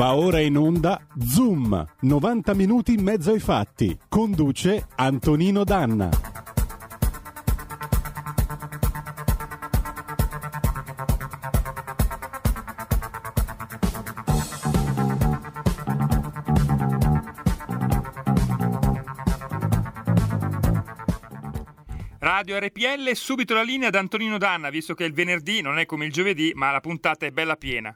Va 0.00 0.14
ora 0.14 0.40
in 0.40 0.56
onda 0.56 0.98
Zoom, 1.22 1.86
90 2.00 2.54
minuti 2.54 2.94
in 2.94 3.02
mezzo 3.02 3.32
ai 3.32 3.38
fatti. 3.38 3.98
Conduce 4.08 4.86
Antonino 4.96 5.62
Danna. 5.62 6.08
Radio 22.20 22.58
RPL, 22.58 23.12
subito 23.12 23.52
la 23.52 23.62
linea 23.62 23.88
ad 23.88 23.96
Antonino 23.96 24.38
Danna, 24.38 24.70
visto 24.70 24.94
che 24.94 25.04
il 25.04 25.12
venerdì 25.12 25.60
non 25.60 25.78
è 25.78 25.84
come 25.84 26.06
il 26.06 26.12
giovedì, 26.12 26.52
ma 26.54 26.70
la 26.70 26.80
puntata 26.80 27.26
è 27.26 27.30
bella 27.30 27.56
piena. 27.56 27.94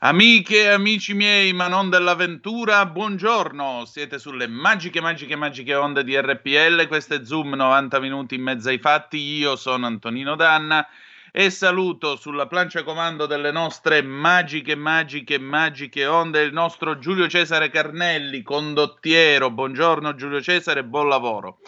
Amiche 0.00 0.62
e 0.62 0.68
amici 0.68 1.12
miei, 1.12 1.52
ma 1.52 1.66
non 1.66 1.90
dell'avventura, 1.90 2.86
buongiorno. 2.86 3.84
Siete 3.84 4.20
sulle 4.20 4.46
magiche, 4.46 5.00
magiche, 5.00 5.34
magiche 5.34 5.74
onde 5.74 6.04
di 6.04 6.16
RPL. 6.16 6.86
Questo 6.86 7.14
è 7.14 7.24
Zoom 7.24 7.54
90 7.54 7.98
minuti 7.98 8.36
in 8.36 8.42
mezzo 8.42 8.68
ai 8.68 8.78
fatti. 8.78 9.18
Io 9.18 9.56
sono 9.56 9.86
Antonino 9.86 10.36
Danna 10.36 10.86
e 11.32 11.50
saluto 11.50 12.14
sulla 12.14 12.46
plancia 12.46 12.84
comando 12.84 13.26
delle 13.26 13.50
nostre 13.50 14.00
magiche, 14.00 14.76
magiche, 14.76 15.36
magiche 15.40 16.06
onde 16.06 16.42
il 16.42 16.52
nostro 16.52 17.00
Giulio 17.00 17.26
Cesare 17.26 17.68
Carnelli, 17.68 18.42
condottiero. 18.42 19.50
Buongiorno 19.50 20.14
Giulio 20.14 20.40
Cesare, 20.40 20.84
buon 20.84 21.08
lavoro. 21.08 21.58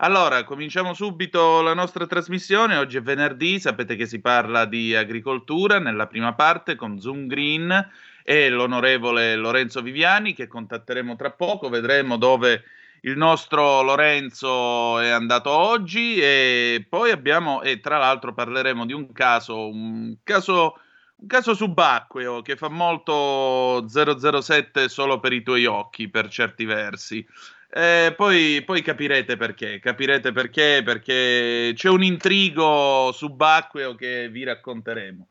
Allora, 0.00 0.44
cominciamo 0.44 0.94
subito 0.94 1.60
la 1.60 1.74
nostra 1.74 2.06
trasmissione. 2.06 2.76
Oggi 2.76 2.98
è 2.98 3.02
venerdì, 3.02 3.58
sapete 3.58 3.96
che 3.96 4.06
si 4.06 4.20
parla 4.20 4.64
di 4.64 4.94
agricoltura 4.94 5.80
nella 5.80 6.06
prima 6.06 6.34
parte 6.34 6.76
con 6.76 7.00
Zoom 7.00 7.26
Green 7.26 7.90
e 8.22 8.48
l'onorevole 8.48 9.34
Lorenzo 9.34 9.82
Viviani 9.82 10.34
che 10.34 10.46
contatteremo 10.46 11.16
tra 11.16 11.32
poco. 11.32 11.68
Vedremo 11.68 12.16
dove 12.16 12.62
il 13.00 13.16
nostro 13.16 13.82
Lorenzo 13.82 15.00
è 15.00 15.08
andato 15.08 15.50
oggi 15.50 16.20
e 16.20 16.86
poi 16.88 17.10
abbiamo, 17.10 17.62
e 17.62 17.80
tra 17.80 17.98
l'altro 17.98 18.32
parleremo 18.32 18.86
di 18.86 18.92
un 18.92 19.10
caso, 19.10 19.68
un 19.68 20.18
caso, 20.22 20.76
un 21.16 21.26
caso 21.26 21.54
subacqueo 21.54 22.40
che 22.42 22.54
fa 22.54 22.68
molto 22.68 23.84
007 23.88 24.88
solo 24.88 25.18
per 25.18 25.32
i 25.32 25.42
tuoi 25.42 25.66
occhi 25.66 26.08
per 26.08 26.28
certi 26.28 26.64
versi. 26.64 27.26
Eh, 27.70 28.14
poi, 28.16 28.62
poi, 28.64 28.82
capirete 28.82 29.36
perché, 29.36 29.78
capirete 29.78 30.32
perché, 30.32 30.80
perché 30.82 31.72
c'è 31.74 31.88
un 31.88 32.02
intrigo 32.02 33.12
subacqueo 33.12 33.94
che 33.94 34.28
vi 34.30 34.44
racconteremo. 34.44 35.28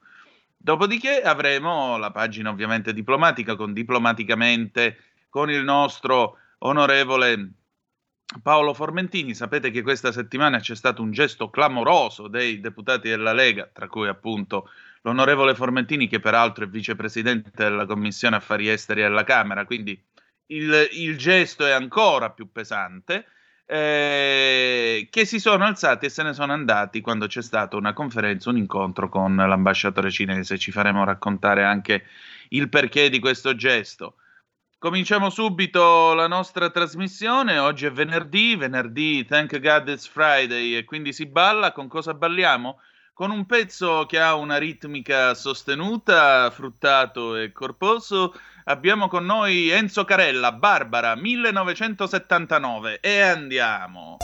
Dopodiché 0.56 1.22
avremo 1.22 1.98
la 1.98 2.12
pagina 2.12 2.50
ovviamente 2.50 2.94
diplomatica 2.94 3.56
con 3.56 3.74
diplomaticamente 3.74 4.98
con 5.30 5.50
il 5.50 5.64
nostro 5.64 6.38
onorevole 6.60 7.52
Paolo 8.44 8.74
Formentini. 8.74 9.34
Sapete 9.34 9.72
che 9.72 9.82
questa 9.82 10.12
settimana 10.12 10.60
c'è 10.60 10.76
stato 10.76 11.02
un 11.02 11.12
gesto 11.12 11.50
clamoroso 11.50 12.28
dei 12.28 12.60
deputati 12.60 13.10
della 13.10 13.34
Lega, 13.34 13.70
tra 13.72 13.88
cui 13.88 14.08
appunto 14.08 14.70
l'onorevole 15.02 15.56
Formentini, 15.56 16.08
che 16.08 16.20
peraltro 16.20 16.66
è 16.66 16.68
vicepresidente 16.68 17.64
della 17.64 17.86
Commissione 17.86 18.36
Affari 18.36 18.70
Esteri 18.70 19.04
alla 19.04 19.24
Camera, 19.24 19.66
quindi 19.66 20.00
il, 20.48 20.90
il 20.92 21.18
gesto 21.18 21.66
è 21.66 21.72
ancora 21.72 22.32
più 22.32 22.52
pesante, 22.52 23.26
eh, 23.66 25.08
che 25.12 25.26
si 25.26 25.40
sono 25.40 25.66
alzati 25.66 26.06
e 26.06 26.10
se 26.10 26.24
ne 26.24 26.34
sono 26.34 26.54
andati 26.54 27.02
quando 27.02 27.28
c'è 27.28 27.42
stata 27.42 27.76
una 27.76 27.94
conferenza, 27.94 28.50
un 28.50 28.58
incontro 28.58 29.10
con 29.10 29.36
l'ambasciatore 29.36 30.10
cinese. 30.10 30.58
Ci 30.58 30.72
faremo 30.72 31.04
raccontare 31.04 31.64
anche 31.64 32.06
il 32.50 32.70
perché 32.70 33.10
di 33.10 33.20
questo 33.20 33.56
gesto. 33.56 34.16
Cominciamo 34.80 35.30
subito 35.30 36.14
la 36.14 36.28
nostra 36.28 36.70
trasmissione. 36.70 37.58
Oggi 37.58 37.88
è 37.88 37.92
venerdì, 37.92 38.56
venerdì, 38.56 39.26
thank 39.26 39.60
God 39.60 39.90
it's 39.90 40.08
Friday, 40.08 40.76
e 40.76 40.86
quindi 40.86 41.12
si 41.12 41.26
balla. 41.26 41.72
Con 41.72 41.88
cosa 41.88 42.14
balliamo? 42.14 42.80
Con 43.12 43.32
un 43.32 43.48
pezzo 43.48 44.06
che 44.06 44.20
ha 44.20 44.36
una 44.36 44.58
ritmica 44.58 45.34
sostenuta, 45.34 46.52
fruttato 46.52 47.36
e 47.36 47.52
corposo 47.52 48.34
abbiamo 48.68 49.08
con 49.08 49.26
noi 49.26 49.70
Enzo 49.70 50.06
Carella, 50.06 50.52
Barbara, 50.52 51.16
1979 51.16 53.00
e 53.02 53.22
andiamo. 53.22 54.18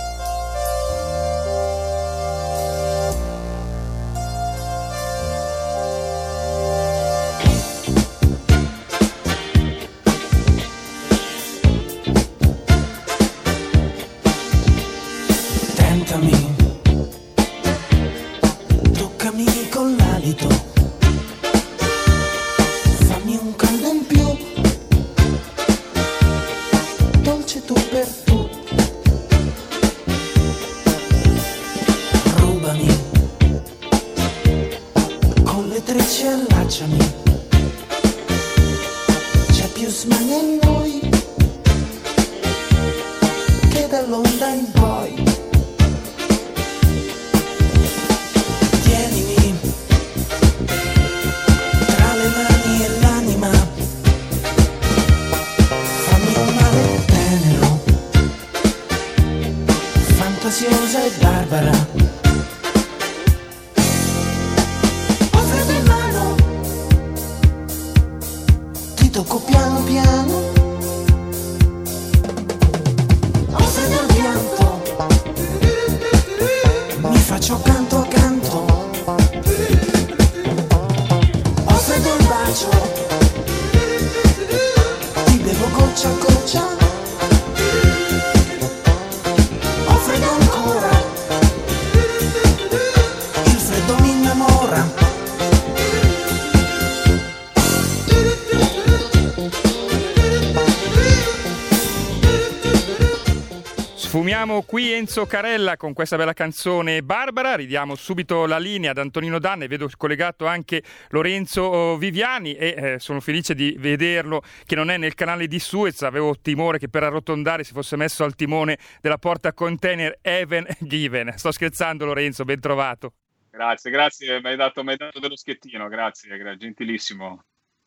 Sfumiamo 104.24 104.62
qui 104.62 104.90
Enzo 104.94 105.26
Carella 105.26 105.76
con 105.76 105.92
questa 105.92 106.16
bella 106.16 106.32
canzone 106.32 107.04
Barbara, 107.04 107.56
ridiamo 107.56 107.94
subito 107.94 108.46
la 108.46 108.58
linea 108.58 108.92
ad 108.92 108.98
Antonino 108.98 109.38
Danne, 109.38 109.68
vedo 109.68 109.90
collegato 109.98 110.46
anche 110.46 110.82
Lorenzo 111.10 111.98
Viviani 111.98 112.54
e 112.54 112.68
eh, 112.78 113.00
sono 113.00 113.20
felice 113.20 113.54
di 113.54 113.76
vederlo 113.78 114.42
che 114.66 114.76
non 114.76 114.90
è 114.90 114.96
nel 114.96 115.14
canale 115.14 115.46
di 115.48 115.60
Suez, 115.60 116.04
avevo 116.04 116.40
timore 116.42 116.80
che 116.80 116.88
per 116.88 117.04
arrotondare 117.04 117.66
si 117.66 117.74
fosse 117.74 117.98
messo 117.98 118.24
al 118.24 118.34
timone 118.36 118.78
della 119.02 119.18
porta 119.18 119.52
container 119.52 120.18
Even 120.22 120.66
Given. 120.80 121.34
Sto 121.36 121.52
scherzando 121.52 122.06
Lorenzo, 122.06 122.46
ben 122.46 122.62
trovato. 122.62 123.16
Grazie, 123.52 123.92
grazie, 123.92 124.40
mi 124.40 124.48
hai 124.48 124.56
dato, 124.56 124.86
mi 124.86 124.92
hai 124.92 124.98
dato 124.98 125.20
dello 125.20 125.36
schettino, 125.36 125.90
grazie, 125.90 126.56
gentilissimo. 126.58 127.44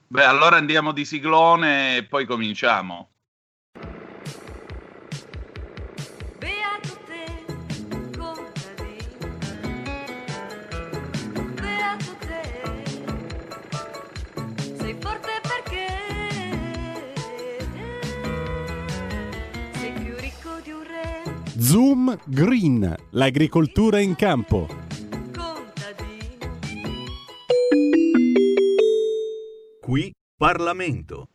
Beh, 0.06 0.24
allora 0.24 0.56
andiamo 0.56 0.92
di 0.92 1.06
siglone 1.06 1.96
e 1.96 2.04
poi 2.04 2.26
cominciamo. 2.26 3.12
Zoom 21.76 22.18
Green, 22.24 22.94
l'agricoltura 23.10 24.00
in 24.00 24.16
campo. 24.16 24.66
Qui 29.82 30.10
Parlamento. 30.38 31.28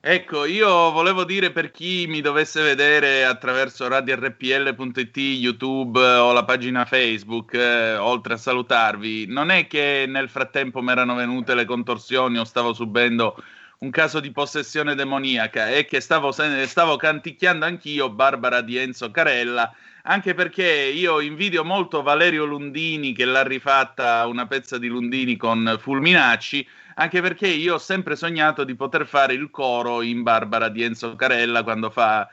Ecco, 0.00 0.44
io 0.44 0.92
volevo 0.92 1.24
dire 1.24 1.50
per 1.50 1.72
chi 1.72 2.06
mi 2.06 2.20
dovesse 2.20 2.62
vedere 2.62 3.24
attraverso 3.24 3.88
radiorpl.it, 3.88 5.16
YouTube 5.16 5.98
o 5.98 6.32
la 6.32 6.44
pagina 6.44 6.84
Facebook, 6.84 7.54
eh, 7.54 7.96
oltre 7.96 8.34
a 8.34 8.36
salutarvi, 8.36 9.26
non 9.26 9.50
è 9.50 9.66
che 9.66 10.04
nel 10.06 10.28
frattempo 10.28 10.82
mi 10.82 10.92
erano 10.92 11.16
venute 11.16 11.56
le 11.56 11.64
contorsioni 11.64 12.38
o 12.38 12.44
stavo 12.44 12.72
subendo 12.72 13.42
un 13.78 13.90
caso 13.90 14.18
di 14.20 14.32
possessione 14.32 14.94
demoniaca 14.94 15.68
e 15.68 15.84
che 15.84 16.00
stavo, 16.00 16.32
stavo 16.32 16.96
canticchiando 16.96 17.64
anch'io 17.64 18.10
Barbara 18.10 18.60
di 18.60 18.76
Enzo 18.76 19.10
Carella, 19.10 19.72
anche 20.02 20.34
perché 20.34 20.66
io 20.66 21.20
invidio 21.20 21.64
molto 21.64 22.02
Valerio 22.02 22.44
Lundini 22.44 23.12
che 23.12 23.24
l'ha 23.24 23.42
rifatta 23.42 24.26
una 24.26 24.46
pezza 24.46 24.78
di 24.78 24.88
Lundini 24.88 25.36
con 25.36 25.78
Fulminacci, 25.80 26.66
anche 26.94 27.20
perché 27.20 27.46
io 27.46 27.74
ho 27.74 27.78
sempre 27.78 28.16
sognato 28.16 28.64
di 28.64 28.74
poter 28.74 29.06
fare 29.06 29.34
il 29.34 29.48
coro 29.50 30.02
in 30.02 30.22
Barbara 30.22 30.68
di 30.68 30.82
Enzo 30.82 31.14
Carella 31.14 31.62
quando 31.62 31.90
fa 31.90 32.28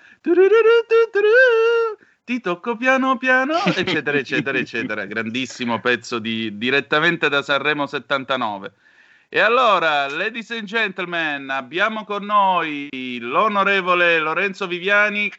ti 2.25 2.41
tocco 2.41 2.75
piano 2.75 3.17
piano, 3.17 3.63
eccetera, 3.65 4.17
eccetera, 4.17 4.57
eccetera. 4.57 5.05
Grandissimo 5.05 5.79
pezzo 5.79 6.17
di, 6.17 6.57
direttamente 6.57 7.29
da 7.29 7.43
Sanremo 7.43 7.85
79. 7.85 8.73
E 9.35 9.41
allora, 9.41 10.07
ladies 10.07 10.49
and 10.51 10.63
gentlemen, 10.63 11.49
abbiamo 11.49 12.05
con 12.05 12.23
noi 12.23 12.87
l'onorevole 13.19 14.17
Lorenzo 14.17 14.65
Viviani, 14.65 15.29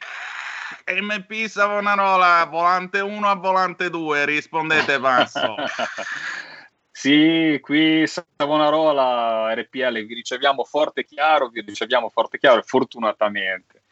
MP 0.84 1.46
Savonarola, 1.46 2.44
volante 2.44 3.00
1 3.00 3.26
a 3.26 3.34
volante 3.36 3.88
2, 3.88 4.26
rispondete 4.26 5.00
passo. 5.00 5.54
sì, 6.92 7.58
qui 7.62 8.06
Savonarola, 8.06 9.54
RPL, 9.54 10.04
vi 10.04 10.12
riceviamo 10.12 10.62
forte 10.64 11.00
e 11.00 11.04
chiaro, 11.06 11.48
vi 11.48 11.62
riceviamo 11.62 12.10
forte 12.10 12.36
e 12.36 12.38
chiaro, 12.40 12.62
fortunatamente. 12.66 13.84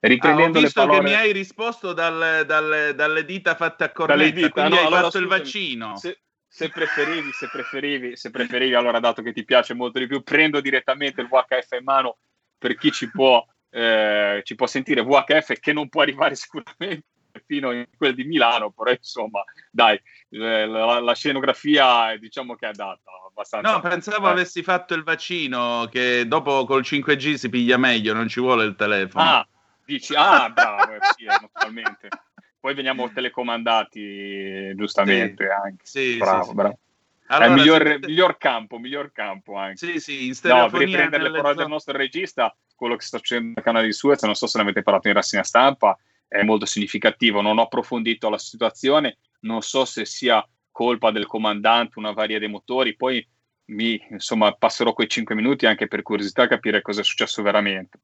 Riprendendo 0.00 0.56
ah, 0.56 0.60
ho 0.62 0.64
visto 0.64 0.80
parole... 0.80 0.98
che 0.98 1.04
mi 1.04 1.14
hai 1.14 1.32
risposto 1.32 1.92
dal, 1.92 2.46
dal, 2.46 2.94
dalle 2.94 3.24
dita 3.26 3.54
fatte 3.54 3.84
a 3.84 3.92
cornetta, 3.92 4.30
dita, 4.30 4.48
quindi 4.48 4.70
no, 4.70 4.76
hai 4.76 4.86
allora, 4.86 5.02
fatto 5.02 5.18
scusami, 5.18 5.24
il 5.24 5.28
vaccino. 5.28 5.96
Se, 5.98 6.18
se 6.54 6.68
preferivi, 6.68 7.32
se 7.32 7.48
preferivi, 7.48 8.14
se 8.14 8.30
preferivi, 8.30 8.74
allora 8.74 9.00
dato 9.00 9.22
che 9.22 9.32
ti 9.32 9.42
piace 9.42 9.72
molto 9.72 9.98
di 9.98 10.06
più, 10.06 10.22
prendo 10.22 10.60
direttamente 10.60 11.22
il 11.22 11.28
VHF 11.28 11.78
in 11.78 11.84
mano 11.84 12.18
per 12.58 12.76
chi 12.76 12.92
ci 12.92 13.10
può, 13.10 13.42
eh, 13.70 14.42
ci 14.44 14.54
può 14.54 14.66
sentire 14.66 15.02
VHF 15.02 15.58
che 15.58 15.72
non 15.72 15.88
può 15.88 16.02
arrivare 16.02 16.34
sicuramente 16.36 17.06
fino 17.46 17.72
in 17.72 17.86
quel 17.96 18.14
di 18.14 18.24
Milano, 18.24 18.70
però 18.70 18.90
insomma, 18.90 19.42
dai, 19.70 19.98
eh, 20.28 20.66
la, 20.66 21.00
la, 21.00 21.14
scenografia 21.14 22.18
diciamo 22.18 22.54
che 22.54 22.66
è 22.66 22.68
adatta 22.68 23.10
abbastanza. 23.28 23.72
No, 23.72 23.80
pensavo 23.80 24.28
eh. 24.28 24.32
avessi 24.32 24.62
fatto 24.62 24.92
il 24.92 25.04
vaccino 25.04 25.88
che 25.90 26.28
dopo 26.28 26.66
col 26.66 26.82
5G 26.82 27.32
si 27.32 27.48
piglia 27.48 27.78
meglio, 27.78 28.12
non 28.12 28.28
ci 28.28 28.40
vuole 28.40 28.64
il 28.64 28.76
telefono. 28.76 29.24
Ah, 29.24 29.48
dici, 29.86 30.14
ah, 30.14 30.50
bravo, 30.50 30.92
eh, 30.92 30.98
sì, 31.16 31.24
naturalmente 31.40 32.10
poi 32.62 32.74
veniamo 32.74 33.10
telecomandati 33.12 34.72
giustamente 34.76 35.44
sì, 35.44 35.50
anche. 35.50 35.80
Sì, 35.82 36.16
bravo, 36.16 36.44
sì, 36.44 36.54
bravo. 36.54 36.78
Allora, 37.26 37.46
è 37.46 37.48
il 37.48 37.54
miglior, 37.54 37.82
se... 37.82 37.98
miglior, 38.06 38.38
campo, 38.38 38.78
miglior 38.78 39.10
campo 39.10 39.56
anche. 39.56 39.78
Sì, 39.78 39.98
sì, 39.98 40.26
in 40.26 40.34
No, 40.44 40.70
per 40.70 40.82
riprendere 40.82 41.24
le 41.24 41.32
parole 41.32 41.56
del 41.56 41.66
nostro 41.66 41.96
regista, 41.96 42.56
quello 42.76 42.94
che 42.94 43.04
sta 43.04 43.16
succedendo 43.16 43.54
nel 43.56 43.64
canale 43.64 43.86
di 43.86 43.92
Suez, 43.92 44.22
non 44.22 44.36
so 44.36 44.46
se 44.46 44.58
ne 44.58 44.62
avete 44.62 44.82
parlato 44.82 45.08
in 45.08 45.14
rassegna 45.14 45.42
stampa, 45.42 45.98
è 46.28 46.44
molto 46.44 46.64
significativo. 46.64 47.40
Non 47.40 47.58
ho 47.58 47.62
approfondito 47.62 48.30
la 48.30 48.38
situazione, 48.38 49.18
non 49.40 49.60
so 49.62 49.84
se 49.84 50.04
sia 50.04 50.46
colpa 50.70 51.10
del 51.10 51.26
comandante, 51.26 51.98
una 51.98 52.12
varia 52.12 52.38
dei 52.38 52.48
motori, 52.48 52.94
poi 52.94 53.26
mi, 53.72 54.00
insomma, 54.10 54.52
passerò 54.52 54.92
quei 54.92 55.08
5 55.08 55.34
minuti 55.34 55.66
anche 55.66 55.88
per 55.88 56.02
curiosità 56.02 56.46
capire 56.46 56.80
cosa 56.80 57.00
è 57.00 57.04
successo 57.04 57.42
veramente. 57.42 57.98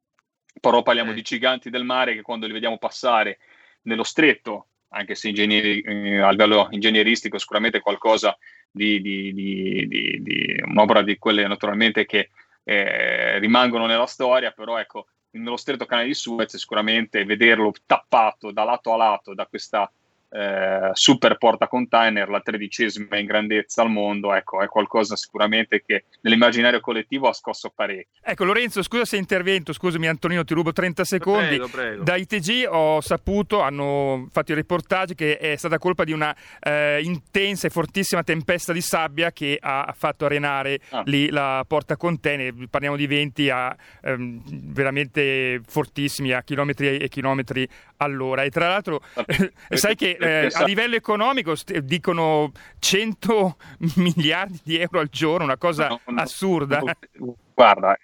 Però 0.60 0.82
parliamo 0.82 1.12
eh. 1.12 1.14
di 1.14 1.22
giganti 1.22 1.70
del 1.70 1.84
mare 1.84 2.14
che 2.14 2.22
quando 2.22 2.46
li 2.46 2.52
vediamo 2.52 2.76
passare 2.76 3.38
nello 3.82 4.04
stretto, 4.04 4.68
anche 4.88 5.14
se 5.14 5.28
ingegneri, 5.28 5.80
eh, 5.80 6.20
a 6.20 6.30
livello 6.30 6.68
ingegneristico 6.70 7.38
sicuramente 7.38 7.80
qualcosa 7.80 8.36
di, 8.70 9.00
di, 9.00 9.32
di, 9.32 10.22
di, 10.22 10.62
un'opera 10.64 11.02
di 11.02 11.18
quelle 11.18 11.46
naturalmente 11.46 12.06
che 12.06 12.30
eh, 12.64 13.38
rimangono 13.38 13.86
nella 13.86 14.06
storia, 14.06 14.50
però 14.50 14.78
ecco, 14.78 15.06
nello 15.30 15.56
stretto 15.56 15.86
canale 15.86 16.08
di 16.08 16.14
Suez 16.14 16.56
sicuramente 16.56 17.24
vederlo 17.24 17.72
tappato 17.86 18.50
da 18.50 18.64
lato 18.64 18.92
a 18.92 18.96
lato 18.96 19.34
da 19.34 19.46
questa 19.46 19.90
eh, 20.30 20.90
super 20.92 21.38
porta 21.38 21.68
container, 21.68 22.28
la 22.28 22.40
tredicesima 22.40 23.16
in 23.16 23.26
grandezza 23.26 23.82
al 23.82 23.90
mondo, 23.90 24.34
ecco, 24.34 24.60
è 24.60 24.66
qualcosa 24.66 25.16
sicuramente 25.16 25.82
che 25.84 26.04
nell'immaginario 26.22 26.80
collettivo 26.80 27.28
ha 27.28 27.32
scosso 27.32 27.72
parecchio. 27.74 28.20
Ecco 28.22 28.44
Lorenzo, 28.44 28.82
scusa 28.82 29.04
se 29.04 29.16
intervento, 29.16 29.72
scusami 29.72 30.06
Antonino, 30.06 30.44
ti 30.44 30.54
rubo 30.54 30.72
30 30.72 31.04
secondi. 31.04 31.56
Prego, 31.56 31.68
prego. 31.68 32.02
Da 32.02 32.16
ITG 32.16 32.66
ho 32.68 33.00
saputo, 33.00 33.60
hanno 33.60 34.28
fatto 34.30 34.52
i 34.52 34.54
reportage 34.54 35.14
che 35.14 35.38
è 35.38 35.56
stata 35.56 35.78
colpa 35.78 36.04
di 36.04 36.12
una 36.12 36.34
eh, 36.60 37.00
intensa 37.02 37.66
e 37.66 37.70
fortissima 37.70 38.22
tempesta 38.22 38.72
di 38.72 38.80
sabbia 38.80 39.32
che 39.32 39.58
ha 39.60 39.94
fatto 39.96 40.26
arenare 40.26 40.80
ah. 40.90 41.02
lì 41.06 41.30
la 41.30 41.64
porta 41.66 41.96
container, 41.96 42.54
parliamo 42.68 42.96
di 42.96 43.06
venti 43.06 43.48
a, 43.50 43.74
ehm, 44.02 44.42
veramente 44.72 45.60
fortissimi 45.66 46.32
a 46.32 46.42
chilometri 46.42 46.98
e 46.98 47.08
chilometri 47.08 47.66
all'ora 47.98 48.42
e 48.42 48.50
tra 48.50 48.68
l'altro 48.68 49.02
sai 49.70 49.94
che 49.94 50.16
eh, 50.18 50.48
a 50.52 50.64
livello 50.64 50.96
economico 50.96 51.54
st- 51.54 51.78
dicono 51.78 52.52
100 52.78 53.56
miliardi 53.96 54.60
di 54.62 54.76
euro 54.76 55.00
al 55.00 55.08
giorno, 55.08 55.44
una 55.44 55.56
cosa 55.56 55.88
no, 55.88 56.00
no, 56.06 56.20
assurda. 56.20 56.80
No, 56.80 57.36
guarda, 57.54 57.96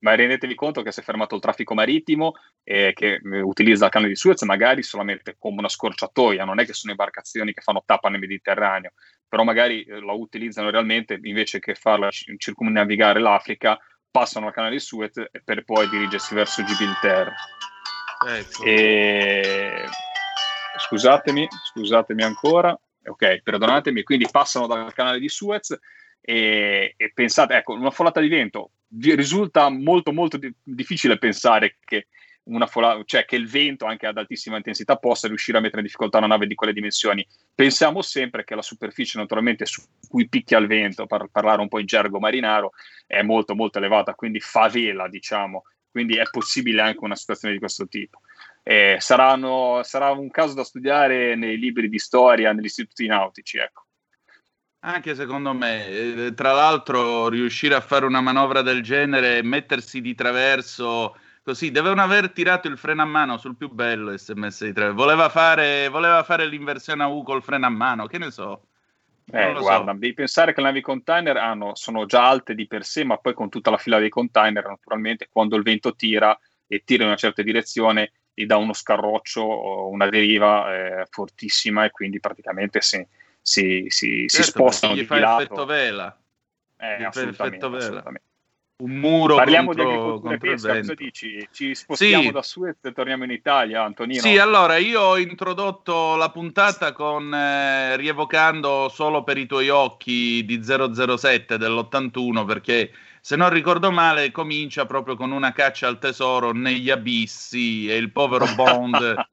ma 0.00 0.14
rendetevi 0.14 0.54
conto 0.54 0.82
che 0.82 0.92
si 0.92 1.00
è 1.00 1.02
fermato 1.02 1.34
il 1.34 1.40
traffico 1.40 1.74
marittimo 1.74 2.34
e 2.62 2.92
che 2.94 3.20
eh, 3.22 3.40
utilizza 3.40 3.86
il 3.86 3.90
canale 3.90 4.10
di 4.10 4.16
Suez 4.16 4.40
magari 4.42 4.82
solamente 4.82 5.36
come 5.38 5.58
una 5.58 5.68
scorciatoia, 5.68 6.44
non 6.44 6.60
è 6.60 6.64
che 6.64 6.72
sono 6.72 6.92
imbarcazioni 6.92 7.52
che 7.52 7.60
fanno 7.60 7.82
tappa 7.84 8.08
nel 8.08 8.20
Mediterraneo, 8.20 8.92
però 9.28 9.42
magari 9.42 9.82
eh, 9.82 9.98
lo 9.98 10.18
utilizzano 10.18 10.70
realmente 10.70 11.18
invece 11.22 11.58
che 11.58 11.74
farla 11.74 12.08
circumnavigare 12.10 13.20
l'Africa, 13.20 13.78
passano 14.10 14.46
al 14.46 14.52
canale 14.52 14.74
di 14.74 14.80
Suez 14.80 15.22
per 15.44 15.64
poi 15.64 15.88
dirigersi 15.88 16.34
verso 16.34 16.64
Gibilterra. 16.64 17.34
Ecco. 18.26 18.64
E 18.64 19.84
scusatemi, 20.78 21.48
scusatemi 21.72 22.22
ancora, 22.22 22.78
ok, 23.04 23.42
perdonatemi, 23.42 24.02
quindi 24.02 24.26
passano 24.30 24.66
dal 24.66 24.92
canale 24.92 25.18
di 25.18 25.28
Suez 25.28 25.78
e, 26.20 26.94
e 26.96 27.12
pensate, 27.14 27.54
ecco, 27.54 27.72
una 27.72 27.90
folata 27.90 28.20
di 28.20 28.28
vento, 28.28 28.72
risulta 28.98 29.68
molto 29.68 30.12
molto 30.12 30.36
di- 30.36 30.52
difficile 30.62 31.18
pensare 31.18 31.78
che 31.84 32.08
fola- 32.66 33.00
cioè 33.04 33.24
che 33.24 33.36
il 33.36 33.48
vento 33.48 33.84
anche 33.84 34.06
ad 34.06 34.18
altissima 34.18 34.56
intensità 34.56 34.96
possa 34.96 35.28
riuscire 35.28 35.58
a 35.58 35.60
mettere 35.60 35.80
in 35.80 35.86
difficoltà 35.86 36.18
una 36.18 36.26
nave 36.26 36.46
di 36.46 36.54
quelle 36.54 36.72
dimensioni. 36.72 37.26
Pensiamo 37.54 38.02
sempre 38.02 38.44
che 38.44 38.54
la 38.54 38.62
superficie 38.62 39.18
naturalmente 39.18 39.66
su 39.66 39.82
cui 40.08 40.28
picchia 40.28 40.58
il 40.58 40.66
vento, 40.66 41.06
per 41.06 41.28
parlare 41.30 41.60
un 41.60 41.68
po' 41.68 41.78
in 41.78 41.86
gergo 41.86 42.18
marinaro, 42.18 42.72
è 43.06 43.22
molto 43.22 43.54
molto 43.54 43.78
elevata, 43.78 44.14
quindi 44.14 44.40
fa 44.40 44.68
vela, 44.68 45.08
diciamo, 45.08 45.64
quindi 45.90 46.16
è 46.16 46.24
possibile 46.30 46.82
anche 46.82 47.04
una 47.04 47.16
situazione 47.16 47.54
di 47.54 47.60
questo 47.60 47.86
tipo 47.86 48.20
eh, 48.62 48.96
saranno, 49.00 49.80
sarà 49.82 50.10
un 50.10 50.30
caso 50.30 50.54
da 50.54 50.64
studiare 50.64 51.34
nei 51.34 51.58
libri 51.58 51.88
di 51.88 51.98
storia, 51.98 52.52
negli 52.52 52.66
istituti 52.66 53.06
nautici. 53.06 53.58
Ecco. 53.58 53.86
Anche 54.80 55.14
secondo 55.14 55.52
me, 55.52 55.88
eh, 55.88 56.34
tra 56.34 56.52
l'altro, 56.52 57.28
riuscire 57.28 57.74
a 57.74 57.80
fare 57.80 58.06
una 58.06 58.20
manovra 58.20 58.62
del 58.62 58.82
genere, 58.82 59.42
mettersi 59.42 60.00
di 60.00 60.14
traverso 60.14 61.16
Così 61.42 61.70
dovevano 61.70 62.02
aver 62.02 62.32
tirato 62.32 62.68
il 62.68 62.76
freno 62.76 63.00
a 63.00 63.06
mano 63.06 63.38
sul 63.38 63.56
più 63.56 63.70
bello 63.70 64.14
SMS 64.16 64.62
di 64.62 64.72
tre. 64.74 64.92
Voleva 64.92 65.30
fare, 65.30 65.88
voleva 65.88 66.22
fare 66.22 66.46
l'inversione 66.46 67.02
a 67.02 67.08
U 67.08 67.22
col 67.22 67.42
freno 67.42 67.64
a 67.64 67.70
mano, 67.70 68.06
che 68.06 68.18
ne 68.18 68.30
so. 68.30 68.68
Eh, 69.32 69.52
guarda, 69.52 69.92
so. 69.92 69.98
devi 69.98 70.14
pensare 70.14 70.52
che 70.52 70.60
le 70.60 70.66
navi 70.66 70.80
container 70.80 71.36
hanno, 71.36 71.74
sono 71.74 72.06
già 72.06 72.28
alte 72.28 72.54
di 72.54 72.66
per 72.66 72.84
sé, 72.84 73.04
ma 73.04 73.16
poi 73.16 73.34
con 73.34 73.48
tutta 73.48 73.70
la 73.70 73.76
fila 73.76 73.98
dei 73.98 74.08
container, 74.08 74.66
naturalmente, 74.66 75.28
quando 75.30 75.56
il 75.56 75.62
vento 75.62 75.94
tira 75.94 76.38
e 76.66 76.82
tira 76.84 77.02
in 77.02 77.08
una 77.08 77.18
certa 77.18 77.42
direzione, 77.42 78.12
gli 78.32 78.46
dà 78.46 78.56
uno 78.56 78.72
scarroccio 78.72 79.40
o 79.40 79.88
una 79.88 80.08
deriva 80.08 80.74
eh, 80.74 81.06
fortissima 81.10 81.84
e 81.84 81.90
quindi 81.90 82.20
praticamente 82.20 82.80
si, 82.80 83.06
si, 83.40 83.86
si, 83.88 84.26
certo, 84.28 84.44
si 84.44 84.50
spostano 84.50 84.94
gli 84.94 85.00
di 85.00 85.04
fa 85.04 85.18
lato. 85.18 85.70
Eh, 86.78 86.98
gli 86.98 87.08
fa 87.10 87.22
effetto 87.22 87.70
vela. 87.70 87.84
assolutamente. 87.84 88.28
Un 88.80 88.92
muro 88.92 89.36
Parliamo 89.36 89.66
contro, 89.66 89.84
di 89.84 89.90
agricoltura 89.90 90.36
pesca, 90.38 90.76
cosa 90.78 90.94
dici? 90.94 91.48
Ci 91.52 91.74
spostiamo 91.74 92.22
Sì. 92.22 92.30
da 92.30 92.42
Suez 92.42 92.76
e 92.82 92.92
torniamo 92.92 93.24
in 93.24 93.30
Italia, 93.30 93.82
Antonino? 93.84 94.20
Sì, 94.20 94.38
allora 94.38 94.78
io 94.78 95.00
ho 95.00 95.18
introdotto 95.18 96.16
la 96.16 96.30
puntata 96.30 96.92
con 96.92 97.32
eh, 97.32 97.96
rievocando 97.96 98.88
solo 98.88 99.22
per 99.22 99.36
i 99.36 99.46
tuoi 99.46 99.68
occhi 99.68 100.44
di 100.46 100.62
007 100.62 101.58
dell'81 101.58 102.46
perché 102.46 102.90
se 103.20 103.36
non 103.36 103.50
ricordo 103.50 103.90
male 103.90 104.30
comincia 104.30 104.86
proprio 104.86 105.14
con 105.14 105.30
una 105.30 105.52
caccia 105.52 105.86
al 105.86 105.98
tesoro 105.98 106.52
negli 106.52 106.88
abissi 106.88 107.86
e 107.86 107.96
il 107.96 108.10
povero 108.10 108.46
Bond 108.54 109.14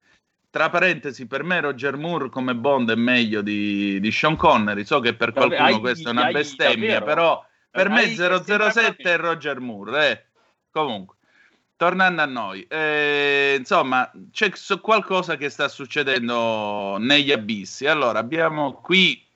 tra 0.50 0.70
parentesi 0.70 1.26
per 1.26 1.44
me 1.44 1.62
Roger 1.62 1.96
Moore 1.96 2.30
come 2.30 2.54
Bond 2.54 2.92
è 2.92 2.96
meglio 2.96 3.42
di, 3.42 3.98
di 4.02 4.12
Sean 4.12 4.36
Connery 4.36 4.84
so 4.84 5.00
che 5.00 5.14
per 5.14 5.32
qualcuno 5.32 5.80
questa 5.80 6.10
è 6.10 6.12
una 6.12 6.32
bestemmia 6.32 7.00
davvero? 7.00 7.06
però 7.06 7.47
per 7.78 7.90
me 7.90 8.02
Hai- 8.02 8.16
sembra 8.16 8.44
007 8.44 8.72
proprio- 8.82 9.12
è 9.12 9.18
Roger 9.18 9.60
Moore 9.60 10.12
eh. 10.12 10.26
comunque 10.72 11.16
tornando 11.78 12.24
a 12.24 12.26
noi, 12.26 12.66
eh, 12.68 13.56
insomma, 13.60 14.12
c'è 14.32 14.52
qualcosa 14.82 15.38
che 15.38 15.50
sta 15.50 15.68
succedendo 15.68 16.98
negli 16.98 17.32
abissi. 17.32 17.86
Allora, 17.86 18.18
abbiamo 18.18 18.74
qui 18.82 19.24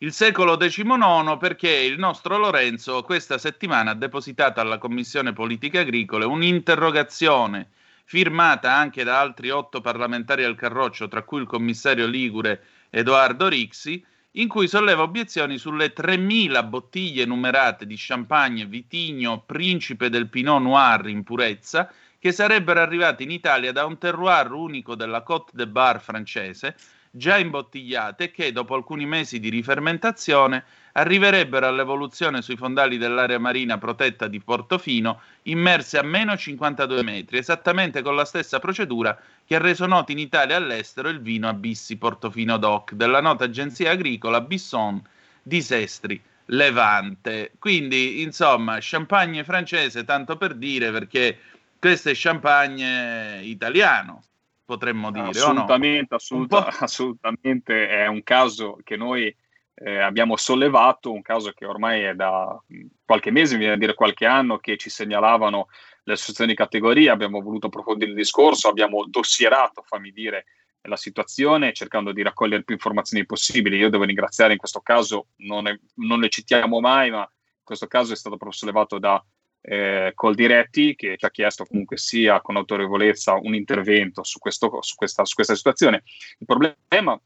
il 0.00 0.12
secolo 0.12 0.56
XIX 0.56 1.36
perché 1.38 1.70
il 1.70 1.96
nostro 1.96 2.36
Lorenzo 2.38 3.04
questa 3.04 3.38
settimana 3.38 3.92
ha 3.92 3.94
depositato 3.94 4.60
alla 4.60 4.78
Commissione 4.78 5.32
Politiche 5.32 5.78
Agricole 5.78 6.24
un'interrogazione 6.24 7.70
firmata 8.04 8.74
anche 8.74 9.04
da 9.04 9.20
altri 9.20 9.50
otto 9.50 9.80
parlamentari 9.80 10.42
al 10.42 10.56
Carroccio, 10.56 11.06
tra 11.06 11.22
cui 11.22 11.40
il 11.40 11.46
commissario 11.46 12.06
Ligure 12.06 12.64
Edoardo 12.90 13.48
Rixi, 13.48 14.04
in 14.36 14.48
cui 14.48 14.66
solleva 14.66 15.02
obiezioni 15.02 15.58
sulle 15.58 15.92
3.000 15.94 16.68
bottiglie 16.68 17.24
numerate 17.24 17.86
di 17.86 17.94
champagne 17.96 18.66
Vitigno 18.66 19.42
Principe 19.46 20.08
del 20.08 20.28
Pinot 20.28 20.60
Noir 20.60 21.06
in 21.06 21.22
purezza 21.22 21.92
che 22.18 22.32
sarebbero 22.32 22.80
arrivate 22.80 23.22
in 23.22 23.30
Italia 23.30 23.70
da 23.70 23.84
un 23.84 23.98
terroir 23.98 24.50
unico 24.50 24.96
della 24.96 25.22
Côte 25.22 25.52
de 25.54 25.68
Bar 25.68 26.00
francese, 26.00 26.74
già 27.10 27.36
imbottigliate 27.36 28.30
che 28.30 28.50
dopo 28.50 28.74
alcuni 28.74 29.06
mesi 29.06 29.38
di 29.38 29.50
rifermentazione 29.50 30.64
arriverebbero 30.96 31.66
all'evoluzione 31.66 32.42
sui 32.42 32.56
fondali 32.56 32.98
dell'area 32.98 33.38
marina 33.38 33.78
protetta 33.78 34.28
di 34.28 34.40
Portofino 34.40 35.20
immerse 35.42 35.98
a 35.98 36.02
meno 36.02 36.36
52 36.36 37.02
metri, 37.02 37.38
esattamente 37.38 38.02
con 38.02 38.14
la 38.14 38.24
stessa 38.24 38.58
procedura 38.58 39.18
che 39.44 39.56
ha 39.56 39.58
reso 39.58 39.86
noto 39.86 40.12
in 40.12 40.18
Italia 40.18 40.54
e 40.54 40.58
all'estero 40.58 41.08
il 41.08 41.20
vino 41.20 41.48
Abissi 41.48 41.96
Portofino 41.96 42.58
DOC 42.58 42.92
della 42.92 43.20
nota 43.20 43.44
agenzia 43.44 43.90
agricola 43.90 44.40
Bisson 44.40 45.02
di 45.42 45.60
Sestri 45.62 46.22
Levante. 46.46 47.52
Quindi, 47.58 48.22
insomma, 48.22 48.78
champagne 48.80 49.44
francese, 49.44 50.04
tanto 50.04 50.36
per 50.36 50.54
dire, 50.54 50.92
perché 50.92 51.38
questo 51.78 52.10
è 52.10 52.12
champagne 52.14 53.40
italiano, 53.42 54.22
potremmo 54.64 55.10
dire, 55.10 55.22
o 55.22 55.24
no? 55.24 55.30
assolutamente, 55.30 56.14
assoluta- 56.14 56.66
assolutamente 56.78 57.88
è 57.88 58.06
un 58.06 58.22
caso 58.22 58.78
che 58.84 58.96
noi 58.96 59.34
eh, 59.74 59.98
abbiamo 59.98 60.36
sollevato, 60.36 61.12
un 61.12 61.22
caso 61.22 61.52
che 61.52 61.66
ormai 61.66 62.02
è 62.02 62.14
da 62.14 62.60
mh, 62.66 62.86
qualche 63.04 63.30
mese, 63.30 63.54
mi 63.54 63.60
viene 63.60 63.74
a 63.74 63.78
dire 63.78 63.94
qualche 63.94 64.26
anno, 64.26 64.58
che 64.58 64.76
ci 64.76 64.90
segnalavano 64.90 65.68
le 66.04 66.12
associazioni 66.12 66.50
di 66.50 66.56
categoria, 66.56 67.12
abbiamo 67.12 67.40
voluto 67.40 67.66
approfondire 67.66 68.10
il 68.10 68.16
discorso, 68.16 68.68
abbiamo 68.68 69.04
dossierato, 69.06 69.82
fammi 69.82 70.12
dire, 70.12 70.46
la 70.82 70.96
situazione 70.96 71.72
cercando 71.72 72.12
di 72.12 72.22
raccogliere 72.22 72.62
più 72.62 72.74
informazioni 72.74 73.24
possibili. 73.24 73.78
Io 73.78 73.88
devo 73.88 74.04
ringraziare 74.04 74.52
in 74.52 74.58
questo 74.58 74.80
caso, 74.80 75.28
non, 75.36 75.66
è- 75.66 75.78
non 75.96 76.20
le 76.20 76.28
citiamo 76.28 76.78
mai, 76.80 77.10
ma 77.10 77.20
in 77.20 77.64
questo 77.64 77.86
caso 77.86 78.12
è 78.12 78.16
stato 78.16 78.36
proprio 78.36 78.58
sollevato 78.58 78.98
da 78.98 79.24
eh, 79.62 80.12
Coldiretti 80.14 80.94
che 80.94 81.16
ci 81.16 81.24
ha 81.24 81.30
chiesto 81.30 81.64
comunque 81.64 81.96
sia 81.96 82.42
con 82.42 82.56
autorevolezza 82.56 83.32
un 83.40 83.54
intervento 83.54 84.22
su, 84.22 84.38
questo, 84.38 84.82
su, 84.82 84.94
questa, 84.94 85.24
su 85.24 85.34
questa 85.34 85.54
situazione. 85.54 86.02
Il 86.38 86.46
problema 86.46 87.18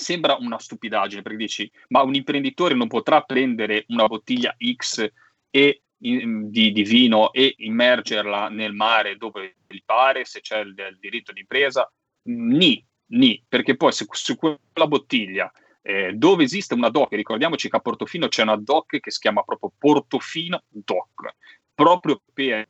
sembra 0.00 0.36
una 0.38 0.58
stupidaggine 0.58 1.22
perché 1.22 1.38
dici 1.38 1.70
ma 1.88 2.02
un 2.02 2.14
imprenditore 2.14 2.74
non 2.74 2.86
potrà 2.86 3.22
prendere 3.22 3.84
una 3.88 4.06
bottiglia 4.06 4.54
X 4.74 5.10
e, 5.50 5.82
in- 5.98 6.50
di, 6.50 6.72
di 6.72 6.82
vino 6.82 7.32
e 7.32 7.54
immergerla 7.56 8.48
nel 8.48 8.72
mare 8.72 9.16
dove 9.16 9.56
gli 9.66 9.82
pare 9.84 10.24
se 10.24 10.40
c'è 10.40 10.60
il, 10.60 10.74
il 10.76 10.98
diritto 11.00 11.32
d'impresa? 11.32 11.90
Ni, 12.28 12.84
ni 13.12 13.42
perché 13.48 13.76
poi 13.76 13.92
se 13.92 14.06
su 14.10 14.36
quella 14.36 14.86
bottiglia 14.86 15.50
eh, 15.82 16.12
dove 16.14 16.42
esiste 16.42 16.74
una 16.74 16.88
DOC, 16.88 17.12
ricordiamoci 17.12 17.68
che 17.70 17.76
a 17.76 17.80
Portofino 17.80 18.26
c'è 18.26 18.42
una 18.42 18.56
DOC 18.56 18.98
che 18.98 19.10
si 19.10 19.20
chiama 19.20 19.42
proprio 19.42 19.72
Portofino 19.78 20.64
DOC, 20.68 21.34
proprio 21.74 22.20
per 22.32 22.68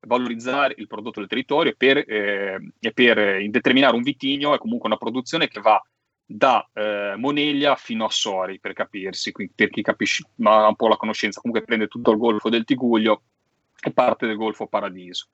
valorizzare 0.00 0.74
il 0.76 0.86
prodotto 0.86 1.18
del 1.18 1.28
territorio 1.28 1.72
e 1.72 1.76
per, 1.76 1.98
eh, 1.98 2.72
e 2.78 2.92
per 2.92 3.18
eh, 3.18 3.48
determinare 3.48 3.96
un 3.96 4.02
vitigno 4.02 4.54
è 4.54 4.58
comunque 4.58 4.88
una 4.88 4.96
produzione 4.96 5.48
che 5.48 5.60
va 5.60 5.82
da 6.30 6.68
eh, 6.74 7.14
Moneglia 7.16 7.74
fino 7.74 8.04
a 8.04 8.10
Sori, 8.10 8.60
per 8.60 8.74
capirsi, 8.74 9.32
qui- 9.32 9.50
per 9.54 9.70
chi 9.70 9.80
capisce, 9.80 10.24
ma 10.36 10.64
ha 10.64 10.68
un 10.68 10.76
po' 10.76 10.88
la 10.88 10.98
conoscenza, 10.98 11.40
comunque 11.40 11.66
prende 11.66 11.88
tutto 11.88 12.10
il 12.10 12.18
golfo 12.18 12.50
del 12.50 12.64
Tiguglio 12.64 13.22
e 13.80 13.90
parte 13.92 14.26
del 14.26 14.36
golfo 14.36 14.66
Paradiso. 14.66 15.28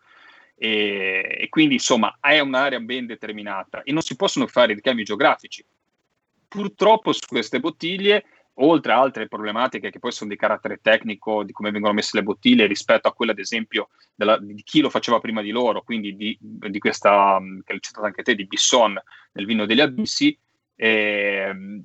E, 0.54 1.36
e 1.40 1.48
quindi 1.48 1.74
insomma 1.74 2.16
è 2.20 2.38
un'area 2.38 2.78
ben 2.78 3.06
determinata 3.06 3.82
e 3.82 3.90
non 3.90 4.02
si 4.02 4.14
possono 4.14 4.46
fare 4.46 4.72
ricami 4.72 5.02
geografici. 5.02 5.64
Purtroppo 6.46 7.12
su 7.12 7.26
queste 7.26 7.58
bottiglie, 7.58 8.24
oltre 8.58 8.92
a 8.92 9.00
altre 9.00 9.26
problematiche 9.26 9.90
che 9.90 9.98
poi 9.98 10.12
sono 10.12 10.30
di 10.30 10.36
carattere 10.36 10.78
tecnico, 10.80 11.42
di 11.42 11.50
come 11.50 11.72
vengono 11.72 11.94
messe 11.94 12.16
le 12.16 12.22
bottiglie 12.22 12.66
rispetto 12.66 13.08
a 13.08 13.12
quelle 13.12 13.32
ad 13.32 13.40
esempio 13.40 13.88
della- 14.14 14.38
di 14.38 14.62
chi 14.62 14.80
lo 14.80 14.90
faceva 14.90 15.18
prima 15.18 15.42
di 15.42 15.50
loro, 15.50 15.82
quindi 15.82 16.14
di, 16.14 16.38
di 16.40 16.78
questa, 16.78 17.40
che 17.64 17.72
hai 17.72 17.80
citato 17.80 18.06
anche 18.06 18.22
te, 18.22 18.36
di 18.36 18.46
Bisson 18.46 18.96
nel 19.32 19.44
vino 19.44 19.66
degli 19.66 19.80
abissi, 19.80 20.38
ehm, 20.76 21.84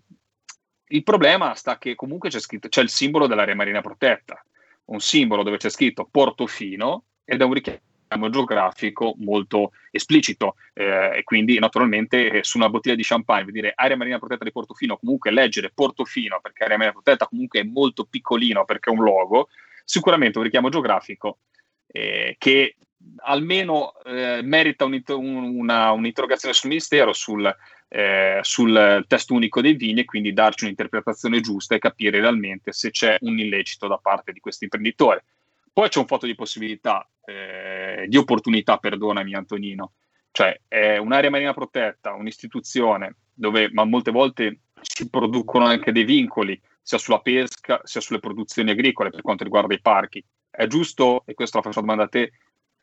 il 0.92 1.04
problema 1.04 1.54
sta 1.54 1.78
che 1.78 1.96
comunque 1.96 2.30
c'è 2.30 2.40
scritto, 2.40 2.68
c'è 2.68 2.82
il 2.82 2.90
simbolo 2.90 3.28
dell'area 3.28 3.56
marina 3.56 3.82
protetta, 3.82 4.44
un 4.86 5.00
simbolo 5.00 5.44
dove 5.44 5.58
c'è 5.58 5.70
scritto 5.70 6.08
Portofino 6.10 7.06
ed 7.24 7.42
è 7.42 7.44
un 7.44 7.54
richiamo 7.54 8.30
geografico 8.30 9.14
molto 9.20 9.72
esplicito. 9.92 10.56
Eh, 10.74 11.18
e 11.18 11.24
quindi 11.24 11.60
naturalmente 11.60 12.32
eh, 12.32 12.44
su 12.44 12.58
una 12.58 12.70
bottiglia 12.70 12.96
di 12.96 13.04
champagne 13.04 13.52
dire 13.52 13.74
area 13.76 13.96
marina 13.96 14.18
protetta 14.18 14.44
di 14.44 14.52
Portofino 14.52 14.98
comunque 14.98 15.32
leggere 15.32 15.72
Portofino 15.74 16.40
perché 16.42 16.64
area 16.64 16.78
marina 16.78 16.94
protetta 16.94 17.28
comunque 17.28 17.60
è 17.60 17.64
molto 17.64 18.06
piccolino 18.06 18.66
perché 18.66 18.90
è 18.90 18.94
un 18.94 19.04
logo 19.04 19.50
sicuramente 19.84 20.38
un 20.40 20.44
richiamo 20.46 20.70
geografico 20.70 21.40
eh, 21.88 22.36
che 22.38 22.76
almeno 23.24 23.94
eh, 24.04 24.42
merita 24.44 24.86
un- 24.86 24.96
una- 25.16 25.92
un'interrogazione 25.92 26.54
sul 26.54 26.70
Ministero 26.70 27.14
sul, 27.14 27.56
eh, 27.90 28.40
sul 28.44 29.04
testo 29.08 29.34
unico 29.34 29.62
dei 29.62 29.74
vini 29.74 30.02
e 30.02 30.06
quindi 30.06 30.32
darci 30.32 30.64
un'interpretazione 30.64 31.42
giusta 31.42 31.76
e 31.76 31.80
capire 31.80 32.20
realmente 32.22 32.72
se 32.72 32.92
c'è 32.92 33.18
un 33.22 33.38
illecito 33.40 33.88
da 33.88 33.98
parte 33.98 34.32
di 34.32 34.40
questo 34.40 34.64
imprenditore. 34.64 35.26
Poi 35.74 35.90
c'è 35.90 36.00
un 36.00 36.08
fatto 36.08 36.26
di 36.26 36.36
possibilità, 36.36 37.08
eh, 37.26 38.06
di 38.08 38.18
opportunità, 38.18 38.78
perdonami 38.78 39.34
Antonino, 39.34 39.94
cioè 40.32 40.60
è 40.68 40.98
un'area 40.98 41.30
marina 41.30 41.54
protetta, 41.54 42.14
un'istituzione 42.14 43.16
dove 43.34 43.70
ma 43.72 43.86
molte 43.86 44.12
volte 44.12 44.60
si 44.82 45.10
producono 45.10 45.66
anche 45.66 45.92
dei 45.92 46.04
vincoli 46.04 46.60
sia 46.82 46.98
sulla 46.98 47.20
pesca 47.20 47.80
sia 47.84 48.02
sulle 48.02 48.20
produzioni 48.20 48.72
agricole 48.72 49.10
per 49.10 49.22
quanto 49.22 49.44
riguarda 49.44 49.74
i 49.74 49.82
parchi. 49.82 50.24
È 50.50 50.68
giusto, 50.68 51.24
e 51.26 51.34
questo 51.34 51.58
la 51.58 51.64
faccio 51.64 51.82
domanda 51.82 52.04
a 52.04 52.08
te, 52.08 52.34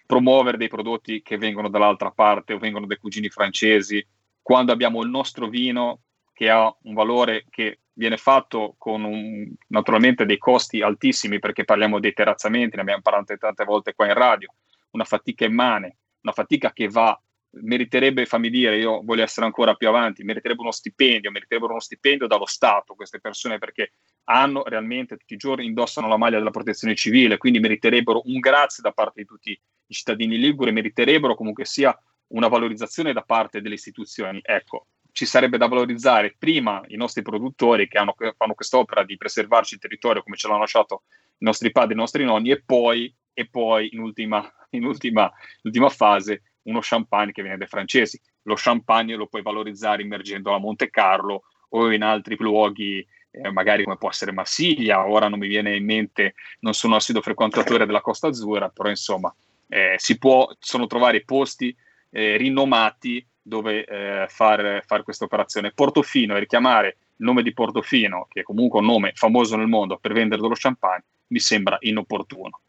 promuovere 0.06 0.56
dei 0.56 0.68
prodotti 0.68 1.20
che 1.22 1.36
vengono 1.36 1.68
dall'altra 1.68 2.10
parte 2.10 2.54
o 2.54 2.58
vengono 2.58 2.86
dai 2.86 2.96
cugini 2.96 3.28
francesi 3.28 4.04
quando 4.46 4.70
abbiamo 4.70 5.02
il 5.02 5.10
nostro 5.10 5.48
vino 5.48 6.02
che 6.32 6.48
ha 6.48 6.72
un 6.82 6.94
valore 6.94 7.46
che 7.50 7.80
viene 7.94 8.16
fatto 8.16 8.76
con 8.78 9.02
un- 9.02 9.52
naturalmente 9.70 10.24
dei 10.24 10.38
costi 10.38 10.82
altissimi 10.82 11.40
perché 11.40 11.64
parliamo 11.64 11.98
dei 11.98 12.12
terrazzamenti, 12.12 12.76
ne 12.76 12.82
abbiamo 12.82 13.02
parlato 13.02 13.36
tante 13.38 13.64
volte 13.64 13.92
qua 13.92 14.06
in 14.06 14.14
radio, 14.14 14.54
una 14.90 15.02
fatica 15.02 15.44
immane, 15.46 15.96
una 16.20 16.32
fatica 16.32 16.72
che 16.72 16.86
va 16.86 17.20
meriterebbe, 17.62 18.24
fammi 18.24 18.48
dire, 18.48 18.78
io 18.78 19.00
voglio 19.02 19.24
essere 19.24 19.46
ancora 19.46 19.74
più 19.74 19.88
avanti, 19.88 20.22
meriterebbe 20.22 20.60
uno 20.60 20.70
stipendio, 20.70 21.32
meriterebbero 21.32 21.72
uno 21.72 21.80
stipendio 21.80 22.28
dallo 22.28 22.46
Stato 22.46 22.94
queste 22.94 23.18
persone 23.18 23.58
perché 23.58 23.94
hanno 24.26 24.62
realmente 24.62 25.16
tutti 25.16 25.34
i 25.34 25.38
giorni 25.38 25.66
indossano 25.66 26.06
la 26.06 26.18
maglia 26.18 26.38
della 26.38 26.50
protezione 26.50 26.94
civile, 26.94 27.36
quindi 27.36 27.58
meriterebbero 27.58 28.22
un 28.26 28.38
grazie 28.38 28.80
da 28.80 28.92
parte 28.92 29.22
di 29.22 29.26
tutti 29.26 29.50
i 29.50 29.92
cittadini 29.92 30.38
liguri, 30.38 30.70
meriterebbero 30.70 31.34
comunque 31.34 31.64
sia 31.64 31.98
una 32.28 32.48
valorizzazione 32.48 33.12
da 33.12 33.22
parte 33.22 33.60
delle 33.60 33.74
istituzioni. 33.74 34.40
Ecco, 34.42 34.86
ci 35.12 35.24
sarebbe 35.24 35.56
da 35.56 35.66
valorizzare 35.66 36.34
prima 36.38 36.82
i 36.88 36.96
nostri 36.96 37.22
produttori 37.22 37.88
che 37.88 37.96
hanno, 37.96 38.14
fanno 38.36 38.54
quest'opera 38.54 39.02
di 39.02 39.16
preservarci 39.16 39.74
il 39.74 39.80
territorio 39.80 40.22
come 40.22 40.36
ce 40.36 40.46
l'hanno 40.46 40.60
lasciato 40.60 41.04
i 41.38 41.44
nostri 41.44 41.70
padri 41.72 41.94
i 41.94 41.96
nostri 41.96 42.24
nonni 42.24 42.50
e 42.50 42.62
poi, 42.62 43.14
e 43.32 43.48
poi 43.48 43.88
in, 43.92 44.00
ultima, 44.00 44.46
in, 44.70 44.84
ultima, 44.84 45.30
ultima 45.62 45.88
fase 45.88 46.42
uno 46.62 46.80
champagne 46.82 47.32
che 47.32 47.42
viene 47.42 47.56
dai 47.56 47.66
francesi. 47.66 48.20
Lo 48.42 48.54
champagne 48.56 49.14
lo 49.14 49.26
puoi 49.26 49.42
valorizzare 49.42 50.02
immergendo 50.02 50.54
a 50.54 50.58
Monte 50.58 50.90
Carlo 50.90 51.44
o 51.70 51.92
in 51.92 52.02
altri 52.02 52.36
luoghi, 52.38 53.06
eh, 53.30 53.50
magari 53.50 53.84
come 53.84 53.96
può 53.96 54.10
essere 54.10 54.32
Marsiglia. 54.32 55.08
Ora 55.08 55.28
non 55.28 55.38
mi 55.38 55.46
viene 55.46 55.76
in 55.76 55.84
mente, 55.84 56.34
non 56.60 56.74
sono 56.74 56.96
assiduo 56.96 57.22
frequentatore 57.22 57.86
della 57.86 58.00
Costa 58.00 58.28
Azzurra, 58.28 58.68
però 58.68 58.88
insomma 58.88 59.34
eh, 59.68 59.94
si 59.96 60.18
può, 60.18 60.48
sono 60.58 60.86
trovare 60.86 61.24
posti 61.24 61.74
eh, 62.16 62.38
rinomati 62.38 63.24
dove 63.42 63.84
eh, 63.84 64.26
fare, 64.28 64.82
fare 64.86 65.02
questa 65.02 65.26
operazione. 65.26 65.72
Portofino 65.72 66.34
e 66.34 66.38
richiamare 66.38 66.96
il 67.16 67.26
nome 67.26 67.42
di 67.42 67.52
Portofino, 67.52 68.26
che 68.30 68.40
è 68.40 68.42
comunque 68.42 68.80
un 68.80 68.86
nome 68.86 69.12
famoso 69.14 69.54
nel 69.56 69.66
mondo 69.66 69.98
per 69.98 70.14
vendere 70.14 70.40
dello 70.40 70.54
champagne, 70.56 71.04
mi 71.28 71.38
sembra 71.38 71.76
inopportuno. 71.80 72.60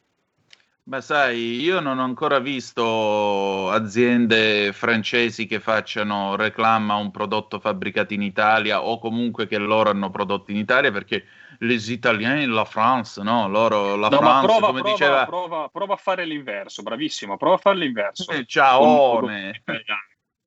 Beh, 0.84 1.02
sai, 1.02 1.62
io 1.62 1.80
non 1.80 2.00
ho 2.00 2.04
ancora 2.04 2.40
visto 2.40 3.70
aziende 3.70 4.72
francesi 4.74 5.46
che 5.46 5.60
facciano 5.60 6.36
reclama 6.36 6.96
un 6.96 7.12
prodotto 7.12 7.60
fabbricato 7.60 8.14
in 8.14 8.22
Italia 8.22 8.84
o 8.84 9.00
comunque 9.00 9.48
che 9.48 9.58
loro 9.58 9.90
hanno 9.90 10.10
prodotto 10.10 10.52
in 10.52 10.58
Italia 10.58 10.92
perché 10.92 11.26
les 11.60 11.90
Italiens, 11.90 12.48
la 12.48 12.66
France, 12.66 13.22
no? 13.22 13.48
Loro, 13.48 13.96
la 13.96 14.10
no, 14.10 14.18
France, 14.18 14.46
prova, 14.46 14.68
come 14.68 14.82
prova, 14.82 14.96
diceva... 14.96 15.26
Prova, 15.26 15.70
prova, 15.70 15.94
a 15.94 15.98
fare 15.98 16.26
l'inverso, 16.26 16.84
bravissimo, 16.84 17.38
prova 17.38 17.56
a 17.56 17.60
fare 17.60 17.78
l'inverso. 17.78 18.32
Eh, 18.32 18.46
ciaone! 18.46 19.64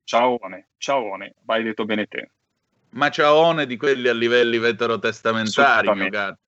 Ciaone, 0.03 0.67
ciaone, 0.77 1.35
vai 1.45 1.63
detto 1.63 1.85
bene 1.85 2.05
te. 2.05 2.31
Ma 2.91 3.09
ciaone 3.09 3.65
di 3.65 3.77
quelli 3.77 4.07
a 4.07 4.13
livelli 4.13 4.57
veterotestamentari, 4.57 5.93
mio 5.93 6.09
gatto 6.09 6.39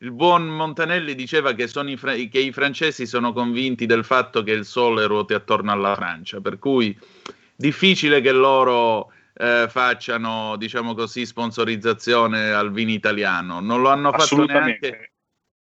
il 0.00 0.12
buon 0.12 0.46
Montanelli 0.46 1.14
diceva 1.14 1.54
che, 1.54 1.70
i, 1.86 1.96
fra- 1.96 2.12
che 2.12 2.38
i 2.38 2.52
francesi 2.52 3.06
sono 3.06 3.32
convinti 3.32 3.86
del 3.86 4.04
fatto 4.04 4.42
che 4.42 4.52
il 4.52 4.66
sole 4.66 5.06
ruoti 5.06 5.32
attorno 5.32 5.72
alla 5.72 5.94
Francia, 5.94 6.40
per 6.40 6.58
cui 6.58 6.96
difficile 7.54 8.20
che 8.20 8.32
loro 8.32 9.12
eh, 9.38 9.66
facciano, 9.68 10.56
diciamo 10.56 10.94
così, 10.94 11.26
sponsorizzazione 11.26 12.52
al 12.52 12.72
vino 12.72 12.90
italiano. 12.90 13.60
Non 13.60 13.82
lo 13.82 13.90
hanno 13.90 14.12
fatto 14.12 14.44
neanche. 14.44 15.10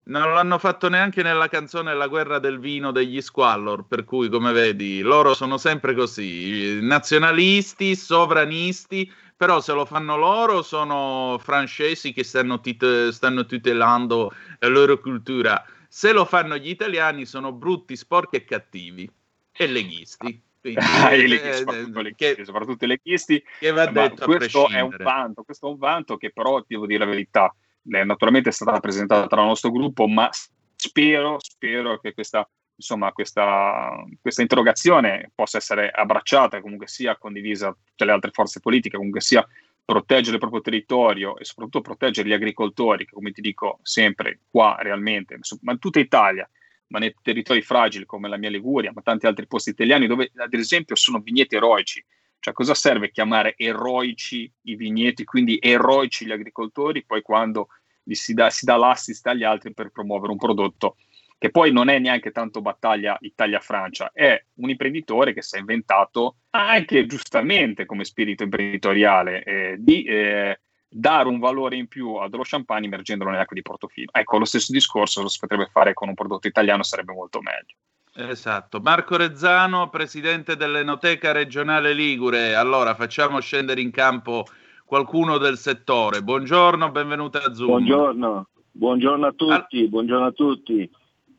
Non 0.07 0.35
l'hanno 0.35 0.59
fatto 0.59 0.91
neanche 0.91 1.23
nella 1.23 1.49
canzone 1.49 1.95
La 1.95 2.09
guerra 2.09 2.39
del 2.39 2.59
vino 2.59 2.93
degli 2.93 3.23
Squallor, 3.23 3.87
per 3.87 4.05
cui, 4.05 4.29
come 4.29 4.53
vedi, 4.53 5.01
loro 5.01 5.33
sono 5.33 5.57
sempre 5.57 5.95
così, 5.95 6.79
nazionalisti, 6.83 7.97
sovranisti, 7.97 9.11
però 9.35 9.63
se 9.63 9.73
lo 9.73 9.87
fanno 9.87 10.19
loro 10.19 10.61
sono 10.61 11.39
francesi 11.41 12.13
che 12.13 12.23
stanno, 12.23 12.61
tit- 12.61 13.09
stanno 13.09 13.47
tutelando 13.47 14.35
la 14.59 14.69
loro 14.69 15.01
cultura. 15.01 15.65
Se 15.89 16.13
lo 16.13 16.27
fanno 16.27 16.59
gli 16.59 16.69
italiani 16.69 17.25
sono 17.25 17.53
brutti, 17.53 17.97
sporchi 17.97 18.37
e 18.37 18.45
cattivi 18.45 19.11
e 19.53 19.67
leghisti. 19.67 20.43
Quindi, 20.65 20.81
ah, 20.81 21.13
eh, 21.13 21.27
leghisti, 21.27 21.49
eh, 21.49 21.53
soprattutto, 21.53 22.01
leghisti, 22.01 22.35
che, 22.35 22.45
soprattutto 22.45 22.87
leghisti. 22.87 23.45
Che 23.59 23.71
va 23.71 23.87
detto 23.87 24.25
questo 24.25 24.69
è 24.71 24.81
un 24.81 24.97
vanto, 24.99 25.43
questo 25.43 25.67
è 25.67 25.71
un 25.71 25.77
vanto 25.77 26.17
che 26.17 26.33
però 26.33 26.65
devo 26.67 26.87
dire 26.87 27.01
la 27.01 27.11
verità, 27.11 27.55
naturalmente 27.83 28.49
è 28.49 28.53
stata 28.53 28.81
presentata 28.81 29.27
dal 29.27 29.45
nostro 29.45 29.71
gruppo, 29.71 30.07
ma 30.07 30.31
spero, 30.75 31.37
spero 31.39 31.99
che 31.99 32.15
questa 32.15 32.49
insomma, 32.77 33.13
questa, 33.13 34.05
questa, 34.21 34.41
interrogazione 34.41 35.31
possa 35.35 35.59
essere 35.59 35.91
abbracciata, 35.91 36.61
comunque 36.61 36.89
sia 36.89 37.17
condivisa 37.19 37.67
da 37.67 37.77
tutte 37.85 38.05
le 38.07 38.13
altre 38.13 38.31
forze 38.33 38.61
politiche, 38.61 38.97
comunque 38.97 39.21
sia 39.21 39.47
proteggere 39.85 40.37
il 40.37 40.41
proprio 40.41 40.63
territorio 40.63 41.37
e 41.37 41.45
soprattutto 41.45 41.83
proteggere 41.83 42.27
gli 42.27 42.33
agricoltori, 42.33 43.05
che 43.05 43.13
come 43.13 43.33
ti 43.33 43.43
dico 43.43 43.79
sempre 43.83 44.41
qua 44.51 44.77
realmente, 44.81 45.39
ma 45.61 45.73
in 45.73 45.79
tutta 45.79 46.01
Italia, 46.01 46.49
ma 46.89 46.99
nei 46.99 47.15
territori 47.23 47.63
fragili 47.63 48.05
come 48.05 48.29
la 48.29 48.37
mia 48.37 48.51
Liguria, 48.51 48.93
ma 48.93 49.03
tanti 49.03 49.27
altri 49.27 49.47
posti 49.47 49.71
italiani 49.71 50.07
dove 50.07 50.31
ad 50.37 50.55
esempio 50.55 50.97
sono 50.97 51.21
vigneti 51.21 51.57
eroici. 51.57 52.05
Cioè 52.39 52.53
cosa 52.53 52.75
serve 52.75 53.11
chiamare 53.11 53.55
eroici 53.57 54.51
i 54.63 54.77
vigneti, 54.77 55.25
quindi 55.25 55.59
eroici 55.61 56.27
gli 56.27 56.33
agricoltori, 56.33 57.05
poi 57.05 57.23
quando 57.23 57.69
si 58.07 58.35
dà, 58.35 58.51
si 58.51 58.67
dà 58.67 58.77
l'assist 58.77 59.27
agli 59.27 59.45
altri 59.45 59.73
per 59.73 59.91
promuovere 59.91 60.33
un 60.33 60.39
prodotto 60.39 60.97
che 61.45 61.51
poi 61.51 61.73
non 61.73 61.91
è 61.91 61.99
neanche 61.99 62.31
tanto 62.31 62.63
battaglia 62.63 63.19
Italia-Francia, 63.21 64.13
è 64.15 64.43
un 64.55 64.71
imprenditore 64.71 65.35
che 65.35 65.43
si 65.43 65.57
è 65.57 65.59
inventato 65.59 66.37
anche 66.51 67.05
giustamente 67.05 67.85
come 67.85 68.05
spirito 68.05 68.45
imprenditoriale 68.45 69.43
eh, 69.43 69.77
di 69.79 70.05
eh, 70.05 70.61
dare 70.97 71.29
un 71.29 71.41
valore 71.41 71.75
in 71.75 71.89
più 71.89 72.15
ad 72.15 72.31
dello 72.31 72.45
champagne 72.45 72.87
immergendolo 72.87 73.31
nell'acqua 73.31 73.57
di 73.57 73.63
Portofino. 73.63 74.11
Ecco, 74.13 74.39
lo 74.39 74.45
stesso 74.45 74.71
discorso 74.71 75.23
lo 75.23 75.29
si 75.29 75.41
potrebbe 75.41 75.69
fare 75.73 75.93
con 75.93 76.09
un 76.09 76.15
prodotto 76.15 76.47
italiano, 76.47 76.85
sarebbe 76.85 77.13
molto 77.13 77.41
meglio. 77.41 78.31
Esatto. 78.31 78.79
Marco 78.79 79.17
Rezzano, 79.17 79.91
presidente 79.91 80.57
dell'Enoteca 80.57 81.33
regionale 81.33 81.93
Ligure. 81.95 82.55
Allora, 82.55 82.95
facciamo 82.95 83.41
scendere 83.41 83.81
in 83.81 83.91
campo 83.91 84.45
qualcuno 84.85 85.39
del 85.39 85.59
settore. 85.59 86.23
Buongiorno, 86.23 86.93
benvenuta 86.93 87.43
a 87.43 87.53
Zoom. 87.53 87.71
Buongiorno, 87.71 88.49
buongiorno 88.71 89.27
a 89.27 89.33
tutti, 89.33 89.81
All... 89.81 89.89
buongiorno 89.89 90.27
a 90.27 90.33
tutti. 90.33 90.91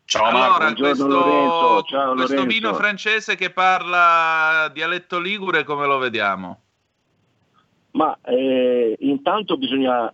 Ciao 0.04 0.26
allora, 0.26 0.74
questo, 0.74 1.08
Lorenzo. 1.08 1.84
Ciao, 1.84 2.14
questo 2.14 2.34
Lorenzo. 2.36 2.46
vino 2.46 2.74
francese 2.74 3.36
che 3.38 3.52
parla 3.52 4.70
dialetto 4.74 5.18
ligure, 5.18 5.64
come 5.64 5.88
lo 5.88 5.98
vediamo? 5.98 6.65
Ma 7.96 8.18
eh, 8.26 8.98
intanto 9.00 9.56
bisogna, 9.56 10.14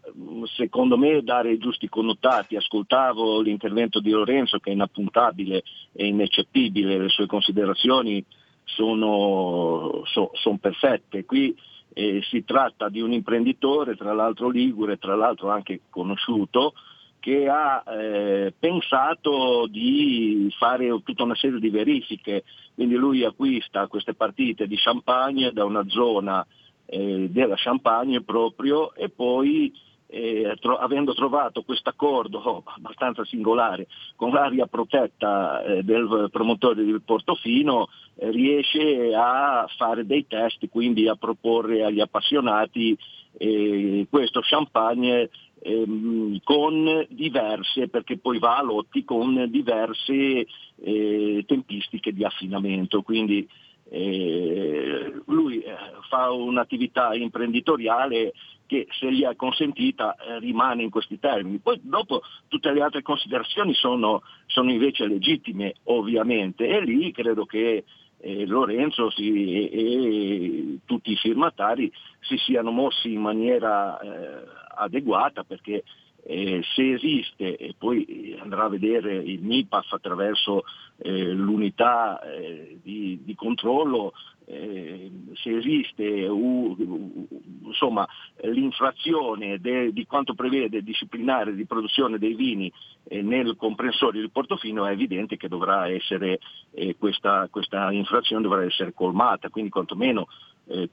secondo 0.56 0.98
me, 0.98 1.24
dare 1.24 1.52
i 1.52 1.58
giusti 1.58 1.90
connotati. 1.90 2.56
Ascoltavo 2.56 3.42
l'intervento 3.42 4.00
di 4.00 4.12
Lorenzo 4.12 4.60
che 4.60 4.70
è 4.70 4.74
inappuntabile 4.74 5.64
e 5.92 6.06
ineccepibile, 6.06 7.00
le 7.00 7.10
sue 7.10 7.26
considerazioni 7.26 8.24
sono, 8.64 10.04
so, 10.06 10.30
sono 10.34 10.60
perfette. 10.60 11.26
Qui 11.26 11.56
eh, 11.94 12.22
si 12.30 12.44
tratta 12.46 12.88
di 12.88 13.02
un 13.02 13.14
imprenditore, 13.14 13.96
tra 13.96 14.14
l'altro 14.14 14.50
ligure, 14.50 14.98
tra 14.98 15.16
l'altro 15.16 15.50
anche 15.50 15.82
conosciuto, 15.90 16.74
che 17.20 17.48
ha 17.48 17.84
eh, 17.88 18.54
pensato 18.60 19.66
di 19.66 20.54
fare 20.58 21.02
tutta 21.04 21.24
una 21.24 21.36
serie 21.36 21.60
di 21.60 21.70
verifiche, 21.70 22.44
quindi 22.76 22.94
lui 22.94 23.24
acquista 23.24 23.88
queste 23.88 24.14
partite 24.14 24.68
di 24.68 24.76
champagne 24.76 25.52
da 25.52 25.66
una 25.66 25.84
zona 25.88 26.46
eh, 26.92 27.30
della 27.30 27.56
Champagne 27.56 28.22
proprio 28.22 28.94
e 28.94 29.10
poi 29.10 29.72
eh, 30.08 30.58
tro- 30.60 30.78
avendo 30.78 31.14
trovato 31.14 31.64
questo 31.64 31.88
accordo 31.88 32.64
abbastanza 32.66 33.24
singolare 33.24 33.88
con 34.18 34.32
l'area 34.32 34.68
protetta 34.68 35.64
eh, 35.64 35.84
del 35.84 36.28
promotore 36.30 36.84
del 36.84 37.02
Portofino, 37.02 37.88
eh, 38.16 38.30
riesce 38.30 39.14
a 39.16 39.66
fare 39.78 40.06
dei 40.06 40.28
test, 40.28 40.68
quindi 40.70 41.08
a 41.08 41.16
proporre 41.16 41.86
agli 41.86 42.02
appassionati 42.02 42.98
eh, 43.38 44.06
questo 44.10 44.42
champagne 44.44 45.30
ehm, 45.62 46.40
con 46.44 47.06
diverse, 47.10 47.88
perché 47.88 48.18
poi 48.18 48.38
va 48.38 48.58
a 48.58 48.64
lotti 48.64 49.06
con 49.06 49.46
diverse 49.50 50.46
eh, 50.84 51.44
tempistiche 51.48 52.12
di 52.12 52.26
affinamento. 52.26 53.02
Quindi 53.02 53.48
eh, 53.92 55.22
lui 55.26 55.64
fa 56.08 56.32
un'attività 56.32 57.14
imprenditoriale 57.14 58.34
che 58.66 58.88
se 58.92 59.12
gli 59.12 59.24
è 59.24 59.36
consentita 59.36 60.16
eh, 60.16 60.40
rimane 60.40 60.82
in 60.82 60.90
questi 60.90 61.20
termini. 61.20 61.60
Poi 61.60 61.78
dopo 61.84 62.22
tutte 62.48 62.72
le 62.72 62.82
altre 62.82 63.02
considerazioni 63.02 63.74
sono, 63.74 64.24
sono 64.46 64.72
invece 64.72 65.08
legittime 65.08 65.76
ovviamente 65.86 66.66
e 66.66 66.80
lì 66.80 67.12
credo 67.12 67.46
che 67.46 67.84
eh, 68.22 68.46
Lorenzo 68.46 69.10
si, 69.10 69.68
e, 69.68 69.70
e, 69.74 70.78
tutti 70.86 71.12
i 71.12 71.18
firmatari 71.18 71.92
si 72.22 72.38
siano 72.38 72.72
mossi 72.72 73.12
in 73.12 73.20
maniera 73.20 74.00
eh, 74.00 74.44
adeguata 74.76 75.44
perché 75.44 75.84
eh, 76.24 76.62
se 76.76 76.94
esiste, 76.94 77.58
e 77.58 77.74
poi 77.78 78.38
andrà 78.40 78.66
a 78.66 78.70
vedere 78.70 79.16
il 79.16 79.42
MIPAF 79.42 79.94
attraverso 79.94 80.64
eh, 80.98 81.32
l'unità 81.32 82.22
eh, 82.22 82.78
di, 82.82 83.20
di, 83.24 83.36
controllo, 83.36 84.14
eh, 84.46 85.10
se 85.34 85.58
esiste 85.58 86.28
uh, 86.28 86.76
uh, 86.78 87.28
insomma, 87.64 88.08
l'infrazione 88.42 89.60
de, 89.60 89.94
di 89.94 90.06
quanto 90.06 90.34
prevede 90.34 90.84
disciplinare 90.84 91.56
di 91.56 91.66
produzione 91.66 92.18
dei 92.18 92.36
vini 92.36 92.72
eh, 93.06 93.22
nel 93.22 93.56
comprensore 93.56 94.20
del 94.20 94.32
portofino 94.32 94.86
è 94.86 94.92
evidente 94.92 95.38
che 95.38 95.48
dovrà 95.48 95.88
essere, 95.88 96.40
eh, 96.74 96.96
questa, 96.98 97.48
questa, 97.50 97.92
infrazione 97.92 98.44
dovrà 98.44 98.64
essere 98.64 98.94
colmata, 98.94 99.50
quindi 99.50 99.72
quantomeno 99.72 100.28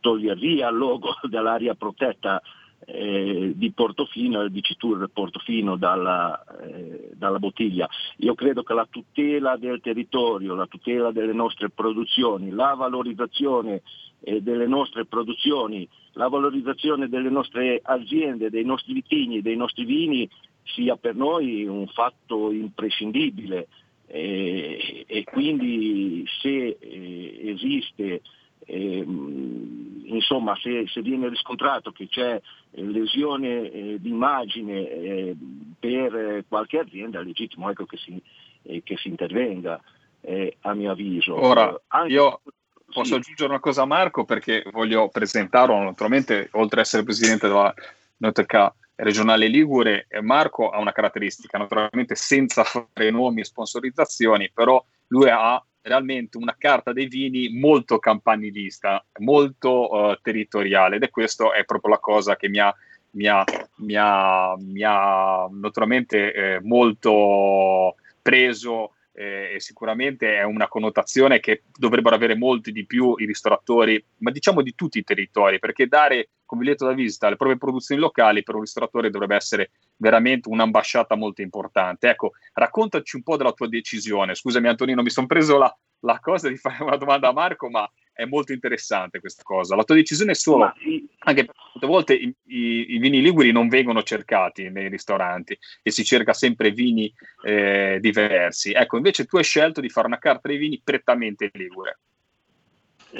togliere 0.01 0.41
via 0.41 0.71
il 0.71 0.77
logo 0.77 1.15
dall'area 1.29 1.75
protetta 1.75 2.43
eh, 2.87 3.53
di 3.55 3.71
Portofino, 3.73 4.43
il 4.43 4.51
diciture 4.51 5.09
Portofino 5.09 5.77
dalla, 5.77 6.43
eh, 6.63 7.11
dalla, 7.15 7.39
bottiglia. 7.39 7.89
Io 8.19 8.35
credo 8.35 8.63
che 8.63 8.75
la 8.75 8.87
tutela 8.89 9.57
del 9.57 9.81
territorio, 9.81 10.55
la 10.55 10.67
tutela 10.67 11.11
delle 11.11 11.33
nostre 11.33 11.71
produzioni, 11.71 12.51
la 12.51 12.75
valorizzazione 12.75 13.83
eh, 14.21 14.41
delle 14.41 14.67
nostre 14.67 15.05
produzioni, 15.05 15.89
la 16.13 16.29
valorizzazione 16.29 17.09
delle 17.09 17.31
nostre 17.31 17.81
aziende, 17.83 18.51
dei 18.51 18.65
nostri 18.65 18.95
vitigni, 18.95 19.43
dei 19.43 19.57
nostri 19.57 19.85
vini 19.85 20.29
sia 20.63 20.97
per 20.97 21.15
noi 21.15 21.67
un 21.67 21.87
fatto 21.89 22.51
imprescindibile 22.51 23.69
e, 24.07 25.05
e 25.07 25.25
quindi 25.25 26.25
se 26.41 26.77
eh, 26.81 27.41
esiste 27.51 28.23
eh, 28.69 29.05
insomma 30.05 30.55
se, 30.57 30.87
se, 30.89 31.01
viene 31.01 31.29
riscontrato 31.29 31.91
che 31.91 32.07
c'è 32.09 32.41
eh, 32.71 32.83
lesione 32.83 33.71
eh, 33.71 33.97
di 33.99 34.11
immagine 34.11 34.91
eh, 34.91 35.37
per 35.79 36.45
qualche 36.47 36.79
azienda 36.79 37.21
è 37.21 37.23
legittimo 37.23 37.71
ecco, 37.71 37.87
che, 37.87 37.97
si, 37.97 38.23
eh, 38.63 38.83
che, 38.83 38.97
si, 38.99 39.09
intervenga 39.09 39.81
eh, 40.21 40.57
a 40.61 40.75
mio 40.75 40.93
avviso. 40.93 41.35
Ora, 41.35 41.81
Anche... 41.89 42.13
io 42.13 42.43
posso 42.87 43.05
sì. 43.05 43.15
aggiungere 43.15 43.49
una 43.49 43.61
cosa 43.61 43.83
a 43.83 43.87
Marco 43.87 44.25
perché 44.25 44.65
voglio 44.71 45.09
presentarlo 45.09 45.79
naturalmente 45.83 46.49
oltre 46.53 46.81
ad 46.81 46.87
essere 46.87 47.05
presidente 47.05 47.49
della 47.49 47.73
Noteca 48.19 48.75
regionale 48.97 49.47
Ligure, 49.47 50.09
Marco 50.23 50.71
ha 50.71 50.79
una 50.79 50.93
caratteristica, 50.93 51.57
naturalmente 51.57 52.17
senza 52.17 52.65
fare 52.65 53.11
nomi 53.11 53.41
e 53.41 53.45
sponsorizzazioni, 53.45 54.51
però 54.53 54.85
lui 55.09 55.31
ha 55.31 55.63
realmente 55.89 56.37
una 56.37 56.55
carta 56.57 56.93
dei 56.93 57.09
vini 57.09 57.49
molto 57.59 57.99
campanilista, 57.99 59.05
molto 59.19 59.93
uh, 59.93 60.19
territoriale. 60.23 60.97
Ed 60.97 61.03
è 61.03 61.11
questo 61.11 61.53
è 61.53 61.65
proprio 61.65 61.93
la 61.93 61.99
cosa 61.99 62.37
che 62.37 62.49
mi 62.49 62.59
ha, 62.59 62.73
mi 63.13 63.27
ha, 63.27 63.45
mi 63.79 63.97
ha, 63.97 64.55
mi 64.59 64.83
ha 64.85 65.49
naturalmente 65.51 66.33
eh, 66.33 66.61
molto 66.61 67.97
preso 68.23 68.93
eh, 69.19 69.55
e 69.55 69.61
sicuramente 69.61 70.37
è 70.37 70.45
una 70.45 70.69
connotazione 70.69 71.41
che 71.41 71.65
dovrebbero 71.77 72.15
avere 72.15 72.37
molti 72.37 72.71
di 72.71 72.87
più 72.87 73.15
i 73.19 73.27
ristoratori, 73.27 74.03
ma 74.19 74.31
diciamo 74.31 74.63
di 74.63 74.77
tutti 74.77 74.99
i 74.99 75.03
territori, 75.03 75.59
perché 75.59 75.89
dare 75.89 76.29
come 76.45 76.63
biglietto 76.63 76.87
da 76.87 76.93
visita 76.93 77.27
alle 77.27 77.37
proprie 77.37 77.59
produzioni 77.59 78.01
locali 78.01 78.45
per 78.45 78.55
un 78.55 78.61
ristoratore 78.61 79.11
dovrebbe 79.11 79.35
essere 79.35 79.73
veramente 79.97 80.49
un'ambasciata 80.49 81.17
molto 81.17 81.43
importante. 81.43 82.09
Ecco, 82.09 82.35
raccontaci 82.53 83.17
un 83.17 83.23
po' 83.25 83.37
della 83.37 83.53
tua 83.53 83.69
decisione. 83.69 84.37
Scusami 84.37 84.69
Antonino, 84.69 85.03
mi 85.03 85.11
sono 85.11 85.27
preso 85.27 85.59
la, 85.59 85.77
la, 86.01 86.21
cosa 86.21 86.49
di 86.49 86.57
fare 86.57 86.85
una 86.85 86.97
domanda 86.97 87.29
a 87.29 87.33
Marco, 87.33 87.69
ma 87.69 87.91
è 88.19 88.25
molto 88.25 88.53
interessante 88.53 89.21
questa 89.21 89.45
cosa. 89.45 89.77
La 89.77 89.85
tua 89.85 89.95
decisione 89.95 90.33
è 90.33 90.35
solo, 90.35 90.73
anche 91.19 91.47
molte 91.47 91.87
volte 91.87 92.15
i, 92.15 92.35
i, 92.47 92.95
i, 92.95 92.99
vini 92.99 93.23
liguri 93.23 93.53
non 93.53 93.69
vengono 93.69 94.03
cercati 94.03 94.69
nei 94.71 94.89
ristoranti 94.89 95.57
e 95.85 95.93
si 95.93 96.05
cerca 96.05 96.33
sempre 96.33 96.73
vini 96.73 97.13
eh, 97.45 97.99
diversi. 98.01 98.73
Ecco, 98.73 98.97
invece 98.97 99.25
tu 99.25 99.37
hai 99.37 99.45
scelto 99.45 99.81
di 99.81 99.89
fare 99.89 100.09
una 100.09 100.19
carta 100.19 100.49
dei 100.49 100.57
vini 100.57 100.81
prettamente 100.83 101.49
ligure. 101.53 102.01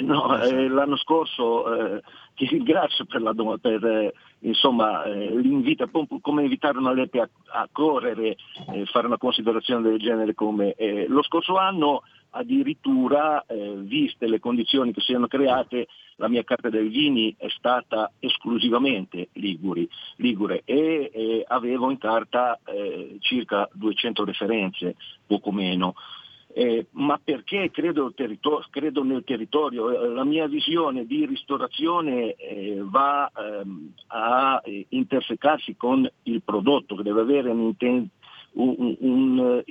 No, 0.01 0.37
eh, 0.43 0.67
l'anno 0.67 0.97
scorso 0.97 1.95
eh, 1.95 2.01
ti 2.35 2.45
ringrazio 2.47 3.05
per, 3.05 3.21
la, 3.21 3.33
per 3.59 3.85
eh, 3.85 4.13
insomma, 4.39 5.05
eh, 5.05 5.33
l'invito, 5.33 5.89
come 6.19 6.43
invitare 6.43 6.77
una 6.77 6.91
lepre 6.91 7.21
a, 7.21 7.29
a 7.53 7.69
correre, 7.71 8.35
eh, 8.73 8.85
fare 8.85 9.07
una 9.07 9.17
considerazione 9.17 9.81
del 9.81 9.97
genere 9.97 10.33
come 10.33 10.75
lo 11.07 11.23
scorso 11.23 11.55
anno 11.55 12.01
addirittura, 12.31 13.43
viste 13.77 14.27
le 14.27 14.39
condizioni 14.39 14.93
che 14.93 15.01
si 15.01 15.11
erano 15.11 15.27
create, 15.27 15.87
la 16.17 16.27
mia 16.27 16.43
carta 16.43 16.69
dei 16.69 16.87
vini 16.87 17.33
è 17.37 17.47
stata 17.49 18.11
esclusivamente 18.19 19.29
Liguri, 19.33 19.87
Ligure 20.17 20.61
e 20.65 21.43
avevo 21.47 21.89
in 21.89 21.97
carta 21.97 22.59
circa 23.19 23.67
200 23.73 24.25
referenze, 24.25 24.95
poco 25.25 25.51
meno. 25.51 25.95
Eh, 26.51 26.87
ma 26.91 27.19
perché 27.23 27.69
credo, 27.69 28.11
territor- 28.13 28.67
credo, 28.71 29.03
nel 29.03 29.23
territorio. 29.23 29.91
Eh, 29.91 30.09
la 30.09 30.23
mia 30.23 30.47
visione 30.47 31.05
di 31.05 31.25
ristorazione 31.25 32.33
eh, 32.33 32.81
va 32.81 33.31
ehm, 33.31 33.93
a 34.07 34.61
intersecarsi 34.89 35.75
con 35.75 36.09
il 36.23 36.41
prodotto, 36.41 36.95
che 36.95 37.03
deve 37.03 37.21
avere 37.21 37.51
un'identità 37.51 38.11
un, 38.53 38.95
un, 38.99 39.63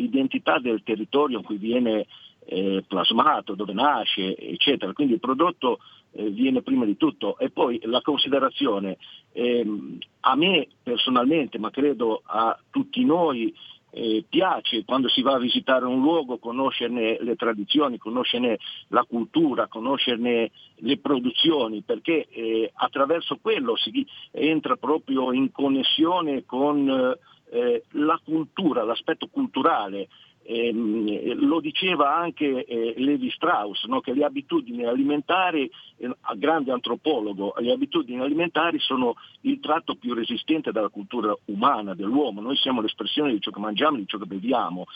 del 0.62 0.82
territorio 0.84 1.38
in 1.38 1.44
cui 1.44 1.56
viene 1.56 2.06
eh, 2.48 2.82
plasmato, 2.86 3.54
dove 3.54 3.74
nasce, 3.74 4.36
eccetera. 4.36 4.92
Quindi 4.92 5.14
il 5.14 5.20
prodotto 5.20 5.80
eh, 6.12 6.30
viene 6.30 6.62
prima 6.62 6.86
di 6.86 6.96
tutto. 6.96 7.38
E 7.38 7.50
poi 7.50 7.78
la 7.84 8.00
considerazione, 8.00 8.96
ehm, 9.32 9.98
a 10.20 10.34
me 10.34 10.68
personalmente, 10.82 11.58
ma 11.58 11.70
credo 11.70 12.22
a 12.24 12.58
tutti 12.70 13.04
noi, 13.04 13.54
eh, 13.90 14.24
piace 14.28 14.84
quando 14.84 15.08
si 15.08 15.22
va 15.22 15.34
a 15.34 15.38
visitare 15.38 15.86
un 15.86 16.00
luogo 16.00 16.38
conoscerne 16.38 17.18
le 17.20 17.36
tradizioni, 17.36 17.98
conoscerne 17.98 18.58
la 18.88 19.04
cultura, 19.04 19.66
conoscerne 19.66 20.50
le 20.76 20.98
produzioni, 20.98 21.82
perché 21.82 22.26
eh, 22.28 22.70
attraverso 22.74 23.38
quello 23.40 23.76
si 23.76 24.06
entra 24.30 24.76
proprio 24.76 25.32
in 25.32 25.50
connessione 25.50 26.44
con 26.44 27.16
eh, 27.50 27.82
la 27.92 28.20
cultura, 28.22 28.84
l'aspetto 28.84 29.28
culturale 29.28 30.08
eh, 30.48 30.72
lo 30.72 31.60
diceva 31.60 32.16
anche 32.16 32.64
eh, 32.64 32.94
Levi 32.96 33.30
Strauss, 33.30 33.84
no? 33.84 34.00
che 34.00 34.14
le 34.14 34.24
abitudini 34.24 34.84
alimentari, 34.84 35.70
eh, 35.98 36.10
grande 36.36 36.72
antropologo, 36.72 37.54
le 37.58 37.70
abitudini 37.70 38.18
alimentari 38.18 38.78
sono 38.78 39.16
il 39.42 39.60
tratto 39.60 39.96
più 39.96 40.14
resistente 40.14 40.72
della 40.72 40.88
cultura 40.88 41.36
umana, 41.46 41.94
dell'uomo, 41.94 42.40
noi 42.40 42.56
siamo 42.56 42.80
l'espressione 42.80 43.32
di 43.32 43.40
ciò 43.40 43.50
che 43.50 43.60
mangiamo 43.60 43.98
di 43.98 44.06
ciò 44.06 44.16
che 44.16 44.24
beviamo 44.24 44.86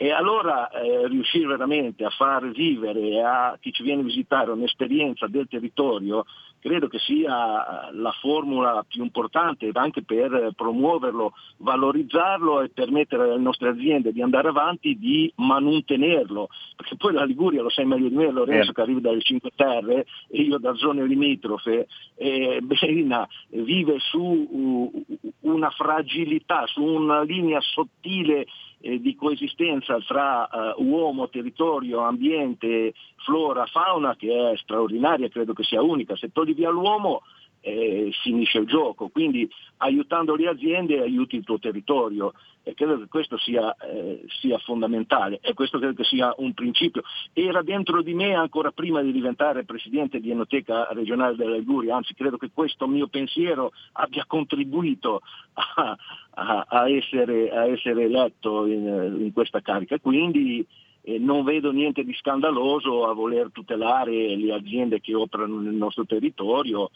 e 0.00 0.12
allora 0.12 0.70
eh, 0.70 1.08
riuscire 1.08 1.46
veramente 1.46 2.04
a 2.04 2.10
far 2.10 2.50
vivere 2.50 3.20
a 3.20 3.56
chi 3.58 3.72
ci 3.72 3.82
viene 3.82 4.02
a 4.02 4.04
visitare 4.04 4.52
un'esperienza 4.52 5.26
del 5.26 5.48
territorio 5.48 6.24
credo 6.60 6.88
che 6.88 6.98
sia 6.98 7.90
la 7.92 8.12
formula 8.20 8.84
più 8.86 9.02
importante 9.02 9.70
anche 9.72 10.02
per 10.02 10.52
promuoverlo, 10.56 11.32
valorizzarlo 11.58 12.62
e 12.62 12.70
permettere 12.70 13.24
alle 13.24 13.38
nostre 13.38 13.68
aziende 13.68 14.12
di 14.12 14.22
andare 14.22 14.48
avanti, 14.48 14.98
di 14.98 15.32
mantenerlo, 15.36 16.48
perché 16.76 16.96
poi 16.96 17.12
la 17.12 17.24
Liguria 17.24 17.62
lo 17.62 17.70
sai 17.70 17.84
meglio 17.84 18.08
di 18.08 18.14
me 18.14 18.30
Lorenzo 18.30 18.70
eh. 18.70 18.74
che 18.74 18.80
arriva 18.80 19.00
dalle 19.00 19.22
Cinque 19.22 19.50
Terre 19.54 20.06
e 20.28 20.42
io 20.42 20.58
da 20.58 20.74
zone 20.74 21.06
limitrofe, 21.06 21.86
eh, 22.16 22.60
Berina 22.62 23.26
vive 23.50 23.98
su 23.98 24.20
uh, 24.20 25.04
una 25.40 25.70
fragilità, 25.70 26.66
su 26.66 26.82
una 26.82 27.22
linea 27.22 27.60
sottile 27.60 28.46
eh, 28.80 29.00
di 29.00 29.14
coesistenza 29.14 29.98
tra 30.00 30.48
eh, 30.48 30.74
uomo, 30.78 31.28
territorio, 31.28 32.00
ambiente, 32.00 32.94
flora, 33.24 33.66
fauna 33.66 34.16
che 34.16 34.52
è 34.52 34.56
straordinaria, 34.56 35.28
credo 35.28 35.52
che 35.52 35.64
sia 35.64 35.82
unica. 35.82 36.16
Se 36.16 36.30
togli 36.32 36.54
via 36.54 36.70
l'uomo 36.70 37.22
eh, 37.60 38.10
finisce 38.22 38.58
il 38.58 38.66
gioco, 38.66 39.08
quindi 39.08 39.48
aiutando 39.78 40.34
le 40.34 40.48
aziende 40.48 41.00
aiuti 41.00 41.36
il 41.36 41.44
tuo 41.44 41.58
territorio 41.58 42.32
e 42.62 42.74
credo 42.74 42.98
che 42.98 43.06
questo 43.08 43.38
sia, 43.38 43.74
eh, 43.76 44.24
sia, 44.40 44.58
fondamentale 44.58 45.38
e 45.40 45.54
questo 45.54 45.78
credo 45.78 45.94
che 45.94 46.04
sia 46.04 46.34
un 46.38 46.52
principio. 46.52 47.02
Era 47.32 47.62
dentro 47.62 48.02
di 48.02 48.12
me 48.12 48.34
ancora 48.34 48.72
prima 48.72 49.00
di 49.00 49.12
diventare 49.12 49.64
presidente 49.64 50.20
di 50.20 50.30
Enoteca 50.30 50.88
regionale 50.92 51.36
della 51.36 51.56
Liguria, 51.56 51.96
anzi 51.96 52.14
credo 52.14 52.36
che 52.36 52.50
questo 52.52 52.86
mio 52.86 53.06
pensiero 53.06 53.72
abbia 53.92 54.24
contribuito 54.26 55.22
a, 55.54 55.96
a, 56.30 56.66
a, 56.68 56.90
essere, 56.90 57.50
a 57.50 57.66
essere, 57.66 58.02
eletto 58.02 58.66
in, 58.66 59.16
in 59.20 59.32
questa 59.32 59.60
carica. 59.60 59.98
Quindi 59.98 60.66
eh, 61.02 61.18
non 61.18 61.44
vedo 61.44 61.72
niente 61.72 62.04
di 62.04 62.12
scandaloso 62.12 63.06
a 63.06 63.14
voler 63.14 63.50
tutelare 63.50 64.36
le 64.36 64.52
aziende 64.52 65.00
che 65.00 65.14
operano 65.14 65.58
nel 65.60 65.72
nostro 65.72 66.04
territorio 66.04 66.90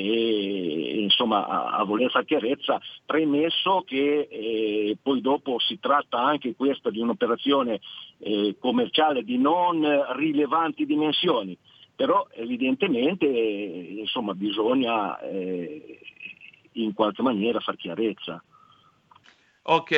e 0.00 1.00
insomma 1.00 1.44
a, 1.48 1.78
a 1.78 1.84
voler 1.84 2.08
fare 2.08 2.24
chiarezza, 2.24 2.80
premesso 3.04 3.82
che 3.84 4.28
eh, 4.30 4.96
poi 5.02 5.20
dopo 5.20 5.58
si 5.58 5.80
tratta 5.80 6.22
anche 6.22 6.54
questa 6.54 6.88
di 6.90 7.00
un'operazione 7.00 7.80
eh, 8.18 8.54
commerciale 8.60 9.24
di 9.24 9.38
non 9.38 9.84
rilevanti 10.14 10.86
dimensioni, 10.86 11.58
però 11.96 12.28
evidentemente 12.34 13.26
eh, 13.26 13.96
insomma, 13.98 14.34
bisogna 14.34 15.18
eh, 15.18 15.98
in 16.74 16.92
qualche 16.94 17.22
maniera 17.22 17.58
far 17.58 17.74
chiarezza. 17.74 18.40
Ok, 19.70 19.90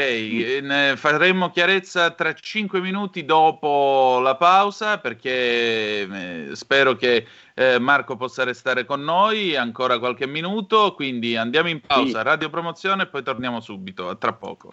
ne 0.63 0.95
faremo 0.97 1.51
chiarezza 1.51 2.11
tra 2.11 2.33
5 2.35 2.81
minuti 2.81 3.25
dopo 3.25 4.19
la 4.21 4.35
pausa 4.35 4.99
perché 4.99 5.31
eh, 5.31 6.49
spero 6.55 6.97
che 6.97 7.25
eh, 7.55 7.79
Marco 7.79 8.17
possa 8.17 8.43
restare 8.43 8.85
con 8.85 9.05
noi 9.05 9.55
ancora 9.55 10.01
qualche 10.01 10.27
minuto, 10.27 10.93
quindi 10.97 11.37
andiamo 11.37 11.69
in 11.69 11.81
pausa, 11.81 12.19
sì. 12.19 12.25
radio 12.25 12.51
promozione 12.51 13.05
e 13.05 13.07
poi 13.07 13.23
torniamo 13.23 13.61
subito, 13.61 14.09
a 14.09 14.17
tra 14.17 14.33
poco. 14.33 14.73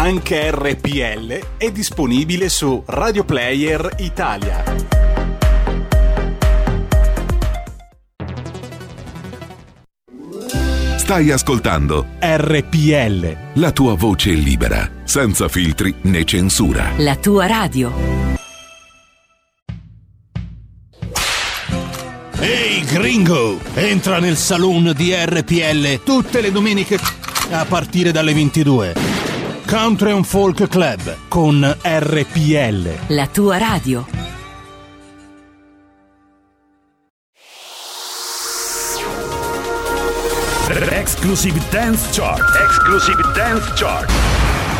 Anche 0.00 0.50
RPL 0.50 1.58
è 1.58 1.70
disponibile 1.70 2.48
su 2.48 2.82
Radio 2.86 3.22
Player 3.22 3.96
Italia. 3.98 4.64
Stai 10.96 11.30
ascoltando 11.30 12.06
RPL. 12.18 13.36
La 13.60 13.72
tua 13.72 13.94
voce 13.94 14.30
libera, 14.30 14.90
senza 15.04 15.48
filtri 15.48 15.94
né 16.04 16.24
censura. 16.24 16.92
La 16.96 17.16
tua 17.16 17.44
radio. 17.46 17.92
Ehi 22.38 22.84
gringo, 22.86 23.60
entra 23.74 24.18
nel 24.18 24.38
saloon 24.38 24.94
di 24.96 25.12
RPL 25.14 26.02
tutte 26.02 26.40
le 26.40 26.50
domeniche 26.50 26.98
a 27.50 27.66
partire 27.66 28.12
dalle 28.12 28.32
22. 28.32 29.09
Country 29.70 30.10
and 30.10 30.24
Folk 30.24 30.66
Club 30.66 31.28
con 31.28 31.64
RPL. 31.80 32.88
La 33.06 33.28
tua 33.28 33.56
radio. 33.56 34.04
Exclusive 40.90 41.60
Dance 41.70 42.08
Chart. 42.10 42.42
Exclusive 42.64 43.22
Dance 43.32 43.70
Chart. 43.76 44.10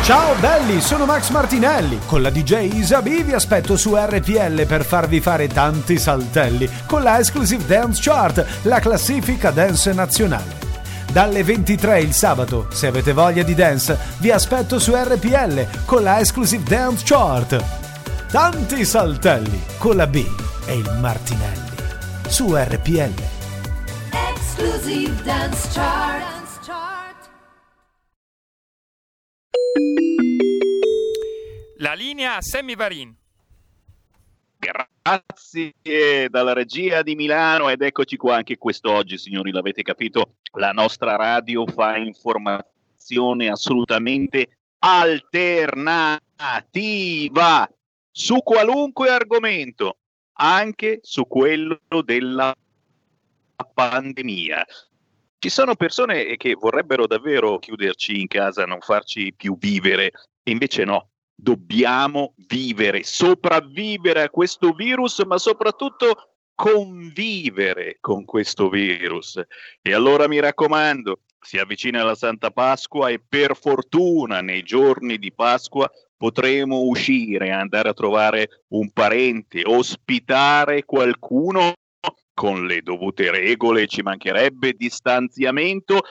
Ciao 0.03 0.35
belli, 0.41 0.81
sono 0.81 1.05
Max 1.05 1.29
Martinelli. 1.29 1.97
Con 2.05 2.21
la 2.21 2.29
DJ 2.29 2.73
Isabi 2.73 3.23
vi 3.23 3.31
aspetto 3.31 3.77
su 3.77 3.95
RPL 3.95 4.65
per 4.65 4.83
farvi 4.83 5.21
fare 5.21 5.47
tanti 5.47 5.97
saltelli 5.97 6.69
con 6.85 7.01
la 7.01 7.17
Exclusive 7.17 7.65
Dance 7.65 8.01
Chart, 8.03 8.45
la 8.63 8.81
classifica 8.81 9.51
dance 9.51 9.93
nazionale 9.93 10.70
dalle 11.11 11.43
23 11.43 12.01
il 12.01 12.13
sabato. 12.13 12.67
Se 12.71 12.87
avete 12.87 13.13
voglia 13.13 13.43
di 13.43 13.53
dance, 13.53 13.97
vi 14.19 14.31
aspetto 14.31 14.79
su 14.79 14.93
RPL 14.95 15.85
con 15.85 16.03
la 16.03 16.19
Exclusive 16.19 16.63
Dance 16.63 17.03
Chart. 17.05 17.63
Tanti 18.31 18.85
saltelli 18.85 19.61
con 19.77 19.95
la 19.95 20.07
B 20.07 20.25
e 20.65 20.75
il 20.75 20.97
Martinelli 20.99 21.69
su 22.27 22.55
RPL. 22.55 23.13
Exclusive 24.29 25.21
Dance 25.23 25.67
Chart. 25.73 26.31
La 31.77 31.93
linea 31.93 32.37
Sammy 32.41 32.75
Varin. 32.75 33.20
Grazie 34.61 36.29
dalla 36.29 36.53
regia 36.53 37.01
di 37.01 37.15
Milano 37.15 37.69
ed 37.69 37.81
eccoci 37.81 38.15
qua 38.15 38.35
anche 38.35 38.59
quest'oggi, 38.59 39.17
signori, 39.17 39.51
l'avete 39.51 39.81
capito, 39.81 40.35
la 40.53 40.71
nostra 40.71 41.15
radio 41.15 41.65
fa 41.65 41.97
informazione 41.97 43.49
assolutamente 43.49 44.59
alternativa 44.77 46.07
su 48.11 48.37
qualunque 48.43 49.09
argomento, 49.09 49.97
anche 50.33 50.99
su 51.01 51.25
quello 51.25 51.79
della 52.03 52.55
pandemia. 53.73 54.63
Ci 55.39 55.49
sono 55.49 55.75
persone 55.75 56.37
che 56.37 56.53
vorrebbero 56.53 57.07
davvero 57.07 57.57
chiuderci 57.57 58.19
in 58.19 58.27
casa, 58.27 58.65
non 58.65 58.79
farci 58.79 59.33
più 59.33 59.57
vivere, 59.57 60.11
e 60.43 60.51
invece 60.51 60.83
no, 60.83 61.09
dobbiamo 61.41 62.35
vivere, 62.47 63.03
sopravvivere 63.03 64.21
a 64.21 64.29
questo 64.29 64.73
virus, 64.73 65.19
ma 65.25 65.39
soprattutto 65.39 66.35
convivere 66.53 67.97
con 67.99 68.25
questo 68.25 68.69
virus. 68.69 69.41
E 69.81 69.93
allora 69.93 70.27
mi 70.27 70.39
raccomando, 70.39 71.21
si 71.39 71.57
avvicina 71.57 72.03
la 72.03 72.13
Santa 72.13 72.51
Pasqua 72.51 73.09
e 73.09 73.19
per 73.19 73.55
fortuna 73.55 74.41
nei 74.41 74.61
giorni 74.61 75.17
di 75.17 75.33
Pasqua 75.33 75.89
potremo 76.15 76.81
uscire, 76.81 77.49
andare 77.49 77.89
a 77.89 77.93
trovare 77.93 78.63
un 78.69 78.91
parente, 78.91 79.63
ospitare 79.65 80.85
qualcuno 80.85 81.73
con 82.35 82.67
le 82.67 82.83
dovute 82.83 83.31
regole, 83.31 83.87
ci 83.87 84.03
mancherebbe 84.03 84.73
distanziamento. 84.73 86.01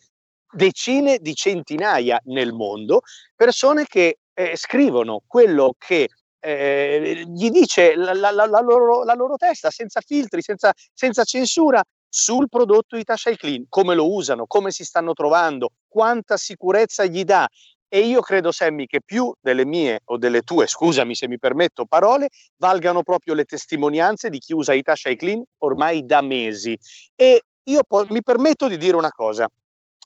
decine 0.51 1.19
di 1.19 1.35
centinaia 1.35 2.19
nel 2.25 2.55
mondo, 2.55 3.03
persone 3.37 3.85
che 3.85 4.21
eh, 4.33 4.57
scrivono 4.57 5.21
quello 5.27 5.75
che 5.77 6.09
eh, 6.39 7.23
gli 7.27 7.51
dice 7.51 7.95
la, 7.97 8.15
la, 8.15 8.31
la, 8.31 8.61
loro, 8.61 9.05
la, 9.05 9.13
loro, 9.13 9.37
testa, 9.37 9.69
senza 9.69 10.01
filtri, 10.01 10.41
senza, 10.41 10.73
senza 10.95 11.25
censura, 11.25 11.85
sul 12.11 12.49
prodotto 12.49 12.97
Itasha 12.97 13.35
Clean, 13.37 13.65
come 13.69 13.95
lo 13.95 14.13
usano, 14.13 14.47
come 14.47 14.73
si 14.73 14.85
stanno 14.85 15.13
trovando, 15.13 15.71
quanta 15.89 16.37
sicurezza 16.37 17.07
gli 17.07 17.23
dà. 17.25 17.49
E 17.89 18.01
io 18.01 18.21
credo, 18.21 18.53
Sammy, 18.53 18.87
che 18.87 19.01
più 19.01 19.33
delle 19.41 19.65
mie 19.65 20.01
o 20.05 20.19
delle 20.19 20.43
tue, 20.43 20.67
scusami 20.67 21.15
se 21.15 21.27
mi 21.27 21.39
permetto, 21.39 21.87
parole, 21.87 22.29
valgano 22.57 23.03
proprio 23.03 23.35
le 23.35 23.45
testimonianze 23.45 24.29
di 24.29 24.39
chi 24.39 24.53
usa 24.53 24.75
Ita 24.75 24.95
Clean 24.95 25.43
ormai 25.59 26.05
da 26.05 26.21
mesi. 26.21 26.79
E 27.17 27.43
io 27.65 27.83
po- 27.87 28.07
mi 28.11 28.23
permetto 28.23 28.69
di 28.69 28.77
dire 28.77 28.97
una 28.97 29.11
cosa. 29.11 29.49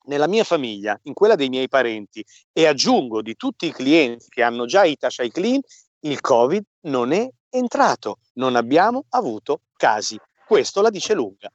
Nella 0.07 0.29
mia 0.29 0.45
famiglia, 0.45 0.99
in 1.05 1.15
quella 1.15 1.35
dei 1.35 1.49
miei 1.49 1.69
parenti 1.69 2.25
e 2.53 2.67
aggiungo 2.67 3.23
di 3.23 3.35
tutti 3.37 3.67
i 3.67 3.73
clienti 3.73 4.27
che 4.29 4.43
hanno 4.43 4.67
già 4.67 4.85
Ita 4.85 5.09
Clean, 5.09 5.61
il 6.01 6.21
Covid 6.21 6.63
non 6.83 7.13
è 7.13 7.27
entrato, 7.51 8.19
non 8.35 8.57
abbiamo 8.57 9.05
avuto 9.11 9.61
casi. 9.77 10.19
Questo 10.47 10.83
la 10.83 10.91
dice 10.91 11.15
lunga. 11.15 11.51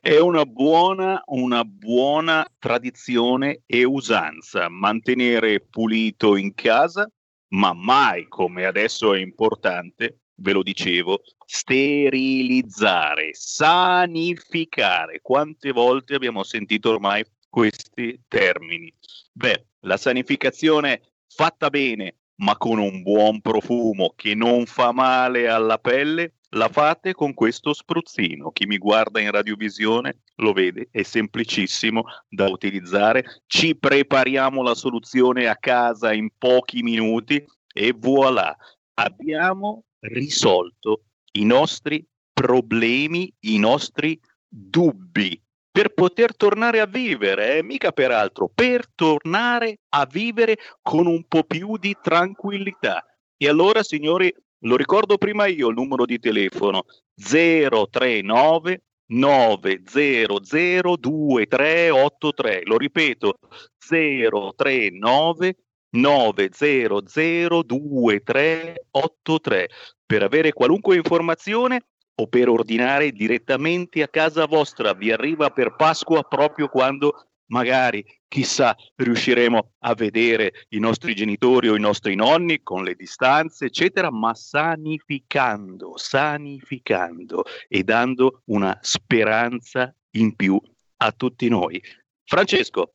È 0.00 0.18
una 0.18 0.44
buona, 0.44 1.22
una 1.26 1.64
buona 1.64 2.46
tradizione 2.58 3.62
e 3.66 3.84
usanza 3.84 4.68
mantenere 4.68 5.60
pulito 5.60 6.36
in 6.36 6.54
casa, 6.54 7.10
ma 7.48 7.72
mai 7.72 8.28
come 8.28 8.66
adesso 8.66 9.14
è 9.14 9.20
importante, 9.20 10.20
ve 10.36 10.52
lo 10.52 10.62
dicevo, 10.62 11.22
sterilizzare, 11.46 13.30
sanificare. 13.32 15.20
Quante 15.22 15.72
volte 15.72 16.14
abbiamo 16.14 16.42
sentito 16.42 16.90
ormai 16.90 17.24
questi 17.48 18.20
termini? 18.28 18.92
Beh, 19.32 19.66
la 19.80 19.96
sanificazione 19.96 21.00
fatta 21.26 21.70
bene, 21.70 22.16
ma 22.36 22.56
con 22.56 22.78
un 22.78 23.02
buon 23.02 23.40
profumo 23.40 24.12
che 24.14 24.34
non 24.34 24.66
fa 24.66 24.92
male 24.92 25.48
alla 25.48 25.78
pelle, 25.78 26.34
la 26.50 26.68
fate 26.68 27.12
con 27.12 27.34
questo 27.34 27.72
spruzzino. 27.72 28.50
Chi 28.50 28.66
mi 28.66 28.78
guarda 28.78 29.20
in 29.20 29.30
radiovisione 29.30 30.22
lo 30.36 30.52
vede, 30.52 30.88
è 30.90 31.02
semplicissimo 31.02 32.04
da 32.28 32.48
utilizzare. 32.48 33.42
Ci 33.46 33.76
prepariamo 33.76 34.62
la 34.62 34.74
soluzione 34.74 35.46
a 35.46 35.56
casa 35.56 36.12
in 36.12 36.30
pochi 36.36 36.82
minuti 36.82 37.44
e 37.72 37.94
voilà, 37.96 38.56
abbiamo 38.94 39.84
risolto 40.00 41.04
i 41.32 41.44
nostri 41.44 42.04
problemi, 42.32 43.32
i 43.40 43.58
nostri 43.58 44.18
dubbi 44.48 45.40
per 45.70 45.92
poter 45.92 46.34
tornare 46.34 46.80
a 46.80 46.86
vivere, 46.86 47.58
eh? 47.58 47.62
mica 47.62 47.92
per 47.92 48.10
altro, 48.10 48.50
per 48.52 48.88
tornare 48.94 49.80
a 49.90 50.06
vivere 50.10 50.56
con 50.82 51.06
un 51.06 51.24
po' 51.28 51.44
più 51.44 51.76
di 51.76 51.96
tranquillità. 52.02 53.04
E 53.36 53.48
allora, 53.48 53.84
signori, 53.84 54.34
lo 54.60 54.76
ricordo 54.76 55.18
prima 55.18 55.46
io 55.46 55.68
il 55.68 55.74
numero 55.74 56.04
di 56.04 56.18
telefono 56.18 56.84
039 57.14 58.82
900 59.06 60.96
2383. 60.96 62.62
Lo 62.64 62.76
ripeto 62.76 63.38
039 63.78 65.56
900 65.90 67.62
2383 67.62 69.68
per 70.04 70.22
avere 70.22 70.52
qualunque 70.52 70.96
informazione 70.96 71.86
o 72.20 72.26
per 72.26 72.48
ordinare 72.48 73.12
direttamente 73.12 74.02
a 74.02 74.08
casa 74.08 74.44
vostra. 74.46 74.92
Vi 74.92 75.12
arriva 75.12 75.50
per 75.50 75.76
Pasqua 75.76 76.24
proprio 76.24 76.66
quando 76.68 77.27
magari, 77.48 78.04
chissà, 78.26 78.76
riusciremo 78.96 79.74
a 79.80 79.94
vedere 79.94 80.52
i 80.70 80.78
nostri 80.78 81.14
genitori 81.14 81.68
o 81.68 81.76
i 81.76 81.80
nostri 81.80 82.14
nonni 82.14 82.62
con 82.62 82.84
le 82.84 82.94
distanze, 82.94 83.66
eccetera, 83.66 84.10
ma 84.10 84.34
sanificando, 84.34 85.96
sanificando 85.96 87.44
e 87.68 87.82
dando 87.82 88.42
una 88.46 88.76
speranza 88.80 89.94
in 90.12 90.34
più 90.34 90.60
a 90.98 91.12
tutti 91.12 91.48
noi. 91.48 91.82
Francesco, 92.24 92.94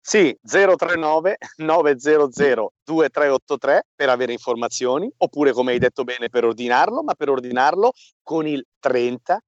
sì, 0.00 0.36
039 0.42 1.36
900 1.56 2.72
2383 2.84 3.86
per 3.94 4.08
avere 4.08 4.32
informazioni, 4.32 5.10
oppure 5.18 5.52
come 5.52 5.72
hai 5.72 5.78
detto 5.78 6.04
bene 6.04 6.28
per 6.28 6.44
ordinarlo, 6.44 7.02
ma 7.02 7.14
per 7.14 7.28
ordinarlo 7.28 7.92
con 8.22 8.46
il 8.46 8.64
30% 8.82 9.38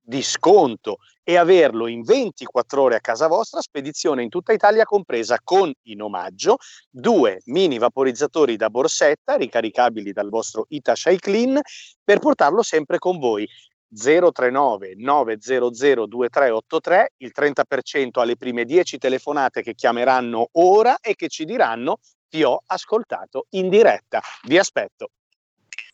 di 0.00 0.22
sconto 0.22 0.98
e 1.24 1.36
averlo 1.36 1.88
in 1.88 2.02
24 2.02 2.82
ore 2.82 2.96
a 2.96 3.00
casa 3.00 3.26
vostra, 3.26 3.60
spedizione 3.60 4.22
in 4.22 4.28
tutta 4.28 4.52
Italia 4.52 4.84
compresa 4.84 5.38
con 5.42 5.72
in 5.82 6.02
omaggio 6.02 6.56
due 6.88 7.40
mini 7.46 7.78
vaporizzatori 7.78 8.56
da 8.56 8.70
borsetta 8.70 9.34
ricaricabili 9.34 10.12
dal 10.12 10.28
vostro 10.28 10.66
Ita 10.68 10.94
Clean 10.94 11.60
per 12.04 12.18
portarlo 12.20 12.62
sempre 12.62 12.98
con 12.98 13.18
voi. 13.18 13.46
039 13.90 14.94
900 14.96 16.06
2383, 16.06 17.14
il 17.18 17.32
30% 17.34 18.20
alle 18.20 18.36
prime 18.36 18.64
10 18.64 18.98
telefonate 18.98 19.62
che 19.62 19.74
chiameranno 19.74 20.50
ora 20.52 20.98
e 21.00 21.14
che 21.14 21.28
ci 21.28 21.44
diranno 21.44 21.98
ti 22.28 22.42
ho 22.42 22.62
ascoltato 22.66 23.46
in 23.50 23.68
diretta. 23.68 24.20
Vi 24.44 24.58
aspetto. 24.58 25.10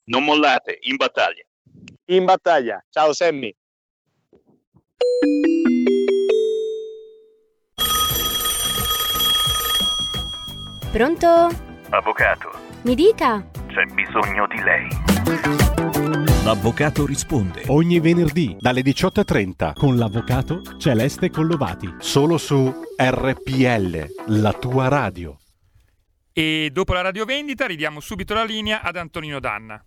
Non 0.07 0.25
mollate, 0.25 0.79
in 0.83 0.97
battaglia. 0.97 1.45
In 2.07 2.27
battaglia. 2.27 2.85
Ciao 2.91 3.15
Sammy. 3.15 3.55
Pronto? 10.93 11.27
Avvocato. 11.89 12.51
Mi 12.83 12.95
dica. 12.95 13.49
C'è 13.69 13.87
bisogno 13.95 14.47
di 14.47 14.61
lei. 14.63 14.87
L'avvocato 16.45 17.07
risponde 17.07 17.63
ogni 17.69 17.99
venerdì 18.01 18.55
dalle 18.61 18.83
18.30 18.83 19.73
con 19.73 19.97
l'avvocato 19.97 20.61
Celeste 20.77 21.31
Collovati, 21.31 21.89
solo 22.01 22.37
su 22.37 22.71
RPL, 22.99 24.07
la 24.27 24.53
tua 24.53 24.89
radio. 24.89 25.39
E 26.35 26.69
dopo 26.71 26.93
la 26.93 27.01
radiovendita 27.01 27.65
ridiamo 27.67 27.99
subito 28.01 28.35
la 28.35 28.45
linea 28.45 28.83
ad 28.83 28.97
Antonino 28.97 29.41
Danna. 29.41 29.83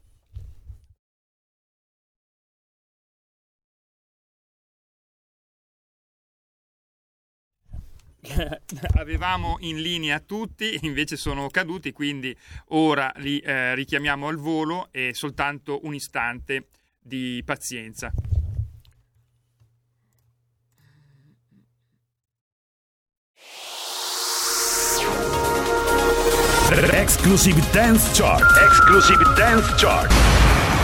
avevamo 8.97 9.57
in 9.59 9.81
linea 9.81 10.19
tutti, 10.19 10.79
invece 10.83 11.17
sono 11.17 11.49
caduti, 11.49 11.91
quindi 11.91 12.35
ora 12.69 13.11
li 13.17 13.39
eh, 13.39 13.75
richiamiamo 13.75 14.27
al 14.27 14.37
volo 14.37 14.89
e 14.91 15.13
soltanto 15.13 15.79
un 15.83 15.93
istante 15.93 16.67
di 16.99 17.41
pazienza. 17.45 18.11
Exclusive 26.91 27.61
Dance 27.71 28.11
Chart. 28.13 28.43
Exclusive 28.61 29.23
Dance 29.35 29.73
Chart. 29.77 30.36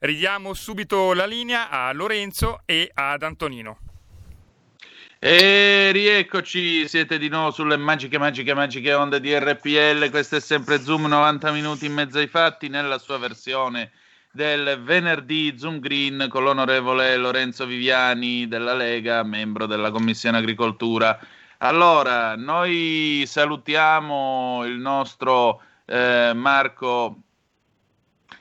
Ridiamo 0.00 0.54
subito 0.54 1.12
la 1.12 1.26
linea 1.26 1.70
a 1.70 1.92
Lorenzo 1.92 2.60
e 2.66 2.88
ad 2.94 3.24
Antonino. 3.24 3.78
E 5.18 5.90
rieccoci, 5.90 6.86
siete 6.86 7.18
di 7.18 7.28
nuovo 7.28 7.50
sulle 7.50 7.76
magiche, 7.76 8.16
magiche, 8.16 8.54
magiche 8.54 8.94
onde 8.94 9.18
di 9.18 9.36
RPL. 9.36 10.08
Questo 10.10 10.36
è 10.36 10.40
sempre 10.40 10.80
Zoom 10.80 11.06
90 11.06 11.50
minuti 11.50 11.86
in 11.86 11.94
mezzo 11.94 12.18
ai 12.18 12.28
fatti 12.28 12.68
nella 12.68 12.98
sua 12.98 13.18
versione 13.18 13.90
del 14.30 14.80
venerdì 14.84 15.58
Zoom 15.58 15.80
Green 15.80 16.28
con 16.30 16.44
l'onorevole 16.44 17.16
Lorenzo 17.16 17.66
Viviani 17.66 18.46
della 18.46 18.74
Lega, 18.74 19.24
membro 19.24 19.66
della 19.66 19.90
Commissione 19.90 20.38
Agricoltura. 20.38 21.18
Allora, 21.58 22.36
noi 22.36 23.24
salutiamo 23.26 24.62
il 24.64 24.78
nostro 24.78 25.60
eh, 25.86 26.30
Marco 26.36 27.22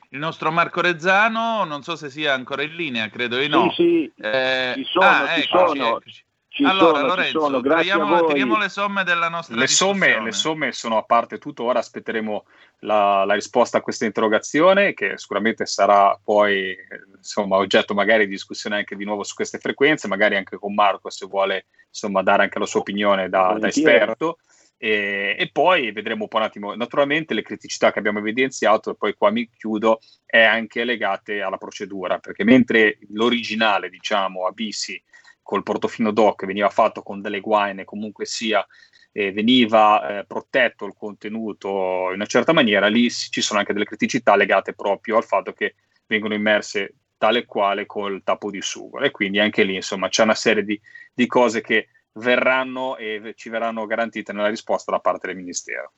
il 0.10 0.20
nostro 0.20 0.52
Marco 0.52 0.82
Rezzano, 0.82 1.63
non 1.63 1.84
so 1.84 1.96
se 1.96 2.10
sia 2.10 2.34
ancora 2.34 2.63
in 2.63 2.76
linea, 2.76 3.10
credo 3.10 3.38
di 3.38 3.48
no. 3.48 3.72
Sì, 3.72 4.12
sì, 4.15 4.22
eh, 4.22 4.74
ci 4.76 4.84
sono, 4.86 5.06
ah, 5.06 5.28
ci 5.34 5.41
eccoci, 5.41 5.48
sono. 5.48 5.88
Eccoci. 5.88 6.26
Ci 6.58 6.63
allora, 6.63 6.96
sono, 6.96 7.08
Lorenzo, 7.08 7.39
sono. 7.39 7.62
Tiriamo, 7.62 8.26
tiriamo, 8.26 8.58
le 8.58 8.70
somme 8.70 9.04
della 9.04 9.30
nostra 9.30 9.56
le 9.56 9.67
somme, 9.67 10.24
le 10.24 10.32
somme, 10.32 10.72
sono 10.72 10.98
a 10.98 11.04
parte 11.04 11.38
tutto, 11.38 11.65
ora 11.65 11.78
aspetteremo 11.78 12.46
la, 12.80 13.26
la, 13.26 13.36
risposta 13.36 13.78
a 13.78 13.82
questa 13.82 14.06
interrogazione 14.06 14.96
che 14.96 15.20
sicuramente 15.20 15.67
sarà 15.67 16.20
poi 16.24 16.76
insomma, 17.15 17.58
oggetto 17.58 17.93
magari 17.93 18.26
di 18.26 18.32
discussione 18.32 18.78
anche 18.78 18.95
di 18.95 19.05
nuovo 19.05 19.24
su 19.24 19.36
queste 19.36 19.60
frequenze, 19.60 20.08
magari 20.08 20.36
anche 20.36 20.58
con 20.58 20.74
Marco 20.74 21.12
se 21.12 21.28
vuole 21.28 21.68
insomma, 21.89 22.24
dare 22.24 22.41
anche 22.41 22.58
la 22.58 22.66
sua 22.66 22.80
opinione 22.80 23.30
da, 23.30 23.55
da 23.60 23.68
esperto. 23.68 24.39
E, 24.78 25.36
e, 25.39 25.49
poi 25.51 25.91
vedremo 25.91 26.23
un 26.23 26.30
po' 26.30 26.38
un 26.38 26.43
attimo, 26.43 26.75
naturalmente 26.75 27.34
le 27.34 27.41
criticità 27.41 27.91
che 27.91 27.99
abbiamo 27.99 28.19
evidenziato, 28.19 28.91
e 28.91 28.95
poi 28.95 29.15
qua 29.15 29.32
mi 29.32 29.49
chiudo, 29.49 29.99
è 30.25 30.41
anche 30.41 30.84
legate 30.84 31.41
alla 31.41 31.57
procedura, 31.57 32.19
perché 32.19 32.43
mentre 32.43 32.99
l'originale, 33.09 33.89
diciamo, 33.89 34.45
Abissi 34.45 35.01
col 35.41 35.63
Portofino 35.63 36.11
Doc 36.11 36.45
veniva 36.45 36.69
fatto 36.69 37.01
con 37.01 37.21
delle 37.21 37.39
guaine, 37.39 37.86
comunque 37.86 38.25
sia, 38.25 38.65
eh, 39.13 39.32
veniva 39.32 40.19
eh, 40.19 40.25
protetto 40.25 40.86
il 40.86 40.93
contenuto 40.95 42.09
in 42.09 42.15
una 42.15 42.25
certa 42.25 42.53
maniera, 42.53 42.88
lì 42.88 43.09
ci 43.09 43.41
sono 43.41 43.59
anche 43.59 43.73
delle 43.73 43.86
criticità 43.86 44.36
legate 44.36 44.73
proprio 44.73 45.17
al 45.17 45.23
fatto 45.23 45.53
che 45.53 45.75
vengono 46.05 46.34
immerse 46.34 46.95
tale 47.17 47.45
quale 47.45 47.86
col 47.86 48.21
tappo 48.23 48.51
di 48.51 48.61
sugo. 48.61 48.99
E 48.99 49.11
quindi 49.11 49.39
anche 49.39 49.63
lì 49.63 49.75
insomma 49.75 50.09
c'è 50.09 50.23
una 50.23 50.36
serie 50.36 50.63
di, 50.63 50.80
di 51.13 51.25
cose 51.25 51.61
che 51.61 51.88
verranno 52.18 52.97
e 52.97 53.34
ci 53.36 53.49
verranno 53.49 53.86
garantite 53.86 54.34
nella 54.34 54.49
risposta 54.49 54.91
da 54.91 54.99
parte 54.99 55.28
del 55.28 55.36
Ministero. 55.36 55.91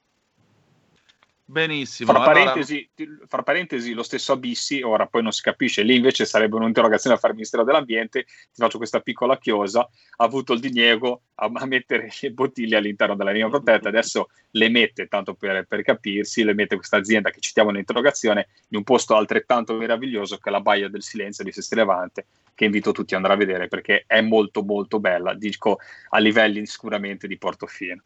Benissimo. 1.49 2.13
Fra 2.13 2.21
parentesi, 2.21 2.87
allora... 2.99 3.25
fra 3.25 3.41
parentesi, 3.41 3.93
lo 3.93 4.03
stesso 4.03 4.33
Abissi, 4.33 4.83
ora 4.83 5.07
poi 5.07 5.23
non 5.23 5.31
si 5.31 5.41
capisce, 5.41 5.81
lì 5.81 5.95
invece 5.95 6.23
sarebbe 6.25 6.55
un'interrogazione 6.57 7.15
da 7.15 7.19
fare 7.19 7.33
al 7.33 7.39
Ministero 7.39 7.63
dell'Ambiente, 7.63 8.25
ti 8.25 8.61
faccio 8.61 8.77
questa 8.77 8.99
piccola 8.99 9.39
chiosa, 9.39 9.79
ha 9.79 10.23
avuto 10.23 10.53
il 10.53 10.59
diniego 10.59 11.23
a, 11.33 11.49
a 11.51 11.65
mettere 11.65 12.09
le 12.21 12.31
bottiglie 12.33 12.77
all'interno 12.77 13.15
della 13.15 13.31
linea 13.31 13.49
protetta, 13.49 13.89
adesso 13.89 14.29
le 14.51 14.69
mette, 14.69 15.07
tanto 15.07 15.33
per, 15.33 15.65
per 15.67 15.81
capirsi, 15.81 16.43
le 16.43 16.53
mette 16.53 16.75
questa 16.75 16.97
azienda 16.97 17.31
che 17.31 17.39
citiamo 17.39 17.71
nell'interrogazione 17.71 18.49
in 18.67 18.77
un 18.77 18.83
posto 18.83 19.15
altrettanto 19.15 19.73
meraviglioso 19.73 20.37
che 20.37 20.49
è 20.49 20.51
la 20.51 20.61
Baia 20.61 20.87
del 20.87 21.01
Silenzio 21.01 21.43
di 21.43 21.51
Sesti 21.51 21.73
Levante, 21.73 22.27
che 22.59 22.65
invito 22.65 22.91
tutti 22.91 23.15
ad 23.15 23.23
andare 23.23 23.35
a 23.35 23.45
vedere 23.45 23.69
perché 23.69 24.03
è 24.05 24.19
molto 24.19 24.63
molto 24.63 24.99
bella, 24.99 25.33
dico 25.33 25.79
a 26.09 26.17
livelli 26.17 26.65
sicuramente 26.65 27.25
di 27.25 27.37
Portofino. 27.37 28.03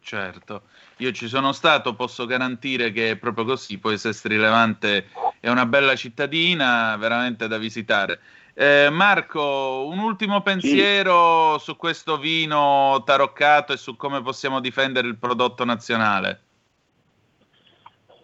Certo, 0.00 0.62
io 0.98 1.12
ci 1.12 1.28
sono 1.28 1.52
stato, 1.52 1.94
posso 1.94 2.24
garantire 2.24 2.90
che 2.90 3.10
è 3.10 3.16
proprio 3.16 3.44
così, 3.44 3.76
poi 3.76 3.98
Sestri 3.98 4.38
Levante 4.38 5.08
è 5.40 5.50
una 5.50 5.66
bella 5.66 5.94
cittadina, 5.94 6.96
veramente 6.96 7.48
da 7.48 7.58
visitare. 7.58 8.18
Eh, 8.54 8.88
Marco, 8.90 9.86
un 9.86 9.98
ultimo 9.98 10.40
pensiero 10.40 11.58
sì. 11.58 11.64
su 11.64 11.76
questo 11.76 12.16
vino 12.16 13.02
taroccato 13.04 13.74
e 13.74 13.76
su 13.76 13.94
come 13.96 14.22
possiamo 14.22 14.60
difendere 14.60 15.06
il 15.06 15.18
prodotto 15.18 15.66
nazionale. 15.66 16.40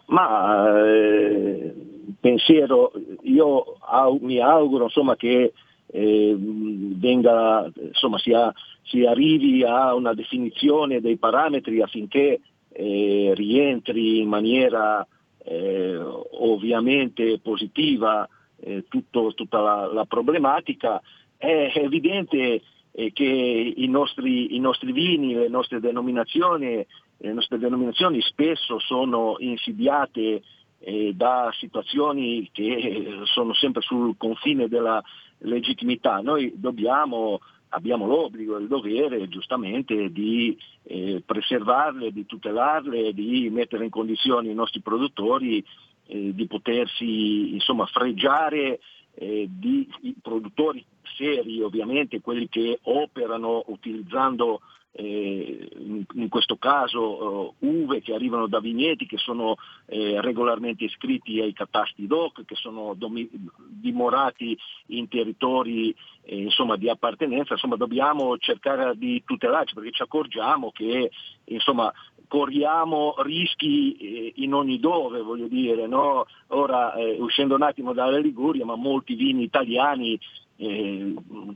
Ma 0.07 0.67
eh, 0.83 1.92
pensiero, 2.19 2.91
io 3.23 3.77
au- 3.79 4.19
mi 4.21 4.39
auguro 4.39 4.85
insomma, 4.85 5.15
che 5.15 5.53
eh, 5.87 6.35
venga, 6.37 7.71
insomma, 7.79 8.17
sia, 8.17 8.53
si 8.83 9.05
arrivi 9.05 9.63
a 9.63 9.93
una 9.93 10.13
definizione 10.13 11.01
dei 11.01 11.17
parametri 11.17 11.81
affinché 11.81 12.39
eh, 12.71 13.31
rientri 13.35 14.19
in 14.19 14.27
maniera 14.27 15.05
eh, 15.45 15.97
ovviamente 15.97 17.39
positiva 17.39 18.27
eh, 18.59 18.85
tutto, 18.87 19.33
tutta 19.33 19.59
la, 19.59 19.91
la, 19.91 20.05
problematica, 20.05 21.01
è 21.37 21.71
evidente 21.75 22.61
eh, 22.91 23.11
che 23.11 23.23
i 23.75 23.87
nostri, 23.87 24.55
i 24.55 24.59
nostri, 24.59 24.91
vini, 24.91 25.33
le 25.33 25.49
nostre 25.49 25.79
denominazioni, 25.79 26.85
le 27.17 27.33
nostre 27.33 27.57
denominazioni 27.57 28.21
spesso 28.21 28.79
sono 28.79 29.35
insidiate 29.39 30.41
eh, 30.83 31.13
da 31.15 31.49
situazioni 31.57 32.49
che 32.51 33.21
sono 33.23 33.53
sempre 33.53 33.81
sul 33.81 34.15
confine 34.17 34.67
della 34.67 35.01
legittimità. 35.39 36.19
Noi 36.19 36.51
dobbiamo, 36.55 37.39
abbiamo 37.69 38.05
l'obbligo 38.05 38.57
e 38.57 38.61
il 38.61 38.67
dovere 38.67 39.29
giustamente 39.29 40.11
di 40.11 40.57
eh, 40.83 41.23
preservarle, 41.25 42.11
di 42.11 42.25
tutelarle, 42.25 43.13
di 43.13 43.49
mettere 43.49 43.85
in 43.85 43.89
condizioni 43.89 44.49
i 44.51 44.55
nostri 44.55 44.81
produttori 44.81 45.63
eh, 46.07 46.33
di 46.33 46.47
potersi 46.47 47.53
insomma, 47.53 47.85
fregiare 47.85 48.79
eh, 49.15 49.47
di 49.49 49.87
produttori 50.21 50.83
seri 51.15 51.61
ovviamente, 51.61 52.19
quelli 52.19 52.49
che 52.49 52.79
operano 52.83 53.63
utilizzando 53.67 54.61
in, 54.95 56.03
in, 56.13 56.29
questo 56.29 56.57
caso 56.57 57.55
uh, 57.59 57.67
uve 57.67 58.01
che 58.01 58.13
arrivano 58.13 58.47
da 58.47 58.59
vigneti 58.59 59.07
che 59.07 59.17
sono 59.17 59.55
eh, 59.87 60.21
regolarmente 60.21 60.83
iscritti 60.83 61.39
ai 61.41 61.53
catasti 61.53 62.05
DOC, 62.05 62.45
che 62.45 62.55
sono 62.55 62.95
dimorati 63.55 64.55
in 64.87 65.07
territori 65.07 65.95
eh, 66.23 66.41
insomma, 66.41 66.75
di 66.77 66.89
appartenenza, 66.89 67.53
insomma, 67.53 67.75
dobbiamo 67.75 68.37
cercare 68.37 68.95
di 68.95 69.23
tutelarci 69.25 69.73
perché 69.73 69.91
ci 69.91 70.01
accorgiamo 70.03 70.71
che 70.71 71.09
insomma, 71.45 71.91
corriamo 72.27 73.15
rischi 73.19 73.95
eh, 73.95 74.33
in 74.37 74.53
ogni 74.53 74.79
dove, 74.79 75.21
voglio 75.21 75.47
dire, 75.47 75.87
no? 75.87 76.25
ora 76.47 76.93
eh, 76.95 77.17
uscendo 77.19 77.55
un 77.55 77.63
attimo 77.63 77.93
dalla 77.93 78.17
Liguria, 78.17 78.65
ma 78.65 78.75
molti 78.75 79.15
vini 79.15 79.43
italiani 79.43 80.19
eh, 80.57 81.13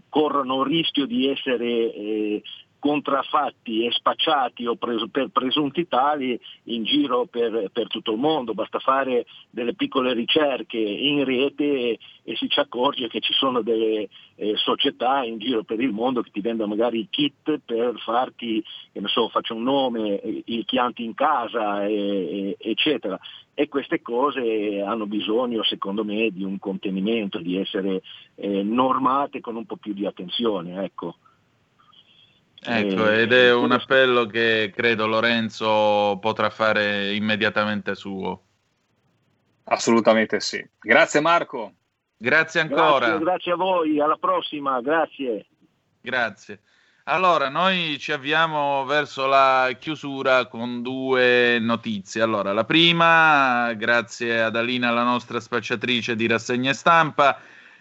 corrono 0.10 0.62
il 0.62 0.68
rischio 0.68 1.06
di 1.06 1.28
essere 1.28 1.66
eh, 1.66 2.44
contraffatti 2.80 3.86
e 3.86 3.92
spacciati 3.92 4.66
o 4.66 4.76
pres- 4.76 5.10
per 5.10 5.30
presunti 5.30 5.88
tali 5.88 6.40
in 6.64 6.84
giro 6.84 7.26
per, 7.26 7.70
per, 7.72 7.88
tutto 7.88 8.12
il 8.12 8.18
mondo, 8.18 8.54
basta 8.54 8.80
fare 8.80 9.26
delle 9.50 9.74
piccole 9.74 10.14
ricerche 10.14 10.78
in 10.78 11.24
rete 11.24 11.64
e, 11.64 12.00
e 12.24 12.36
si 12.36 12.50
ci 12.50 12.60
accorge 12.60 13.08
che 13.08 13.20
ci 13.20 13.34
sono 13.34 13.62
delle 13.62 14.08
eh, 14.36 14.56
società 14.56 15.24
in 15.24 15.38
giro 15.40 15.64
per 15.64 15.80
il 15.80 15.92
mondo 15.92 16.22
che 16.22 16.32
ti 16.32 16.42
vendono 16.42 16.70
magari 16.70 17.00
i 17.00 17.08
kit 17.10 17.60
per 17.66 17.98
farti, 18.00 18.64
che 18.92 19.00
ne 19.00 19.08
so, 19.08 19.30
faccio 19.30 19.56
un 19.56 19.64
nome, 19.64 20.22
il 20.46 20.66
chianti 20.66 21.04
in 21.04 21.14
casa, 21.14 21.86
e, 21.86 22.56
e, 22.60 22.70
eccetera. 22.70 23.20
E 23.54 23.68
queste 23.70 24.02
cose 24.02 24.82
hanno 24.82 25.08
bisogno, 25.08 25.64
secondo 25.64 26.04
me, 26.04 26.30
di 26.30 26.44
un 26.44 26.60
contenimento, 26.60 27.40
di 27.40 27.58
essere 27.58 28.04
eh, 28.36 28.62
normate 28.62 29.42
con 29.42 29.56
un 29.56 29.66
po' 29.66 29.78
più 29.78 29.94
di 29.94 30.06
attenzione. 30.06 30.84
Ecco. 30.84 31.16
Ecco, 32.60 33.10
ed 33.10 33.32
è 33.32 33.54
un 33.54 33.72
appello 33.72 34.26
che 34.26 34.74
credo 34.76 35.08
Lorenzo 35.08 36.18
potrà 36.20 36.50
fare 36.50 37.14
immediatamente 37.14 37.96
suo. 37.96 38.42
Assolutamente 39.66 40.40
sì. 40.40 40.66
Grazie 40.80 41.20
Marco. 41.20 41.74
Grazie 42.18 42.62
ancora. 42.62 43.08
Grazie, 43.08 43.24
grazie 43.24 43.52
a 43.52 43.56
voi, 43.56 44.00
alla 44.00 44.18
prossima, 44.18 44.82
grazie. 44.82 45.46
Grazie. 46.02 46.62
Allora, 47.10 47.48
noi 47.48 47.98
ci 48.00 48.12
avviamo 48.12 48.84
verso 48.84 49.28
la 49.28 49.70
chiusura 49.80 50.48
con 50.48 50.82
due 50.82 51.58
notizie. 51.60 52.22
Allora, 52.22 52.52
la 52.52 52.66
prima, 52.66 53.72
grazie 53.76 54.42
ad 54.42 54.58
Alina, 54.58 54.92
la 54.92 55.04
nostra 55.04 55.40
spacciatrice 55.40 56.18
di 56.18 56.28
rassegna 56.28 56.74
stampa, 56.74 57.40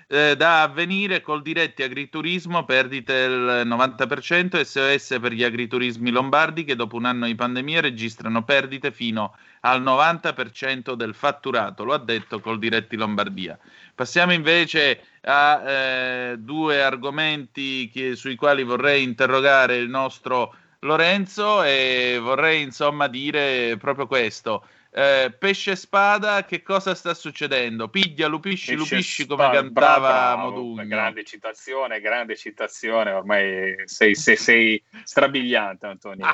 eh, 0.08 0.36
da 0.36 0.62
avvenire 0.62 1.20
col 1.20 1.42
diretti 1.42 1.82
agriturismo, 1.82 2.64
perdite 2.64 3.12
del 3.12 3.66
90%, 3.66 4.60
SOS 4.60 5.18
per 5.20 5.32
gli 5.32 5.42
agriturismi 5.42 6.10
lombardi 6.10 6.64
che 6.64 6.76
dopo 6.76 6.96
un 6.96 7.06
anno 7.06 7.26
di 7.26 7.34
pandemia 7.34 7.80
registrano 7.80 8.44
perdite 8.44 8.92
fino 8.92 9.34
al 9.60 9.82
90% 9.82 10.94
del 10.94 11.14
fatturato, 11.14 11.82
lo 11.82 11.92
ha 11.92 11.98
detto 11.98 12.40
col 12.40 12.58
diretti 12.58 12.96
Lombardia. 12.96 13.58
Passiamo 13.94 14.32
invece 14.32 15.02
a 15.22 15.62
eh, 15.68 16.36
due 16.38 16.82
argomenti 16.82 17.90
che, 17.92 18.14
sui 18.14 18.36
quali 18.36 18.62
vorrei 18.62 19.02
interrogare 19.02 19.76
il 19.76 19.88
nostro 19.88 20.54
Lorenzo 20.80 21.62
e 21.64 22.18
vorrei 22.22 22.62
insomma 22.62 23.08
dire 23.08 23.76
proprio 23.78 24.06
questo. 24.06 24.64
Eh, 24.98 25.30
pesce 25.38 25.76
spada, 25.76 26.46
che 26.46 26.62
cosa 26.62 26.94
sta 26.94 27.12
succedendo? 27.12 27.90
Piglia, 27.90 28.28
lupisci, 28.28 28.74
pesce 28.74 28.94
lupisci 28.94 29.22
spada, 29.24 29.48
come 29.48 29.56
cantava 29.56 30.08
bravo, 30.08 30.50
Modugno. 30.50 30.86
Grande 30.86 31.22
citazione, 31.22 32.00
grande 32.00 32.34
citazione, 32.34 33.10
ormai 33.10 33.74
sei, 33.84 34.14
sei, 34.14 34.36
sei 34.36 34.82
strabiliante 35.04 35.84
Antonio. 35.84 36.24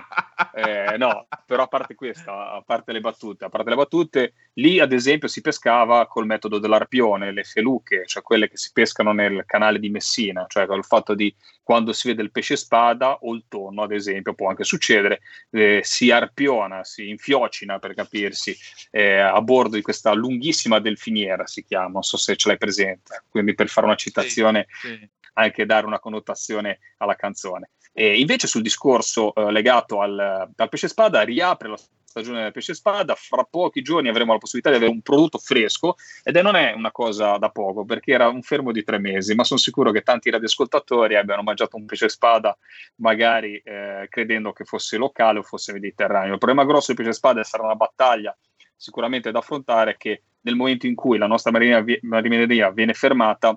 eh, 0.55 0.97
no, 0.97 1.27
però 1.45 1.65
a 1.65 1.67
parte 1.67 1.97
questa, 1.97 2.53
a 2.53 2.63
parte 2.65 2.93
le 2.93 3.01
battute, 3.01 3.47
a 3.47 3.49
parte 3.49 3.71
le 3.71 3.75
battute, 3.75 4.35
lì 4.53 4.79
ad 4.79 4.93
esempio 4.93 5.27
si 5.27 5.41
pescava 5.41 6.07
col 6.07 6.27
metodo 6.27 6.61
dell'arpione, 6.61 7.33
le 7.33 7.43
feluche, 7.43 8.05
cioè 8.07 8.23
quelle 8.23 8.49
che 8.49 8.59
si 8.59 8.71
pescano 8.73 9.11
nel 9.11 9.43
canale 9.45 9.81
di 9.81 9.91
Messina, 9.91 10.47
cioè 10.49 10.67
col 10.67 10.85
fatto 10.85 11.15
di 11.15 11.35
quando 11.65 11.93
si 11.93 12.09
vede 12.09 12.23
il 12.23 12.31
pesce 12.31 12.57
spada 12.57 13.19
o 13.23 13.35
il 13.35 13.45
tonno, 13.49 13.83
ad 13.83 13.93
esempio, 13.93 14.35
può 14.35 14.49
anche 14.49 14.65
succedere, 14.65 15.21
eh, 15.51 15.81
si 15.83 16.11
arpiona, 16.11 16.85
si 16.85 17.09
infiocina 17.09 17.79
per 17.79 17.95
capirsi 17.95 18.52
eh, 18.91 19.19
a 19.19 19.41
bordo 19.41 19.77
di 19.77 19.83
questa 19.83 20.13
lunghissima 20.13 20.79
delfiniera, 20.79 21.47
si 21.47 21.65
chiama, 21.65 21.89
non 21.89 22.03
so 22.03 22.17
se 22.17 22.37
ce 22.37 22.49
l'hai 22.49 22.59
presente, 22.59 23.25
quindi 23.29 23.55
per 23.55 23.69
fare 23.69 23.87
una 23.87 23.97
citazione, 23.97 24.67
sì, 24.81 24.89
sì. 24.89 25.09
anche 25.35 25.67
dare 25.67 25.87
una 25.87 25.99
connotazione 25.99 26.79
alla 26.99 27.17
canzone. 27.17 27.71
E 27.93 28.19
invece 28.19 28.47
sul 28.47 28.63
discorso 28.63 29.35
eh, 29.35 29.51
legato 29.53 30.01
al, 30.01 30.19
al 30.55 30.69
pesce 30.69 30.89
spada 30.89 31.23
riapre 31.23 31.69
la 31.69 31.79
stagione 32.13 32.43
del 32.43 32.53
pesce 32.53 32.75
spada, 32.75 33.15
fra 33.15 33.43
pochi 33.43 33.81
giorni 33.81 34.09
avremo 34.09 34.33
la 34.33 34.39
possibilità 34.39 34.71
di 34.71 34.77
avere 34.77 34.93
un 34.93 35.01
prodotto 35.01 35.39
fresco 35.39 35.97
ed 36.23 36.37
è 36.37 36.43
non 36.43 36.57
è 36.57 36.73
una 36.73 36.93
cosa 36.93 37.39
da 37.39 37.49
poco 37.49 37.85
perché 37.85 38.13
era 38.13 38.29
un 38.29 38.43
fermo 38.43 38.71
di 38.71 38.85
tre 38.85 38.99
mesi, 38.99 39.35
ma 39.35 39.45
sono 39.45 39.59
sicuro 39.59 39.91
che 39.91 40.03
tanti 40.03 40.31
radioascoltatori 40.31 41.17
abbiano 41.17 41.43
mangiato 41.43 41.77
un 41.77 41.87
pesce 41.87 42.11
spada 42.11 42.57
magari 42.97 43.57
eh, 43.65 44.07
credendo 44.11 44.53
che 44.53 44.65
fosse 44.65 44.99
locale 44.99 45.39
o 45.39 45.43
fosse 45.43 45.73
mediterraneo. 45.73 46.33
Il 46.33 46.39
problema 46.39 46.67
grosso 46.67 46.93
del 46.93 46.97
pesce 46.97 47.17
spada 47.17 47.43
sarà 47.43 47.65
una 47.65 47.77
battaglia 47.77 48.37
sicuramente 48.77 49.31
da 49.31 49.39
affrontare 49.39 49.97
che 49.97 50.23
nel 50.43 50.57
momento 50.57 50.87
in 50.87 50.95
cui 50.95 51.17
la 51.17 51.27
nostra 51.27 51.51
marineria 51.51 52.71
viene 52.71 52.93
fermata 52.95 53.57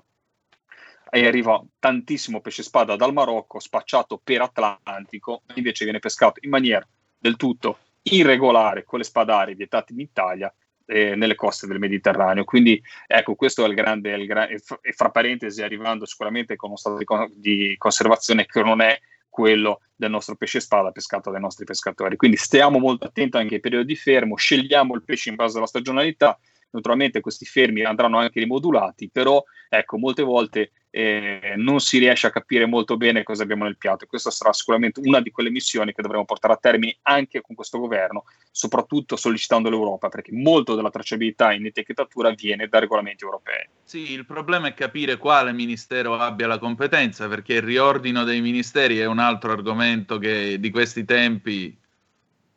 e 1.10 1.26
arriva 1.26 1.62
tantissimo 1.78 2.40
pesce 2.40 2.62
spada 2.62 2.96
dal 2.96 3.12
Marocco 3.12 3.58
spacciato 3.58 4.20
per 4.22 4.40
Atlantico, 4.42 5.42
invece 5.54 5.84
viene 5.84 5.98
pescato 5.98 6.40
in 6.42 6.50
maniera 6.50 6.86
del 7.18 7.36
tutto 7.36 7.78
irregolare 8.02 8.84
con 8.84 8.98
le 8.98 9.04
spadari 9.04 9.54
vietate 9.54 9.92
in 9.92 10.00
Italia 10.00 10.52
eh, 10.86 11.14
nelle 11.14 11.34
coste 11.34 11.66
del 11.66 11.78
Mediterraneo. 11.78 12.44
Quindi 12.44 12.80
ecco, 13.06 13.34
questo 13.34 13.64
è 13.64 13.68
il 13.68 13.74
grande, 13.74 14.12
il 14.12 14.26
gra- 14.26 14.48
e 14.48 14.60
fra 14.92 15.10
parentesi 15.10 15.62
arrivando 15.62 16.06
sicuramente 16.06 16.56
con 16.56 16.70
uno 16.70 16.78
stato 16.78 16.98
di, 16.98 17.04
con- 17.04 17.30
di 17.34 17.74
conservazione 17.76 18.46
che 18.46 18.62
non 18.62 18.80
è 18.80 18.98
quello 19.28 19.80
del 19.94 20.10
nostro 20.10 20.34
pesce 20.34 20.60
spada 20.60 20.92
pescato 20.92 21.30
dai 21.30 21.40
nostri 21.40 21.64
pescatori. 21.64 22.16
Quindi 22.16 22.36
stiamo 22.36 22.78
molto 22.78 23.06
attenti 23.06 23.36
anche 23.36 23.56
ai 23.56 23.60
periodi 23.60 23.86
di 23.86 23.96
fermo, 23.96 24.36
scegliamo 24.36 24.94
il 24.94 25.02
pesce 25.02 25.28
in 25.28 25.34
base 25.34 25.58
alla 25.58 25.66
stagionalità. 25.66 26.38
Naturalmente 26.70 27.20
questi 27.20 27.44
fermi 27.44 27.82
andranno 27.82 28.18
anche 28.18 28.40
rimodulati, 28.40 29.10
però 29.10 29.42
ecco, 29.68 29.98
molte 29.98 30.22
volte 30.22 30.72
eh, 30.96 31.52
non 31.56 31.78
si 31.80 31.98
riesce 31.98 32.26
a 32.26 32.30
capire 32.30 32.64
molto 32.64 32.96
bene 32.96 33.22
cosa 33.22 33.42
abbiamo 33.42 33.64
nel 33.64 33.76
piatto 33.76 34.04
e 34.04 34.06
questa 34.06 34.30
sarà 34.30 34.54
sicuramente 34.54 34.98
una 35.04 35.20
di 35.20 35.30
quelle 35.30 35.50
missioni 35.50 35.92
che 35.92 36.00
dovremo 36.00 36.24
portare 36.24 36.54
a 36.54 36.56
termine 36.56 36.96
anche 37.02 37.42
con 37.42 37.54
questo 37.54 37.78
governo, 37.78 38.24
soprattutto 38.50 39.14
sollecitando 39.14 39.68
l'Europa, 39.68 40.08
perché 40.08 40.32
molto 40.32 40.74
della 40.74 40.88
tracciabilità 40.88 41.52
in 41.52 41.66
etichettatura 41.66 42.30
viene 42.30 42.66
da 42.68 42.78
regolamenti 42.78 43.24
europei. 43.24 43.68
Sì, 43.84 44.12
il 44.12 44.24
problema 44.24 44.68
è 44.68 44.74
capire 44.74 45.18
quale 45.18 45.52
ministero 45.52 46.16
abbia 46.16 46.46
la 46.46 46.58
competenza, 46.58 47.28
perché 47.28 47.54
il 47.54 47.62
riordino 47.62 48.24
dei 48.24 48.40
ministeri 48.40 48.96
è 48.96 49.04
un 49.04 49.18
altro 49.18 49.52
argomento 49.52 50.16
che 50.16 50.58
di 50.58 50.70
questi 50.70 51.04
tempi 51.04 51.76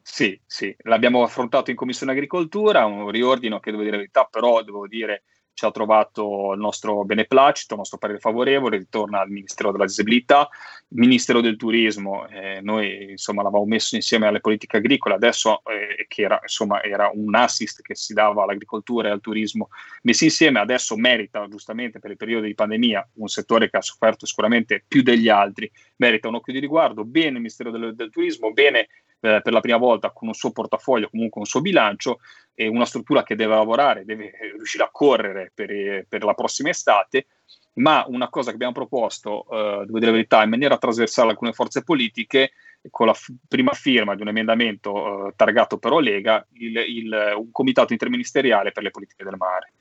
sì, 0.02 0.40
sì, 0.46 0.74
l'abbiamo 0.84 1.24
affrontato 1.24 1.70
in 1.72 1.76
Commissione 1.76 2.14
Agricoltura, 2.14 2.86
un 2.86 3.12
riordino 3.12 3.60
che 3.60 3.70
devo 3.70 3.84
dire 3.84 3.96
la 3.96 4.02
verità, 4.02 4.28
però 4.32 4.64
devo 4.64 4.88
dire 4.88 5.24
ci 5.54 5.66
ha 5.66 5.72
trovato 5.72 6.54
il 6.54 6.60
nostro 6.60 7.04
beneplacito, 7.04 7.74
il 7.74 7.80
nostro 7.80 7.98
parere 7.98 8.20
favorevole, 8.20 8.78
ritorna 8.78 9.20
al 9.20 9.30
Ministero 9.30 9.72
della 9.72 9.86
Disabilità, 9.86 10.48
il 10.90 11.00
Ministero 11.00 11.42
del 11.42 11.58
Turismo, 11.58 12.28
eh, 12.28 12.62
noi 12.62 13.12
insomma 13.12 13.44
l'avevamo 13.44 13.66
messo 13.66 13.96
insieme 13.96 14.28
alle 14.28 14.40
politiche 14.40 14.78
agricole, 14.78 15.16
adesso 15.16 15.62
eh, 15.66 16.06
che 16.08 16.22
era, 16.22 16.40
insomma, 16.42 16.82
era 16.82 17.12
un 17.14 17.36
assist 17.36 17.82
che 17.82 17.96
si 17.96 18.14
dava 18.14 18.44
all'agricoltura 18.44 19.10
e 19.10 19.12
al 19.12 19.22
turismo 19.22 19.70
messi 20.04 20.26
insieme, 20.26 20.60
adesso 20.60 20.96
merita 20.96 21.46
giustamente 21.50 22.00
per 22.00 22.12
il 22.12 22.18
periodo 22.18 22.46
di 22.46 22.56
pandemia, 22.56 23.10
un 23.16 23.28
settore 23.28 23.70
che 23.70 23.78
ha 23.78 23.82
sofferto 23.82 24.26
sicuramente 24.26 24.84
più 24.88 25.02
degli 25.04 25.30
altri, 25.30 25.70
merita 25.98 26.30
un 26.30 26.36
occhio 26.36 26.54
di 26.54 26.60
riguardo, 26.60 27.04
bene 27.04 27.28
il 27.28 27.34
Ministero 27.34 27.70
del, 27.70 27.96
del 27.96 28.10
Turismo, 28.10 28.52
bene 28.52 28.88
eh, 29.22 29.42
per 29.42 29.54
la 29.54 29.60
prima 29.60 29.78
volta 29.78 30.12
con 30.12 30.28
un 30.28 30.34
suo 30.34 30.52
portafoglio, 30.52 31.10
comunque 31.10 31.42
un 31.42 31.48
suo 31.48 31.62
bilancio 31.62 32.20
e 32.54 32.68
una 32.68 32.86
struttura 32.86 33.24
che 33.24 33.36
deve 33.36 33.56
lavorare, 33.56 34.06
deve 34.06 34.32
riuscire 34.56 34.84
a 34.84 34.90
correre 34.92 35.52
per, 35.54 36.06
per 36.08 36.24
la 36.24 36.34
prossima 36.34 36.70
estate. 36.70 37.28
Ma 37.74 38.04
una 38.08 38.30
cosa 38.30 38.50
che 38.50 38.56
abbiamo 38.56 38.74
proposto, 38.74 39.46
eh, 39.50 39.86
devo 39.86 40.00
dire 40.00 40.12
la 40.12 40.18
verità, 40.18 40.44
in 40.44 40.50
maniera 40.50 40.78
trasversale 40.78 41.30
alcune 41.30 41.54
forze 41.54 41.84
politiche, 41.84 42.52
con 42.90 43.08
la 43.08 43.14
f- 43.14 43.32
prima 43.48 43.72
firma 43.74 44.16
di 44.16 44.22
un 44.22 44.30
emendamento 44.30 45.28
eh, 45.28 45.34
targato 45.36 45.78
però 45.78 46.00
Lega, 46.00 46.46
il, 46.54 46.78
il, 46.78 47.34
un 47.38 47.52
comitato 47.52 47.94
interministeriale 47.94 48.72
per 48.72 48.84
le 48.84 48.92
politiche 48.92 49.24
del 49.24 49.38
mare. 49.38 49.72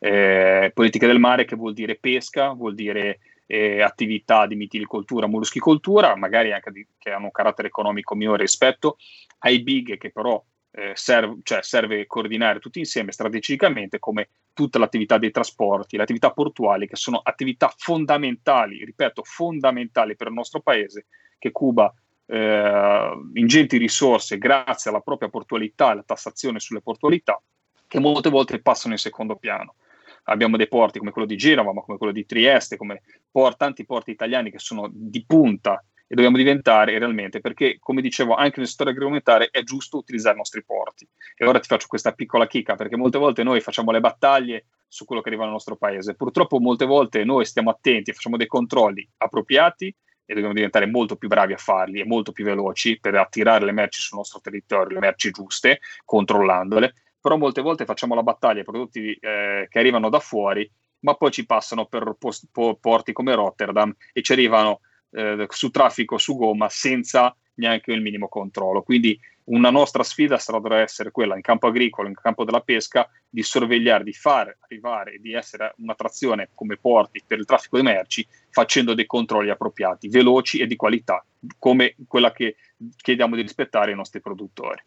Eh, 0.00 0.70
politiche 0.72 1.08
del 1.08 1.18
mare 1.18 1.44
che 1.44 1.56
vuol 1.56 1.72
dire 1.72 1.96
pesca, 1.96 2.52
vuol 2.52 2.74
dire 2.74 3.18
eh, 3.48 3.80
attività 3.80 4.46
di 4.46 4.54
mitilicoltura, 4.54 5.26
molluschicoltura, 5.26 6.14
magari 6.16 6.52
anche 6.52 6.70
di, 6.70 6.86
che 6.98 7.10
hanno 7.10 7.24
un 7.24 7.30
carattere 7.30 7.68
economico 7.68 8.14
minore 8.14 8.42
rispetto 8.42 8.98
ai 9.38 9.62
big 9.62 9.96
che 9.96 10.10
però 10.10 10.42
eh, 10.70 10.92
serve, 10.94 11.38
cioè 11.42 11.62
serve 11.62 12.06
coordinare 12.06 12.58
tutti 12.58 12.78
insieme 12.78 13.10
strategicamente 13.10 13.98
come 13.98 14.28
tutta 14.52 14.78
l'attività 14.78 15.16
dei 15.16 15.30
trasporti, 15.30 15.96
le 15.96 16.02
attività 16.02 16.30
portuali 16.30 16.86
che 16.86 16.96
sono 16.96 17.20
attività 17.22 17.72
fondamentali, 17.74 18.84
ripeto, 18.84 19.22
fondamentali 19.24 20.14
per 20.14 20.26
il 20.26 20.34
nostro 20.34 20.60
paese, 20.60 21.06
che 21.38 21.50
Cuba 21.50 21.92
eh, 22.26 23.10
ingenti 23.32 23.78
risorse 23.78 24.36
grazie 24.36 24.90
alla 24.90 25.00
propria 25.00 25.30
portualità 25.30 25.88
e 25.88 25.90
alla 25.92 26.02
tassazione 26.02 26.60
sulle 26.60 26.82
portualità, 26.82 27.40
che 27.86 27.98
molte 27.98 28.28
volte 28.28 28.60
passano 28.60 28.92
in 28.92 28.98
secondo 28.98 29.36
piano 29.36 29.76
abbiamo 30.28 30.56
dei 30.56 30.68
porti 30.68 30.98
come 30.98 31.10
quello 31.10 31.26
di 31.26 31.36
Genova, 31.36 31.72
ma 31.72 31.82
come 31.82 31.98
quello 31.98 32.12
di 32.12 32.26
Trieste, 32.26 32.76
come 32.76 33.02
port, 33.30 33.56
tanti 33.56 33.84
porti 33.84 34.10
italiani 34.10 34.50
che 34.50 34.58
sono 34.58 34.88
di 34.92 35.24
punta 35.26 35.82
e 36.10 36.14
dobbiamo 36.14 36.38
diventare 36.38 36.98
realmente, 36.98 37.40
perché 37.40 37.76
come 37.78 38.00
dicevo 38.00 38.34
anche 38.34 38.60
nel 38.60 38.68
settore 38.68 38.90
agroalimentare 38.90 39.48
è 39.50 39.62
giusto 39.62 39.98
utilizzare 39.98 40.34
i 40.34 40.38
nostri 40.38 40.64
porti. 40.64 41.06
E 41.36 41.44
ora 41.44 41.58
ti 41.58 41.68
faccio 41.68 41.86
questa 41.86 42.12
piccola 42.12 42.46
chicca, 42.46 42.76
perché 42.76 42.96
molte 42.96 43.18
volte 43.18 43.42
noi 43.42 43.60
facciamo 43.60 43.90
le 43.90 44.00
battaglie 44.00 44.66
su 44.86 45.04
quello 45.04 45.20
che 45.20 45.28
arriva 45.28 45.44
nel 45.44 45.52
nostro 45.52 45.76
paese. 45.76 46.14
Purtroppo 46.14 46.60
molte 46.60 46.86
volte 46.86 47.24
noi 47.24 47.44
stiamo 47.44 47.68
attenti, 47.70 48.12
facciamo 48.12 48.38
dei 48.38 48.46
controlli 48.46 49.06
appropriati 49.18 49.94
e 50.30 50.34
dobbiamo 50.34 50.54
diventare 50.54 50.86
molto 50.86 51.16
più 51.16 51.28
bravi 51.28 51.52
a 51.52 51.58
farli 51.58 52.00
e 52.00 52.06
molto 52.06 52.32
più 52.32 52.44
veloci 52.44 52.98
per 52.98 53.14
attirare 53.14 53.64
le 53.64 53.72
merci 53.72 54.00
sul 54.00 54.18
nostro 54.18 54.40
territorio, 54.40 54.94
le 54.94 55.00
merci 55.00 55.30
giuste, 55.30 55.80
controllandole, 56.04 56.94
però 57.20 57.36
molte 57.36 57.60
volte 57.60 57.84
facciamo 57.84 58.14
la 58.14 58.22
battaglia 58.22 58.60
ai 58.60 58.64
prodotti 58.64 59.12
eh, 59.12 59.66
che 59.68 59.78
arrivano 59.78 60.08
da 60.08 60.20
fuori, 60.20 60.70
ma 61.00 61.14
poi 61.14 61.30
ci 61.30 61.46
passano 61.46 61.86
per 61.86 62.16
post, 62.18 62.46
po, 62.50 62.76
porti 62.80 63.12
come 63.12 63.34
Rotterdam 63.34 63.94
e 64.12 64.22
ci 64.22 64.32
arrivano 64.32 64.80
eh, 65.10 65.46
su 65.48 65.70
traffico 65.70 66.18
su 66.18 66.36
gomma 66.36 66.68
senza 66.68 67.34
neanche 67.54 67.92
il 67.92 68.02
minimo 68.02 68.28
controllo. 68.28 68.82
Quindi 68.82 69.18
una 69.44 69.70
nostra 69.70 70.02
sfida 70.02 70.38
sarà 70.38 70.80
essere 70.80 71.10
quella 71.10 71.34
in 71.34 71.40
campo 71.40 71.68
agricolo, 71.68 72.08
in 72.08 72.14
campo 72.14 72.44
della 72.44 72.60
pesca, 72.60 73.08
di 73.28 73.42
sorvegliare, 73.42 74.04
di 74.04 74.12
far 74.12 74.54
arrivare 74.60 75.18
di 75.20 75.32
essere 75.32 75.74
un'attrazione 75.78 76.50
come 76.54 76.76
porti 76.76 77.22
per 77.26 77.38
il 77.38 77.46
traffico 77.46 77.76
di 77.76 77.82
merci, 77.82 78.26
facendo 78.50 78.94
dei 78.94 79.06
controlli 79.06 79.50
appropriati, 79.50 80.08
veloci 80.08 80.58
e 80.58 80.66
di 80.66 80.76
qualità, 80.76 81.24
come 81.58 81.94
quella 82.06 82.32
che 82.32 82.56
chiediamo 82.96 83.36
di 83.36 83.42
rispettare 83.42 83.90
ai 83.90 83.96
nostri 83.96 84.20
produttori. 84.20 84.80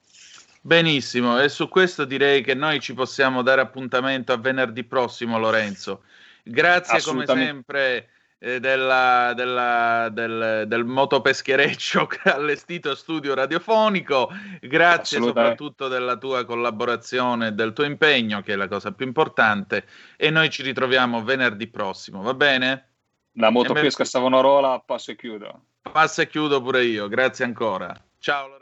Benissimo, 0.64 1.42
e 1.42 1.50
su 1.50 1.68
questo 1.68 2.06
direi 2.06 2.44
che 2.44 2.54
noi 2.54 2.80
ci 2.80 2.94
possiamo 2.94 3.42
dare 3.42 3.62
appuntamento 3.62 4.32
a 4.32 4.38
venerdì 4.38 4.84
prossimo, 4.84 5.40
Lorenzo. 5.40 6.04
Grazie 6.44 7.02
come 7.02 7.26
sempre 7.26 8.10
eh, 8.38 8.60
della, 8.60 9.34
della, 9.36 10.10
del, 10.12 10.66
del 10.68 10.86
motopeschereccio 10.86 12.06
che 12.08 12.30
ha 12.30 12.36
allestito 12.36 12.94
studio 12.94 13.34
radiofonico, 13.34 14.32
grazie 14.62 15.20
soprattutto 15.20 15.88
della 15.88 16.18
tua 16.18 16.46
collaborazione 16.46 17.48
e 17.48 17.52
del 17.54 17.74
tuo 17.74 17.84
impegno, 17.84 18.42
che 18.42 18.54
è 18.54 18.56
la 18.56 18.68
cosa 18.68 18.92
più 18.92 19.08
importante, 19.08 19.86
e 20.16 20.30
noi 20.30 20.52
ci 20.52 20.62
ritroviamo 20.62 21.24
venerdì 21.24 21.68
prossimo, 21.68 22.22
va 22.22 22.36
bene? 22.36 22.90
La 23.34 23.50
motopesca 23.50 24.04
Savonarola, 24.04 24.80
passo 24.80 25.10
e 25.10 25.16
chiudo. 25.16 25.64
Passo 25.92 26.22
e 26.22 26.28
chiudo 26.28 26.62
pure 26.62 26.84
io, 26.84 27.08
grazie 27.08 27.46
ancora. 27.46 27.96
Ciao 28.20 28.48
Lorenzo. 28.48 28.61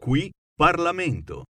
Qui 0.00 0.32
Parlamento. 0.56 1.44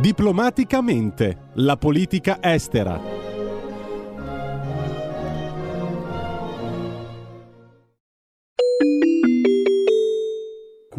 Diplomaticamente, 0.00 1.36
la 1.54 1.76
politica 1.76 2.40
estera. 2.42 3.19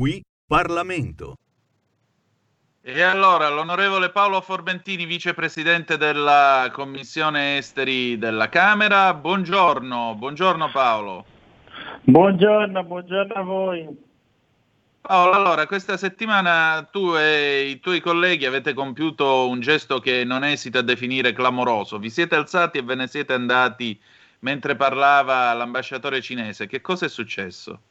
Qui 0.01 0.19
Parlamento. 0.47 1.37
E 2.81 3.01
allora, 3.03 3.49
l'onorevole 3.49 4.09
Paolo 4.09 4.41
Forbentini, 4.41 5.05
vicepresidente 5.05 5.95
della 5.95 6.71
Commissione 6.73 7.57
Esteri 7.57 8.17
della 8.17 8.49
Camera, 8.49 9.13
buongiorno, 9.13 10.15
buongiorno 10.15 10.71
Paolo. 10.71 11.25
Buongiorno, 12.01 12.83
buongiorno 12.83 13.33
a 13.35 13.41
voi. 13.43 13.87
Paolo, 15.01 15.33
allora, 15.33 15.67
questa 15.67 15.97
settimana 15.97 16.81
tu 16.91 17.13
e 17.15 17.67
i 17.69 17.79
tuoi 17.79 17.99
colleghi 17.99 18.47
avete 18.47 18.73
compiuto 18.73 19.47
un 19.47 19.59
gesto 19.59 19.99
che 19.99 20.23
non 20.23 20.43
esita 20.43 20.79
a 20.79 20.81
definire 20.81 21.31
clamoroso. 21.31 21.99
Vi 21.99 22.09
siete 22.09 22.33
alzati 22.33 22.79
e 22.79 22.81
ve 22.81 22.95
ne 22.95 23.05
siete 23.05 23.33
andati 23.33 24.01
mentre 24.39 24.75
parlava 24.75 25.53
l'ambasciatore 25.53 26.21
cinese. 26.21 26.65
Che 26.65 26.81
cosa 26.81 27.05
è 27.05 27.07
successo? 27.07 27.81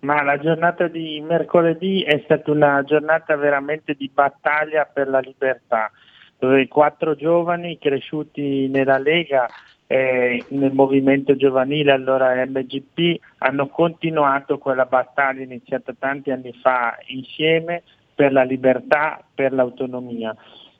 Ma 0.00 0.22
la 0.22 0.38
giornata 0.38 0.86
di 0.88 1.20
mercoledì 1.26 2.02
è 2.02 2.20
stata 2.24 2.50
una 2.50 2.82
giornata 2.84 3.36
veramente 3.36 3.94
di 3.94 4.10
battaglia 4.12 4.84
per 4.84 5.08
la 5.08 5.20
libertà, 5.20 5.90
dove 6.38 6.60
i 6.60 6.68
quattro 6.68 7.14
giovani 7.14 7.78
cresciuti 7.78 8.68
nella 8.68 8.98
Lega 8.98 9.48
e 9.86 10.44
nel 10.48 10.72
movimento 10.72 11.36
giovanile, 11.36 11.92
allora 11.92 12.34
MGP, 12.44 13.20
hanno 13.38 13.68
continuato 13.68 14.58
quella 14.58 14.86
battaglia 14.86 15.42
iniziata 15.42 15.94
tanti 15.98 16.30
anni 16.30 16.52
fa 16.60 16.98
insieme 17.06 17.82
per 18.14 18.32
la 18.32 18.42
libertà, 18.42 19.22
per 19.34 19.52
l'autonomia. 19.52 20.34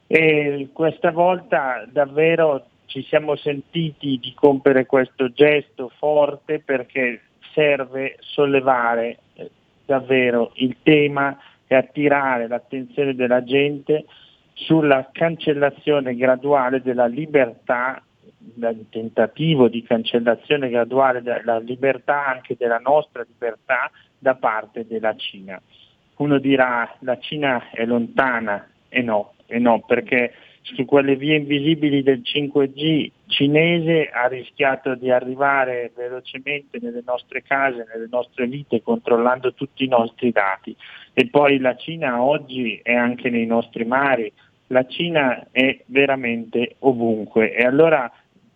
E 0.06 0.68
questa 0.72 1.10
volta 1.10 1.84
davvero 1.90 2.66
ci 2.86 3.02
siamo 3.02 3.36
sentiti 3.36 4.18
di 4.20 4.32
compiere 4.34 4.86
questo 4.86 5.30
gesto 5.32 5.90
forte 5.96 6.60
perché 6.60 7.20
serve 7.54 8.16
sollevare 8.20 9.18
eh, 9.34 9.50
davvero 9.86 10.52
il 10.56 10.76
tema 10.82 11.38
e 11.66 11.74
attirare 11.74 12.46
l'attenzione 12.48 13.14
della 13.14 13.42
gente 13.42 14.04
sulla 14.52 15.08
cancellazione 15.12 16.14
graduale 16.14 16.82
della 16.82 17.06
libertà, 17.06 18.02
il 18.56 18.86
tentativo 18.90 19.68
di 19.68 19.82
cancellazione 19.82 20.68
graduale 20.68 21.22
della 21.22 21.58
libertà, 21.58 22.26
anche 22.26 22.56
della 22.58 22.78
nostra 22.78 23.24
libertà, 23.26 23.90
da 24.18 24.34
parte 24.34 24.86
della 24.86 25.14
Cina. 25.16 25.60
Uno 26.16 26.38
dirà 26.38 26.94
la 27.00 27.18
Cina 27.18 27.70
è 27.70 27.84
lontana 27.84 28.68
e 28.88 29.02
no, 29.02 29.32
e 29.46 29.58
no 29.58 29.80
perché 29.80 30.32
su 30.64 30.86
quelle 30.86 31.14
vie 31.16 31.36
invisibili 31.36 32.02
del 32.02 32.22
5G 32.24 33.10
cinese 33.26 34.08
ha 34.08 34.26
rischiato 34.26 34.94
di 34.94 35.10
arrivare 35.10 35.92
velocemente 35.94 36.78
nelle 36.80 37.02
nostre 37.04 37.42
case, 37.42 37.86
nelle 37.92 38.08
nostre 38.10 38.46
vite, 38.46 38.82
controllando 38.82 39.52
tutti 39.52 39.84
i 39.84 39.88
nostri 39.88 40.32
dati. 40.32 40.74
E 41.12 41.28
poi 41.28 41.58
la 41.58 41.76
Cina 41.76 42.22
oggi 42.22 42.80
è 42.82 42.94
anche 42.94 43.28
nei 43.28 43.44
nostri 43.44 43.84
mari, 43.84 44.32
la 44.68 44.86
Cina 44.86 45.48
è 45.50 45.82
veramente 45.86 46.76
ovunque. 46.80 47.54
E 47.54 47.62
allora 47.64 48.10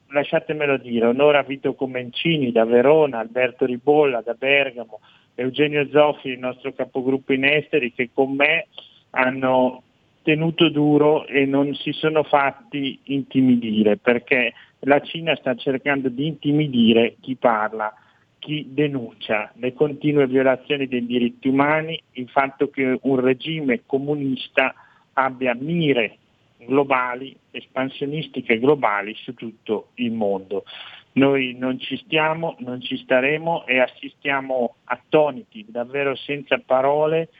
lasciatemelo 0.09 0.79
dire, 0.79 1.07
onora 1.07 1.43
Vito 1.43 1.75
Comencini 1.75 2.53
da 2.53 2.65
Verona, 2.65 3.19
Alberto 3.19 3.67
Ribolla 3.67 4.23
da 4.23 4.33
Bergamo, 4.33 5.01
Eugenio 5.35 5.87
Zoffi, 5.91 6.31
il 6.31 6.39
nostro 6.39 6.73
capogruppo 6.73 7.35
in 7.35 7.45
esteri, 7.45 7.93
che 7.93 8.09
con 8.15 8.35
me 8.35 8.69
hanno 9.11 9.83
tenuto 10.29 10.69
duro 10.69 11.27
e 11.27 11.47
non 11.47 11.75
si 11.75 11.91
sono 11.93 12.23
fatti 12.23 13.01
intimidire 13.05 13.97
perché 13.97 14.53
la 14.81 15.01
Cina 15.01 15.35
sta 15.37 15.55
cercando 15.55 16.11
di 16.11 16.27
intimidire 16.27 17.17
chi 17.21 17.35
parla, 17.37 17.91
chi 18.39 18.67
denuncia 18.69 19.51
le 19.55 19.73
continue 19.73 20.27
violazioni 20.27 20.87
dei 20.87 21.07
diritti 21.07 21.49
umani, 21.49 21.99
il 22.13 22.29
fatto 22.29 22.69
che 22.69 22.99
un 23.01 23.21
regime 23.21 23.85
comunista 23.87 24.75
abbia 25.15 25.55
mire 25.59 26.19
globali, 26.59 27.35
espansionistiche 27.51 28.59
globali 28.59 29.15
su 29.15 29.33
tutto 29.33 29.93
il 29.95 30.13
mondo. 30.13 30.65
Noi 31.13 31.57
non 31.59 31.81
ci 31.81 31.97
stiamo, 31.97 32.55
non 32.59 32.83
ci 32.83 32.99
staremo 32.99 33.65
e 33.67 33.79
assistiamo 33.79 34.75
attoniti, 34.85 35.65
davvero 35.67 36.15
senza 36.17 36.59
parole, 36.59 37.31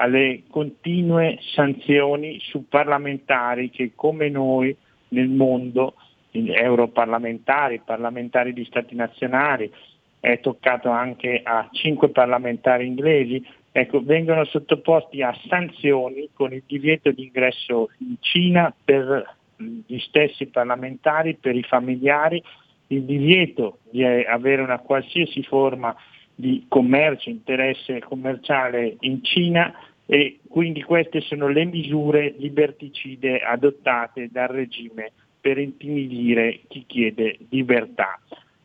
alle 0.00 0.44
continue 0.48 1.38
sanzioni 1.54 2.38
su 2.40 2.66
parlamentari 2.68 3.68
che 3.68 3.92
come 3.94 4.30
noi 4.30 4.74
nel 5.08 5.28
mondo, 5.28 5.94
europarlamentari, 6.30 7.82
parlamentari 7.84 8.54
di 8.54 8.64
stati 8.64 8.94
nazionali, 8.94 9.70
è 10.18 10.40
toccato 10.40 10.88
anche 10.88 11.42
a 11.44 11.68
cinque 11.72 12.08
parlamentari 12.08 12.86
inglesi, 12.86 13.44
ecco, 13.72 14.02
vengono 14.02 14.44
sottoposti 14.44 15.22
a 15.22 15.36
sanzioni 15.48 16.30
con 16.32 16.52
il 16.54 16.62
divieto 16.66 17.10
di 17.10 17.24
ingresso 17.24 17.90
in 17.98 18.16
Cina 18.20 18.72
per 18.82 19.36
gli 19.56 19.98
stessi 19.98 20.46
parlamentari, 20.46 21.34
per 21.34 21.56
i 21.56 21.62
familiari, 21.62 22.42
il 22.86 23.02
divieto 23.02 23.80
di 23.90 24.02
avere 24.02 24.62
una 24.62 24.78
qualsiasi 24.78 25.42
forma 25.42 25.94
di 26.34 26.64
commercio, 26.68 27.28
interesse 27.28 28.00
commerciale 28.00 28.96
in 29.00 29.22
Cina 29.22 29.74
e 30.12 30.40
quindi 30.48 30.82
queste 30.82 31.20
sono 31.20 31.46
le 31.46 31.64
misure 31.66 32.34
liberticide 32.36 33.38
adottate 33.38 34.28
dal 34.28 34.48
regime 34.48 35.12
per 35.40 35.56
intimidire 35.56 36.62
chi 36.66 36.82
chiede 36.84 37.38
libertà. 37.50 38.18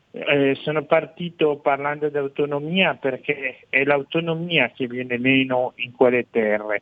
Eh, 0.09 0.55
sono 0.63 0.85
partito 0.85 1.57
parlando 1.57 2.09
di 2.09 2.17
autonomia 2.17 2.95
perché 2.95 3.57
è 3.69 3.83
l'autonomia 3.83 4.71
che 4.71 4.87
viene 4.87 5.19
meno 5.19 5.73
in 5.75 5.91
quelle 5.91 6.25
terre. 6.31 6.81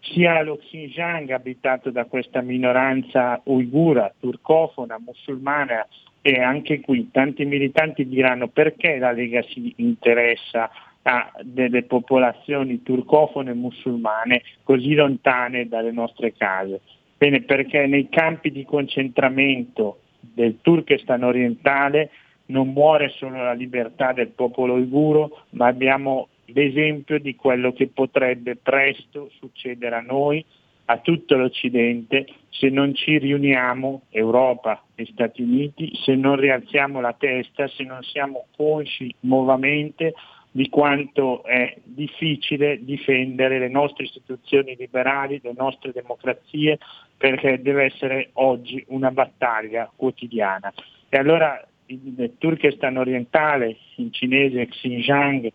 Sia 0.00 0.40
lo 0.40 0.56
Xinjiang 0.56 1.28
abitato 1.28 1.90
da 1.90 2.06
questa 2.06 2.40
minoranza 2.40 3.38
uigura, 3.44 4.10
turcofona, 4.18 4.98
musulmana 4.98 5.86
e 6.22 6.40
anche 6.40 6.80
qui 6.80 7.10
tanti 7.10 7.44
militanti 7.44 8.08
diranno 8.08 8.48
perché 8.48 8.96
la 8.96 9.12
Lega 9.12 9.42
si 9.42 9.74
interessa 9.76 10.70
a 11.08 11.32
delle 11.42 11.84
popolazioni 11.84 12.82
turcofone 12.82 13.54
musulmane 13.54 14.42
così 14.62 14.92
lontane 14.92 15.66
dalle 15.66 15.90
nostre 15.90 16.34
case. 16.34 16.82
Bene, 17.16 17.40
perché 17.40 17.86
nei 17.86 18.10
campi 18.10 18.50
di 18.50 18.64
concentramento 18.66 20.00
del 20.20 20.58
Turkestan 20.60 21.22
orientale 21.22 22.10
non 22.46 22.68
muore 22.68 23.08
solo 23.08 23.42
la 23.42 23.54
libertà 23.54 24.12
del 24.12 24.28
popolo 24.28 24.74
uiguro, 24.74 25.44
ma 25.50 25.66
abbiamo 25.66 26.28
l'esempio 26.46 27.18
di 27.18 27.34
quello 27.34 27.72
che 27.72 27.88
potrebbe 27.88 28.56
presto 28.56 29.30
succedere 29.38 29.96
a 29.96 30.00
noi, 30.00 30.44
a 30.90 30.98
tutto 30.98 31.36
l'Occidente, 31.36 32.26
se 32.50 32.68
non 32.68 32.94
ci 32.94 33.18
riuniamo, 33.18 34.02
Europa 34.10 34.82
e 34.94 35.06
Stati 35.10 35.42
Uniti, 35.42 35.90
se 36.04 36.14
non 36.14 36.36
rialziamo 36.36 37.00
la 37.00 37.14
testa, 37.14 37.66
se 37.66 37.84
non 37.84 38.02
siamo 38.02 38.46
consci 38.56 39.14
nuovamente 39.20 40.14
di 40.50 40.68
quanto 40.68 41.44
è 41.44 41.76
difficile 41.84 42.82
difendere 42.82 43.58
le 43.58 43.68
nostre 43.68 44.04
istituzioni 44.04 44.74
liberali, 44.76 45.40
le 45.42 45.52
nostre 45.56 45.92
democrazie, 45.92 46.78
perché 47.16 47.60
deve 47.60 47.84
essere 47.84 48.30
oggi 48.34 48.82
una 48.88 49.10
battaglia 49.10 49.90
quotidiana. 49.94 50.72
E 51.08 51.16
allora 51.16 51.62
il 51.86 52.34
Turkestan 52.38 52.96
orientale, 52.96 53.76
in 53.96 54.12
cinese 54.12 54.66
Xinjiang, 54.66 55.50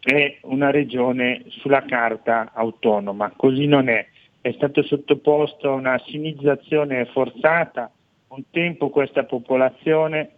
è 0.00 0.38
una 0.42 0.70
regione 0.70 1.44
sulla 1.48 1.84
carta 1.84 2.50
autonoma, 2.52 3.32
così 3.36 3.66
non 3.66 3.88
è. 3.88 4.06
È 4.40 4.50
stato 4.52 4.82
sottoposto 4.82 5.70
a 5.70 5.74
una 5.74 6.00
sinizzazione 6.06 7.04
forzata, 7.06 7.90
un 8.28 8.42
tempo 8.50 8.90
questa 8.90 9.24
popolazione 9.24 10.30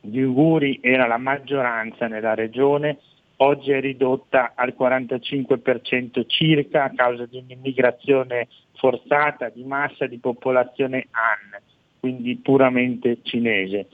di 0.00 0.22
Uiguri 0.22 0.80
era 0.82 1.06
la 1.06 1.18
maggioranza 1.18 2.08
nella 2.08 2.34
regione, 2.34 2.98
oggi 3.38 3.72
è 3.72 3.80
ridotta 3.80 4.52
al 4.54 4.74
45% 4.78 6.24
circa 6.26 6.84
a 6.84 6.92
causa 6.94 7.26
di 7.26 7.38
un'immigrazione 7.38 8.48
forzata 8.76 9.48
di 9.48 9.64
massa 9.64 10.06
di 10.06 10.18
popolazione 10.18 11.08
Han, 11.10 11.60
quindi 12.00 12.36
puramente 12.36 13.18
cinese. 13.22 13.88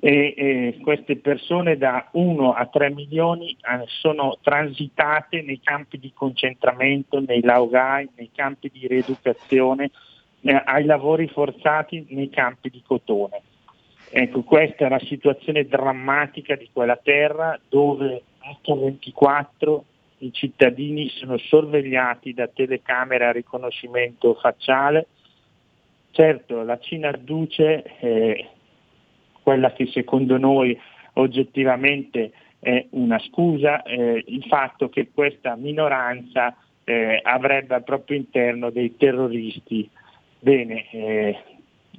E, 0.00 0.34
e 0.36 0.78
queste 0.82 1.16
persone 1.16 1.78
da 1.78 2.08
1 2.12 2.52
a 2.52 2.66
3 2.66 2.90
milioni 2.90 3.52
eh, 3.52 3.84
sono 3.86 4.38
transitate 4.42 5.40
nei 5.40 5.60
campi 5.62 5.98
di 5.98 6.12
concentramento, 6.12 7.20
nei 7.20 7.40
laogai, 7.40 8.10
nei 8.16 8.30
campi 8.34 8.70
di 8.70 8.86
rieducazione, 8.86 9.90
eh, 10.42 10.62
ai 10.62 10.84
lavori 10.84 11.26
forzati 11.28 12.04
nei 12.10 12.28
campi 12.28 12.68
di 12.68 12.82
cotone. 12.86 13.40
Ecco, 14.10 14.42
questa 14.42 14.86
è 14.86 14.88
la 14.90 15.00
situazione 15.00 15.64
drammatica 15.64 16.54
di 16.54 16.68
quella 16.70 16.96
terra 16.96 17.58
dove 17.68 18.22
H24 18.62 19.80
i 20.18 20.32
cittadini 20.32 21.08
sono 21.08 21.36
sorvegliati 21.36 22.32
da 22.32 22.48
telecamere 22.48 23.26
a 23.26 23.32
riconoscimento 23.32 24.34
facciale. 24.34 25.06
Certo, 26.10 26.62
la 26.62 26.78
Cina 26.78 27.08
adduce 27.08 27.82
eh, 27.98 28.48
quella 29.42 29.72
che 29.72 29.86
secondo 29.86 30.38
noi 30.38 30.78
oggettivamente 31.14 32.32
è 32.58 32.86
una 32.90 33.18
scusa, 33.18 33.82
eh, 33.82 34.24
il 34.26 34.44
fatto 34.44 34.88
che 34.88 35.10
questa 35.12 35.56
minoranza 35.56 36.56
eh, 36.84 37.20
avrebbe 37.22 37.74
al 37.74 37.84
proprio 37.84 38.16
interno 38.16 38.70
dei 38.70 38.96
terroristi. 38.96 39.88
Bene, 40.38 40.90
eh, 40.90 41.38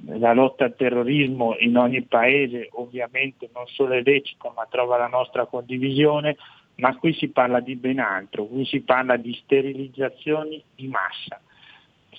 la 0.04 0.32
lotta 0.32 0.64
al 0.64 0.76
terrorismo 0.76 1.56
in 1.58 1.76
ogni 1.76 2.02
paese 2.02 2.68
ovviamente 2.72 3.48
non 3.54 3.66
solo 3.66 3.94
è 3.94 4.02
lecita 4.02 4.52
ma 4.54 4.66
trova 4.68 4.96
la 4.96 5.08
nostra 5.08 5.46
condivisione, 5.46 6.36
ma 6.76 6.96
qui 6.96 7.14
si 7.14 7.28
parla 7.28 7.60
di 7.60 7.76
ben 7.76 7.98
altro, 7.98 8.46
qui 8.46 8.64
si 8.66 8.80
parla 8.80 9.16
di 9.16 9.32
sterilizzazioni 9.42 10.62
di 10.74 10.88
massa, 10.88 11.40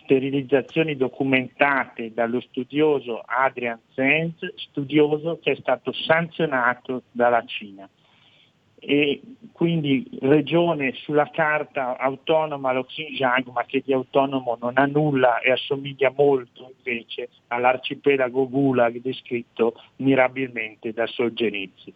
sterilizzazioni 0.03 0.95
documentate 0.95 2.13
dallo 2.13 2.41
studioso 2.41 3.21
Adrian 3.25 3.80
Zenz, 3.93 4.53
studioso 4.55 5.39
che 5.41 5.51
è 5.51 5.55
stato 5.55 5.91
sanzionato 5.93 7.03
dalla 7.11 7.43
Cina 7.45 7.88
e 8.80 9.21
quindi 9.51 10.07
regione 10.21 10.93
sulla 10.93 11.30
carta 11.32 11.97
autonoma 11.97 12.73
lo 12.73 12.84
Xinjiang 12.84 13.47
ma 13.47 13.65
che 13.65 13.82
di 13.84 13.91
autonomo 13.91 14.57
non 14.61 14.73
ha 14.75 14.86
nulla 14.86 15.39
e 15.39 15.51
assomiglia 15.51 16.13
molto 16.15 16.73
invece 16.78 17.30
all'arcipelago 17.47 18.47
Gulag 18.47 19.01
descritto 19.01 19.73
mirabilmente 19.97 20.93
da 20.93 21.07
Solzhenitsyn. 21.07 21.93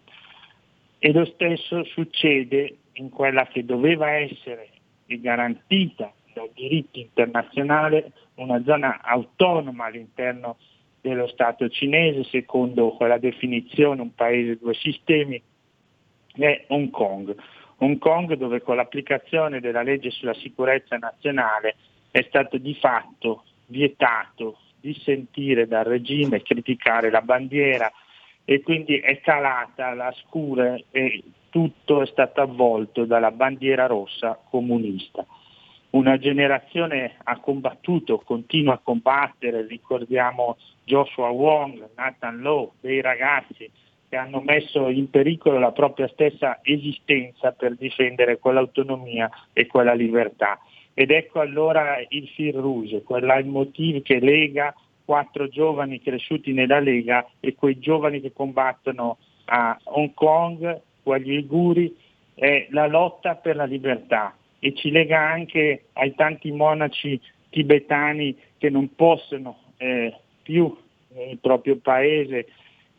E 0.97 1.11
lo 1.11 1.25
stesso 1.25 1.83
succede 1.85 2.77
in 2.93 3.09
quella 3.09 3.45
che 3.45 3.63
doveva 3.63 4.11
essere 4.11 4.69
garantita 5.05 6.11
dal 6.33 6.49
diritto 6.53 6.99
internazionale 6.99 8.11
una 8.35 8.61
zona 8.63 9.01
autonoma 9.03 9.85
all'interno 9.85 10.57
dello 11.01 11.27
Stato 11.27 11.67
cinese, 11.69 12.23
secondo 12.25 12.91
quella 12.91 13.17
definizione 13.17 14.01
un 14.01 14.13
paese 14.13 14.57
due 14.57 14.73
sistemi, 14.75 15.41
è 16.37 16.65
Hong 16.67 16.89
Kong. 16.89 17.35
Hong 17.77 17.97
Kong 17.97 18.33
dove 18.35 18.61
con 18.61 18.75
l'applicazione 18.75 19.59
della 19.59 19.81
legge 19.81 20.11
sulla 20.11 20.33
sicurezza 20.35 20.97
nazionale 20.97 21.75
è 22.11 22.21
stato 22.27 22.57
di 22.57 22.75
fatto 22.75 23.43
vietato 23.67 24.57
dissentire 24.79 25.67
dal 25.67 25.85
regime, 25.85 26.41
criticare 26.41 27.09
la 27.09 27.21
bandiera 27.21 27.91
e 28.43 28.61
quindi 28.61 28.97
è 28.97 29.19
calata 29.21 29.93
la 29.93 30.13
scura 30.23 30.75
e 30.91 31.23
tutto 31.49 32.01
è 32.01 32.05
stato 32.07 32.41
avvolto 32.41 33.05
dalla 33.05 33.31
bandiera 33.31 33.85
rossa 33.85 34.39
comunista. 34.49 35.25
Una 35.91 36.17
generazione 36.17 37.15
ha 37.23 37.37
combattuto, 37.39 38.19
continua 38.19 38.75
a 38.75 38.81
combattere, 38.81 39.65
ricordiamo 39.67 40.57
Joshua 40.85 41.29
Wong, 41.29 41.89
Nathan 41.95 42.39
Lowe, 42.39 42.71
dei 42.79 43.01
ragazzi 43.01 43.69
che 44.11 44.17
hanno 44.17 44.41
messo 44.41 44.89
in 44.89 45.09
pericolo 45.09 45.57
la 45.57 45.71
propria 45.71 46.09
stessa 46.09 46.59
esistenza 46.63 47.53
per 47.53 47.77
difendere 47.77 48.39
quell'autonomia 48.39 49.29
e 49.53 49.67
quella 49.67 49.93
libertà. 49.93 50.59
Ed 50.93 51.11
ecco 51.11 51.39
allora 51.39 51.95
il 52.09 52.27
fil 52.27 52.53
rouge, 52.53 53.03
quel 53.03 53.23
leitmotiv 53.23 54.01
che 54.01 54.19
lega 54.19 54.75
quattro 55.05 55.47
giovani 55.47 56.01
cresciuti 56.01 56.51
nella 56.51 56.81
Lega 56.81 57.25
e 57.39 57.55
quei 57.55 57.79
giovani 57.79 58.19
che 58.19 58.33
combattono 58.33 59.17
a 59.45 59.79
Hong 59.83 60.13
Kong 60.13 60.81
o 61.03 61.13
agli 61.13 61.31
Uiguri, 61.31 61.95
è 62.33 62.67
la 62.71 62.87
lotta 62.87 63.35
per 63.35 63.55
la 63.55 63.65
libertà 63.65 64.35
e 64.59 64.73
ci 64.73 64.91
lega 64.91 65.21
anche 65.21 65.85
ai 65.93 66.13
tanti 66.15 66.51
monaci 66.51 67.17
tibetani 67.49 68.37
che 68.57 68.69
non 68.69 68.93
possono 68.93 69.57
eh, 69.77 70.13
più 70.43 70.75
nel 71.13 71.37
proprio 71.37 71.77
paese 71.77 72.47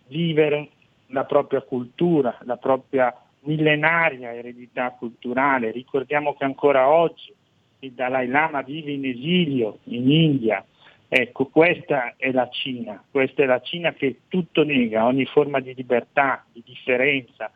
vivere 0.07 0.69
la 1.13 1.25
propria 1.25 1.61
cultura, 1.63 2.37
la 2.43 2.57
propria 2.57 3.15
millenaria 3.41 4.35
eredità 4.35 4.91
culturale. 4.91 5.71
Ricordiamo 5.71 6.35
che 6.35 6.45
ancora 6.45 6.89
oggi 6.89 7.33
il 7.81 7.93
Dalai 7.93 8.29
Lama 8.29 8.63
vive 8.63 8.93
in 8.93 9.05
esilio 9.05 9.79
in 9.85 10.11
India. 10.11 10.65
Ecco, 11.09 11.47
questa 11.47 12.15
è 12.17 12.33
la 12.33 12.49
Cina, 12.49 13.03
questa 13.11 13.43
è 13.43 13.47
la 13.47 13.61
Cina 13.61 13.93
che 13.93 14.21
tutto 14.29 14.65
nega, 14.65 15.05
ogni 15.05 15.27
forma 15.27 15.61
di 15.61 15.75
libertà, 15.75 16.45
di 16.51 16.63
differenza, 16.65 17.53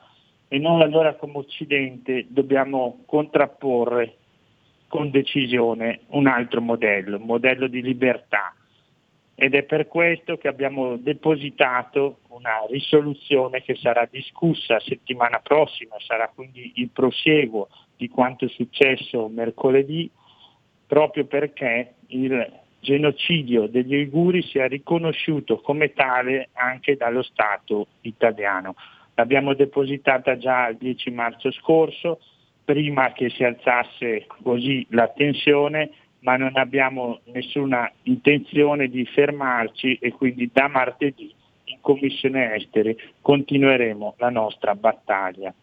e 0.49 0.59
noi 0.59 0.83
allora 0.83 1.15
come 1.15 1.39
Occidente 1.39 2.27
dobbiamo 2.29 3.03
contrapporre 3.07 4.17
con 4.89 5.11
decisione 5.11 6.01
un 6.09 6.27
altro 6.27 6.61
modello, 6.61 7.17
un 7.17 7.25
modello 7.25 7.67
di 7.67 7.81
libertà, 7.81 8.55
ed 9.39 9.55
è 9.55 9.65
per 9.65 9.87
questo 9.87 10.39
che 10.39 10.49
abbiamo 10.49 10.97
depositato 10.97 12.21
una 12.29 12.65
risoluzione 12.71 13.63
che 13.63 13.75
sarà 13.75 14.09
discussa 14.11 14.81
settimana 14.81 15.41
prossima, 15.41 15.97
sarà 15.99 16.33
quindi 16.35 16.73
il 16.77 16.89
prosieguo 16.89 17.69
di 17.97 18.09
quanto 18.09 18.47
è 18.47 18.49
successo 18.49 19.29
mercoledì, 19.29 20.11
proprio 20.87 21.27
perché 21.27 21.97
il 22.09 22.51
genocidio 22.81 23.67
degli 23.67 23.95
uiguri 23.95 24.43
sia 24.43 24.67
riconosciuto 24.67 25.61
come 25.61 25.93
tale 25.93 26.49
anche 26.55 26.97
dallo 26.97 27.23
Stato 27.23 27.89
italiano. 28.03 28.75
L'abbiamo 29.17 29.53
depositata 29.53 30.39
già 30.39 30.69
il 30.69 30.79
10 30.79 31.11
marzo 31.11 31.51
scorso, 31.53 32.21
prima 32.65 33.13
che 33.13 33.29
si 33.29 33.45
alzasse 33.45 34.27
così 34.43 34.87
la 34.91 35.09
tensione 35.09 35.91
ma 36.27 36.37
non 36.37 36.57
abbiamo 36.57 37.21
nessuna 37.27 37.89
intenzione 38.03 38.89
di 38.89 39.07
fermarci 39.07 39.95
e 40.01 40.11
quindi 40.11 40.51
da 40.53 40.67
martedì 40.67 41.33
in 41.67 41.79
Commissione 41.81 42.57
Esteri 42.57 42.99
continueremo 43.21 44.17
la 44.19 44.31
nostra 44.31 44.75
battaglia. 44.75 45.55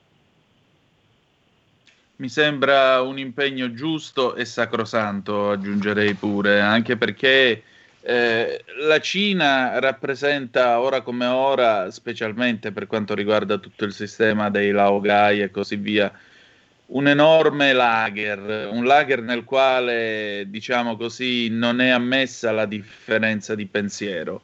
Mi 2.16 2.30
sembra 2.30 3.01
un 3.01 3.20
impegno 3.20 3.74
giusto 3.74 4.36
e 4.36 4.45
sacrosanto, 4.45 5.49
aggiungerei 5.49 6.14
pure, 6.14 6.61
anche 6.61 6.95
perché 6.95 7.64
eh, 7.99 8.64
la 8.88 9.01
Cina 9.01 9.80
rappresenta 9.80 10.80
ora 10.80 11.01
come 11.01 11.26
ora, 11.26 11.91
specialmente 11.91 12.72
per 12.72 12.88
quanto 12.88 13.14
riguarda 13.14 13.57
tutto 13.57 13.84
il 13.84 13.91
sistema 13.91 14.49
dei 14.49 14.72
laogai 14.72 15.41
e 15.41 15.51
così 15.51 15.76
via, 15.76 16.09
un 16.88 17.07
enorme 17.07 17.73
lager, 17.73 18.69
un 18.71 18.84
lager 18.86 19.21
nel 19.21 19.43
quale, 19.43 20.45
diciamo 20.47 20.97
così, 20.97 21.49
non 21.49 21.81
è 21.81 21.89
ammessa 21.89 22.51
la 22.51 22.65
differenza 22.65 23.55
di 23.55 23.65
pensiero. 23.65 24.41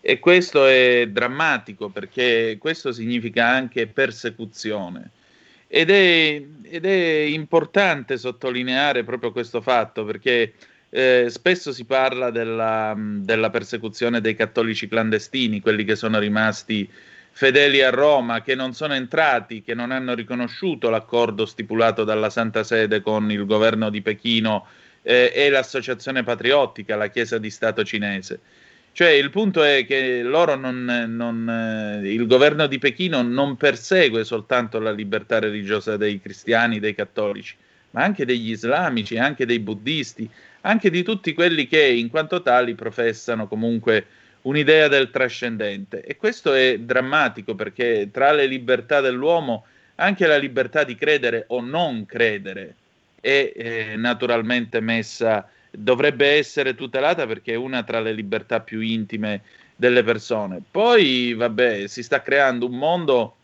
E 0.00 0.18
questo 0.18 0.66
è 0.66 1.06
drammatico 1.08 1.88
perché 1.88 2.56
questo 2.58 2.92
significa 2.92 3.46
anche 3.46 3.86
persecuzione. 3.86 5.10
Ed 5.66 5.90
è, 5.90 6.42
ed 6.62 6.84
è 6.86 7.20
importante 7.28 8.16
sottolineare 8.16 9.04
proprio 9.04 9.32
questo 9.32 9.60
fatto 9.60 10.04
perché 10.04 10.54
eh, 10.90 11.26
spesso 11.28 11.72
si 11.72 11.84
parla 11.84 12.30
della, 12.30 12.94
della 12.96 13.50
persecuzione 13.50 14.20
dei 14.20 14.34
cattolici 14.34 14.88
clandestini, 14.88 15.60
quelli 15.60 15.84
che 15.84 15.96
sono 15.96 16.18
rimasti 16.18 16.90
fedeli 17.38 17.82
a 17.82 17.90
Roma 17.90 18.42
che 18.42 18.56
non 18.56 18.72
sono 18.72 18.94
entrati, 18.94 19.62
che 19.62 19.72
non 19.72 19.92
hanno 19.92 20.12
riconosciuto 20.12 20.90
l'accordo 20.90 21.46
stipulato 21.46 22.02
dalla 22.02 22.30
Santa 22.30 22.64
Sede 22.64 23.00
con 23.00 23.30
il 23.30 23.46
governo 23.46 23.90
di 23.90 24.02
Pechino 24.02 24.66
eh, 25.02 25.30
e 25.32 25.48
l'associazione 25.48 26.24
patriottica, 26.24 26.96
la 26.96 27.06
Chiesa 27.06 27.38
di 27.38 27.48
Stato 27.50 27.84
cinese. 27.84 28.40
Cioè 28.90 29.10
il 29.10 29.30
punto 29.30 29.62
è 29.62 29.86
che 29.86 30.20
non, 30.24 31.04
non, 31.06 31.48
eh, 32.02 32.12
il 32.12 32.26
governo 32.26 32.66
di 32.66 32.78
Pechino 32.78 33.22
non 33.22 33.56
persegue 33.56 34.24
soltanto 34.24 34.80
la 34.80 34.90
libertà 34.90 35.38
religiosa 35.38 35.96
dei 35.96 36.20
cristiani, 36.20 36.80
dei 36.80 36.96
cattolici, 36.96 37.54
ma 37.92 38.02
anche 38.02 38.24
degli 38.24 38.50
islamici, 38.50 39.16
anche 39.16 39.46
dei 39.46 39.60
buddisti, 39.60 40.28
anche 40.62 40.90
di 40.90 41.04
tutti 41.04 41.32
quelli 41.34 41.68
che 41.68 41.86
in 41.86 42.10
quanto 42.10 42.42
tali 42.42 42.74
professano 42.74 43.46
comunque 43.46 44.06
un'idea 44.42 44.88
del 44.88 45.10
trascendente. 45.10 46.02
E 46.02 46.16
questo 46.16 46.52
è 46.52 46.78
drammatico 46.78 47.54
perché 47.54 48.10
tra 48.12 48.32
le 48.32 48.46
libertà 48.46 49.00
dell'uomo 49.00 49.66
anche 49.96 50.26
la 50.26 50.36
libertà 50.36 50.84
di 50.84 50.94
credere 50.94 51.44
o 51.48 51.60
non 51.60 52.06
credere 52.06 52.74
è 53.20 53.52
eh, 53.54 53.94
naturalmente 53.96 54.80
messa, 54.80 55.48
dovrebbe 55.70 56.36
essere 56.36 56.74
tutelata 56.74 57.26
perché 57.26 57.52
è 57.52 57.56
una 57.56 57.82
tra 57.82 58.00
le 58.00 58.12
libertà 58.12 58.60
più 58.60 58.80
intime 58.80 59.42
delle 59.74 60.02
persone. 60.02 60.60
Poi, 60.70 61.34
vabbè, 61.34 61.86
si 61.86 62.02
sta 62.02 62.22
creando 62.22 62.66
un 62.66 62.78
mondo 62.78 63.36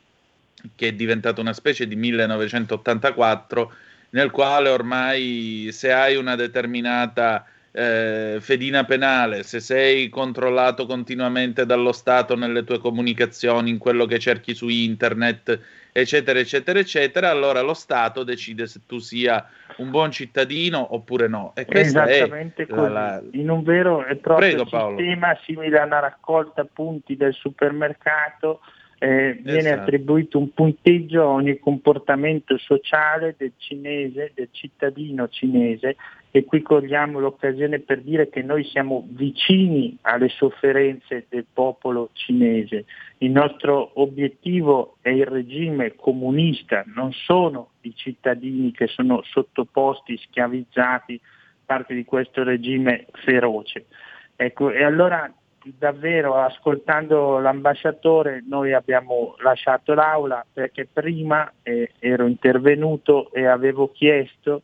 che 0.75 0.89
è 0.89 0.93
diventato 0.93 1.41
una 1.41 1.53
specie 1.53 1.87
di 1.87 1.97
1984 1.97 3.73
nel 4.11 4.31
quale 4.31 4.69
ormai 4.69 5.69
se 5.73 5.93
hai 5.93 6.17
una 6.17 6.37
determinata 6.37 7.47
eh, 7.77 8.37
fedina 8.39 8.85
penale, 8.85 9.43
se 9.43 9.59
sei 9.59 10.09
controllato 10.09 10.87
continuamente 10.87 11.67
dallo 11.67 11.91
Stato 11.91 12.37
nelle 12.37 12.63
tue 12.63 12.79
comunicazioni, 12.79 13.69
in 13.69 13.79
quello 13.79 14.07
che 14.07 14.21
cerchi 14.21 14.55
su 14.55 14.69
internet, 14.69 15.59
eccetera, 15.91 16.39
eccetera, 16.39 16.79
eccetera, 16.79 17.31
allora 17.31 17.63
lo 17.63 17.75
Stato 17.75 18.23
decide 18.23 18.69
se 18.69 18.83
tu 18.87 19.01
sia 19.01 19.45
un 19.79 19.91
buon 19.91 20.13
cittadino 20.13 20.95
oppure 20.95 21.27
no. 21.27 21.51
E 21.57 21.67
Esattamente 21.69 22.63
è 22.63 22.67
così. 22.69 22.93
La. 22.93 23.21
In 23.33 23.51
un 23.51 23.65
vero 23.65 24.07
e 24.07 24.17
proprio 24.17 24.51
Prego, 24.51 24.71
Paolo. 24.71 24.97
sistema 24.97 25.37
simile 25.45 25.81
a 25.81 25.85
una 25.85 25.99
raccolta 25.99 26.65
punti 26.65 27.17
del 27.17 27.35
supermercato 27.35 28.61
eh, 28.99 29.37
viene 29.43 29.59
Esatto. 29.59 29.81
attribuito 29.81 30.39
un 30.39 30.55
punteggio 30.55 31.23
a 31.23 31.27
ogni 31.27 31.59
comportamento 31.59 32.57
sociale 32.57 33.35
del 33.37 33.53
cinese, 33.57 34.31
del 34.33 34.49
cittadino 34.53 35.29
cinese 35.29 35.97
e 36.37 36.45
qui 36.47 36.63
cogliamo 36.63 37.21
l'occasione 37.21 37.79
per 37.79 38.03
dire 38.03 38.29
che 38.29 38.43
noi 38.43 38.65
siamo 38.65 39.07
vicini 39.11 39.97
alle 40.01 40.29
sofferenze 40.31 41.27
del 41.29 41.47
popolo 41.53 42.11
cinese. 42.13 42.87
Il 43.19 43.31
nostro 43.31 43.93
obiettivo 44.01 44.97
è 45.01 45.11
il 45.11 45.27
regime 45.27 45.95
comunista, 45.95 46.83
non 46.93 47.13
sono 47.13 47.75
i 47.83 47.95
cittadini 47.95 48.73
che 48.73 48.89
sono 48.89 49.23
sottoposti, 49.23 50.17
schiavizzati, 50.17 51.21
parte 51.65 51.95
di 51.95 52.05
questo 52.05 52.43
regime 52.43 53.07
feroce. 53.13 53.87
Ecco, 54.35 54.73
e 54.73 54.83
allora 54.83 55.33
davvero 55.79 56.35
ascoltando 56.35 57.39
l'ambasciatore 57.39 58.43
noi 58.45 58.73
abbiamo 58.73 59.37
lasciato 59.39 59.95
l'aula 59.95 60.45
perché 60.53 60.89
prima 60.93 61.49
eh, 61.63 61.93
ero 62.01 62.27
intervenuto 62.27 63.31
e 63.31 63.47
avevo 63.47 63.93
chiesto, 63.93 64.63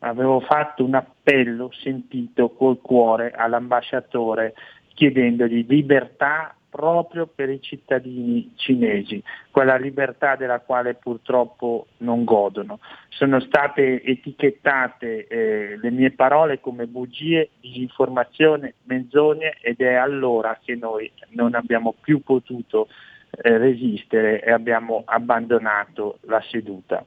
avevo 0.00 0.40
fatto 0.40 0.84
un 0.84 0.94
appello 0.94 1.70
sentito 1.72 2.50
col 2.50 2.80
cuore 2.80 3.32
all'ambasciatore 3.32 4.54
chiedendogli 4.94 5.66
libertà 5.66 6.54
proprio 6.70 7.26
per 7.26 7.50
i 7.50 7.60
cittadini 7.60 8.52
cinesi, 8.54 9.22
quella 9.50 9.76
libertà 9.76 10.36
della 10.36 10.60
quale 10.60 10.94
purtroppo 10.94 11.88
non 11.98 12.24
godono. 12.24 12.78
Sono 13.08 13.40
state 13.40 14.02
etichettate 14.02 15.26
eh, 15.26 15.78
le 15.78 15.90
mie 15.90 16.12
parole 16.12 16.60
come 16.60 16.86
bugie, 16.86 17.50
disinformazione, 17.60 18.74
menzogne 18.84 19.56
ed 19.60 19.80
è 19.80 19.94
allora 19.94 20.58
che 20.62 20.76
noi 20.76 21.10
non 21.30 21.54
abbiamo 21.54 21.94
più 22.00 22.22
potuto 22.22 22.88
eh, 23.30 23.58
resistere 23.58 24.42
e 24.42 24.52
abbiamo 24.52 25.02
abbandonato 25.04 26.18
la 26.22 26.40
seduta. 26.48 27.04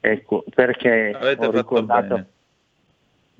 Ecco, 0.00 0.44
perché 0.54 1.14
ho 1.14 1.50
ricordato, 1.50 2.24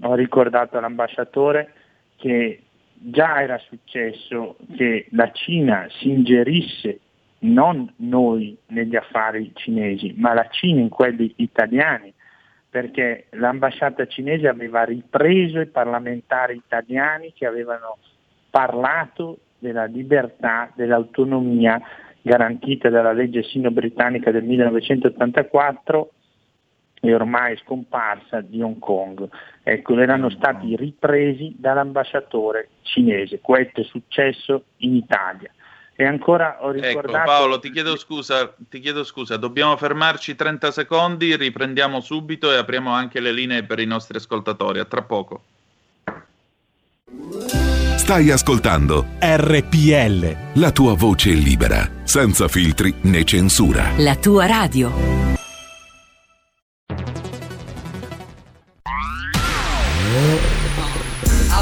ho 0.02 0.14
ricordato 0.14 0.76
all'ambasciatore 0.76 1.72
che 2.16 2.62
già 2.92 3.40
era 3.40 3.56
successo 3.58 4.56
che 4.76 5.06
la 5.12 5.30
Cina 5.32 5.86
si 5.88 6.10
ingerisse 6.10 7.00
non 7.40 7.90
noi 7.96 8.56
negli 8.66 8.94
affari 8.94 9.52
cinesi, 9.54 10.14
ma 10.18 10.34
la 10.34 10.46
Cina 10.50 10.80
in 10.80 10.90
quelli 10.90 11.32
italiani, 11.36 12.12
perché 12.68 13.26
l'ambasciata 13.30 14.06
cinese 14.06 14.46
aveva 14.46 14.84
ripreso 14.84 15.60
i 15.60 15.66
parlamentari 15.66 16.56
italiani 16.56 17.32
che 17.32 17.46
avevano 17.46 17.96
parlato 18.50 19.38
della 19.58 19.86
libertà, 19.86 20.70
dell'autonomia 20.74 21.80
garantita 22.20 22.90
dalla 22.90 23.12
legge 23.12 23.42
sino-britannica 23.44 24.30
del 24.30 24.44
1984 24.44 26.10
e 27.00 27.14
ormai 27.14 27.56
scomparsa 27.64 28.40
di 28.40 28.60
Hong 28.60 28.78
Kong. 28.78 29.26
Ecco, 29.62 29.98
erano 29.98 30.30
stati 30.30 30.76
ripresi 30.76 31.54
dall'ambasciatore 31.58 32.68
cinese. 32.82 33.40
Questo 33.40 33.80
è 33.80 33.84
successo 33.84 34.64
in 34.78 34.94
Italia. 34.94 35.50
E 35.96 36.04
ancora 36.06 36.58
ho 36.60 36.70
ecco, 36.70 36.86
ricordato... 36.86 37.16
Ecco, 37.16 37.26
Paolo, 37.26 37.58
ti 37.58 37.70
chiedo, 37.70 37.96
scusa, 37.96 38.54
ti 38.56 38.80
chiedo 38.80 39.04
scusa, 39.04 39.36
dobbiamo 39.36 39.76
fermarci 39.76 40.34
30 40.34 40.70
secondi, 40.70 41.36
riprendiamo 41.36 42.00
subito 42.00 42.50
e 42.50 42.56
apriamo 42.56 42.90
anche 42.90 43.20
le 43.20 43.32
linee 43.32 43.64
per 43.64 43.80
i 43.80 43.86
nostri 43.86 44.16
ascoltatori. 44.16 44.78
A 44.78 44.84
tra 44.84 45.02
poco. 45.02 45.42
Stai 47.96 48.30
ascoltando 48.30 49.06
RPL. 49.20 50.58
La 50.58 50.72
tua 50.72 50.94
voce 50.94 51.30
libera, 51.32 51.86
senza 52.02 52.48
filtri 52.48 52.94
né 53.02 53.22
censura. 53.24 53.90
La 53.98 54.16
tua 54.16 54.46
radio. 54.46 55.29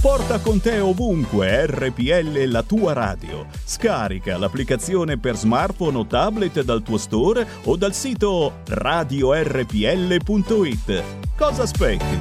Porta 0.00 0.40
con 0.40 0.62
te 0.62 0.78
ovunque 0.80 1.66
RPL 1.66 2.44
la 2.46 2.62
tua 2.62 2.94
radio. 2.94 3.46
Scarica 3.52 4.38
l'applicazione 4.38 5.18
per 5.18 5.36
smartphone 5.36 5.98
o 5.98 6.06
tablet 6.06 6.62
dal 6.62 6.82
tuo 6.82 6.96
store 6.96 7.46
o 7.64 7.76
dal 7.76 7.92
sito 7.92 8.62
radiorpl.it. 8.66 9.44
Cosa 11.36 11.64
aspetti? 11.64 12.18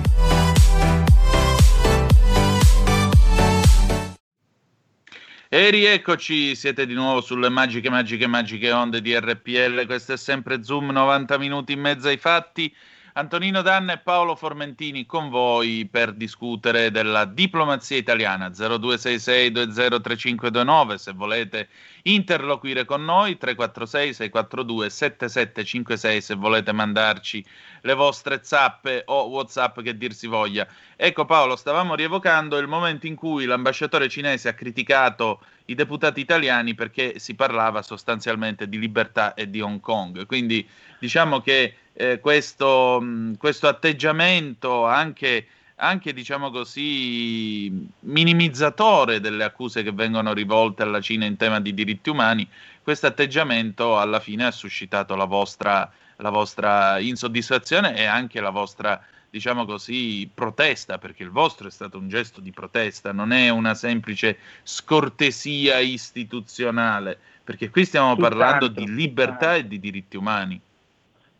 E 5.47 5.69
rieccoci, 5.69 6.55
siete 6.55 6.85
di 6.85 6.93
nuovo 6.93 7.21
sulle 7.21 7.47
magiche, 7.47 7.89
magiche, 7.89 8.27
magiche 8.27 8.71
onde 8.73 9.01
di 9.01 9.17
RPL. 9.17 9.85
Questo 9.85 10.11
è 10.11 10.17
sempre 10.17 10.63
Zoom, 10.65 10.89
90 10.89 11.37
minuti 11.37 11.71
in 11.71 11.79
mezzo 11.79 12.09
ai 12.09 12.17
fatti. 12.17 12.75
Antonino 13.13 13.61
Danna 13.61 13.93
e 13.93 13.97
Paolo 13.97 14.35
Formentini 14.35 15.05
con 15.05 15.29
voi 15.29 15.87
per 15.89 16.11
discutere 16.13 16.91
della 16.91 17.23
diplomazia 17.25 17.95
italiana. 17.97 18.49
0266203529 18.49 20.95
se 20.95 21.13
volete 21.13 21.69
interloquire 22.03 22.85
con 22.85 23.03
noi 23.03 23.37
346 23.37 24.13
642 24.13 24.89
7756 24.89 26.21
se 26.21 26.35
volete 26.35 26.71
mandarci 26.71 27.43
le 27.81 27.93
vostre 27.93 28.39
zappe 28.43 29.03
o 29.05 29.27
whatsapp 29.27 29.81
che 29.81 29.97
dir 29.97 30.13
si 30.13 30.27
voglia. 30.27 30.67
Ecco 30.95 31.25
Paolo 31.25 31.55
stavamo 31.55 31.95
rievocando 31.95 32.57
il 32.57 32.67
momento 32.67 33.07
in 33.07 33.15
cui 33.15 33.45
l'ambasciatore 33.45 34.07
cinese 34.07 34.49
ha 34.49 34.53
criticato 34.53 35.41
i 35.69 35.75
deputati 35.75 36.19
italiani 36.19 36.73
perché 36.73 37.19
si 37.19 37.35
parlava 37.35 37.81
sostanzialmente 37.81 38.67
di 38.67 38.79
libertà 38.79 39.33
e 39.33 39.49
di 39.49 39.61
Hong 39.61 39.79
Kong. 39.79 40.25
Quindi 40.25 40.67
diciamo 40.97 41.41
che 41.41 41.75
eh, 41.93 42.19
questo, 42.19 42.99
mh, 42.99 43.37
questo, 43.37 43.67
atteggiamento 43.67 44.85
anche, 44.85 45.47
anche, 45.75 46.11
diciamo 46.13 46.49
così, 46.49 47.87
minimizzatore 48.01 49.19
delle 49.19 49.43
accuse 49.43 49.83
che 49.83 49.91
vengono 49.91 50.33
rivolte 50.33 50.83
alla 50.83 51.01
Cina 51.01 51.25
in 51.25 51.37
tema 51.37 51.59
di 51.59 51.73
diritti 51.73 52.09
umani, 52.09 52.47
questo 52.81 53.05
atteggiamento 53.07 53.99
alla 53.99 54.19
fine 54.19 54.45
ha 54.45 54.51
suscitato 54.51 55.15
la 55.15 55.25
vostra, 55.25 55.91
la 56.17 56.29
vostra 56.31 56.97
insoddisfazione 56.99 57.95
e 57.95 58.05
anche 58.05 58.41
la 58.41 58.49
vostra 58.49 58.99
diciamo 59.29 59.65
così, 59.65 60.29
protesta, 60.33 60.97
perché 60.97 61.23
il 61.23 61.29
vostro 61.29 61.67
è 61.67 61.71
stato 61.71 61.97
un 61.97 62.09
gesto 62.09 62.41
di 62.41 62.51
protesta, 62.51 63.11
non 63.11 63.31
è 63.31 63.49
una 63.49 63.73
semplice 63.73 64.37
scortesia 64.63 65.79
istituzionale, 65.79 67.17
perché 67.43 67.69
qui 67.69 67.85
stiamo 67.85 68.15
parlando 68.15 68.67
di 68.67 68.91
libertà 68.91 69.55
e 69.55 69.67
di 69.67 69.79
diritti 69.79 70.17
umani. 70.17 70.59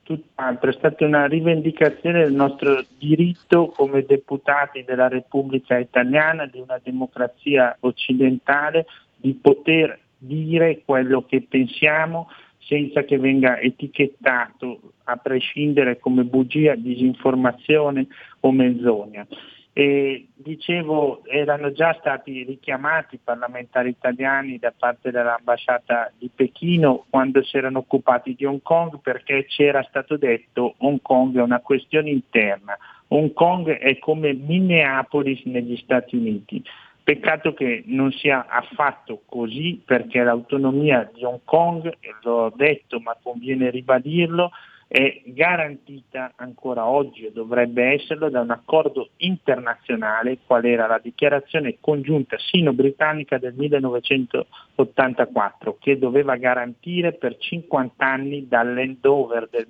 Tutt'altro, 0.03 0.71
è 0.71 0.73
stata 0.73 1.05
una 1.05 1.27
rivendicazione 1.27 2.23
del 2.23 2.33
nostro 2.33 2.83
diritto 2.97 3.67
come 3.67 4.03
deputati 4.03 4.83
della 4.83 5.07
Repubblica 5.07 5.77
Italiana, 5.77 6.47
di 6.47 6.59
una 6.59 6.79
democrazia 6.81 7.77
occidentale, 7.81 8.87
di 9.15 9.33
poter 9.33 9.99
dire 10.17 10.81
quello 10.83 11.25
che 11.25 11.45
pensiamo 11.47 12.27
senza 12.59 13.03
che 13.03 13.17
venga 13.17 13.59
etichettato 13.59 14.93
a 15.05 15.15
prescindere 15.17 15.99
come 15.99 16.23
bugia, 16.23 16.75
disinformazione 16.75 18.07
o 18.41 18.51
menzogna. 18.51 19.25
E 19.71 20.27
dicevo, 20.35 21.23
erano 21.25 21.71
già 21.71 21.95
stati 21.99 22.43
richiamati 22.43 23.15
i 23.15 23.19
parlamentari 23.23 23.89
italiani 23.89 24.57
da 24.57 24.73
parte 24.77 25.09
dell'ambasciata 25.09 26.11
di 26.17 26.29
Pechino 26.33 27.05
quando 27.09 27.41
si 27.43 27.55
erano 27.55 27.79
occupati 27.79 28.35
di 28.35 28.45
Hong 28.45 28.61
Kong 28.61 28.99
perché 28.99 29.45
c'era 29.45 29.81
stato 29.83 30.17
detto 30.17 30.75
Hong 30.79 31.01
Kong 31.01 31.37
è 31.37 31.41
una 31.41 31.61
questione 31.61 32.09
interna, 32.09 32.77
Hong 33.09 33.31
Kong 33.31 33.69
è 33.69 33.97
come 33.99 34.33
Minneapolis 34.33 35.43
negli 35.45 35.77
Stati 35.77 36.15
Uniti. 36.15 36.61
Peccato 37.09 37.55
che 37.55 37.81
non 37.87 38.11
sia 38.11 38.45
affatto 38.47 39.23
così 39.25 39.81
perché 39.83 40.21
l'autonomia 40.21 41.09
di 41.11 41.23
Hong 41.23 41.39
Kong, 41.43 41.91
l'ho 42.21 42.53
detto 42.55 42.99
ma 42.99 43.17
conviene 43.19 43.71
ribadirlo, 43.71 44.51
è 44.87 45.19
garantita 45.25 46.33
ancora 46.35 46.85
oggi 46.85 47.25
e 47.25 47.31
dovrebbe 47.31 47.93
esserlo 47.93 48.29
da 48.29 48.41
un 48.41 48.51
accordo 48.51 49.09
internazionale 49.17 50.37
qual 50.45 50.65
era 50.65 50.85
la 50.85 50.99
dichiarazione 51.01 51.77
congiunta 51.79 52.37
sino-britannica 52.37 53.39
del 53.39 53.55
1984 53.55 55.77
che 55.79 55.97
doveva 55.97 56.35
garantire 56.35 57.13
per 57.13 57.39
50 57.39 58.05
anni 58.05 58.47
dall'endover 58.47 59.47
del 59.49 59.65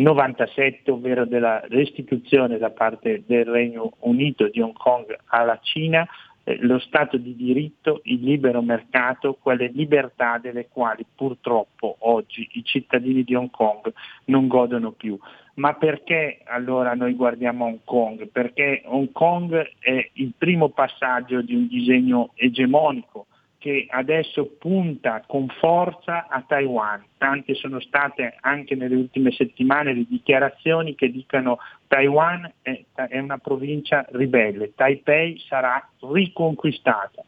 1997, 0.00 0.90
ovvero 0.90 1.26
della 1.26 1.60
restituzione 1.68 2.56
da 2.56 2.70
parte 2.70 3.22
del 3.26 3.44
Regno 3.44 3.92
Unito 4.00 4.48
di 4.48 4.60
Hong 4.60 4.72
Kong 4.72 5.14
alla 5.26 5.58
Cina, 5.62 6.08
eh, 6.44 6.56
lo 6.60 6.78
Stato 6.78 7.18
di 7.18 7.36
diritto, 7.36 8.00
il 8.04 8.22
libero 8.22 8.62
mercato, 8.62 9.36
quelle 9.40 9.68
libertà 9.68 10.38
delle 10.38 10.68
quali 10.68 11.04
purtroppo 11.14 11.96
oggi 12.00 12.48
i 12.52 12.64
cittadini 12.64 13.24
di 13.24 13.34
Hong 13.34 13.50
Kong 13.50 13.92
non 14.26 14.48
godono 14.48 14.92
più. 14.92 15.18
Ma 15.54 15.74
perché 15.74 16.40
allora 16.44 16.94
noi 16.94 17.14
guardiamo 17.14 17.66
Hong 17.66 17.80
Kong? 17.84 18.26
Perché 18.28 18.82
Hong 18.86 19.12
Kong 19.12 19.70
è 19.80 20.10
il 20.14 20.32
primo 20.36 20.70
passaggio 20.70 21.42
di 21.42 21.54
un 21.54 21.66
disegno 21.68 22.30
egemonico 22.36 23.26
che 23.60 23.86
adesso 23.90 24.56
punta 24.58 25.22
con 25.26 25.46
forza 25.60 26.28
a 26.28 26.42
Taiwan. 26.46 27.04
Tante 27.18 27.54
sono 27.54 27.78
state 27.78 28.38
anche 28.40 28.74
nelle 28.74 28.96
ultime 28.96 29.30
settimane 29.32 29.92
le 29.92 30.06
dichiarazioni 30.08 30.94
che 30.94 31.10
dicono 31.10 31.58
Taiwan 31.86 32.50
è, 32.62 32.82
è 32.94 33.18
una 33.18 33.36
provincia 33.36 34.06
ribelle, 34.12 34.72
Taipei 34.74 35.38
sarà 35.46 35.86
riconquistata. 36.00 37.22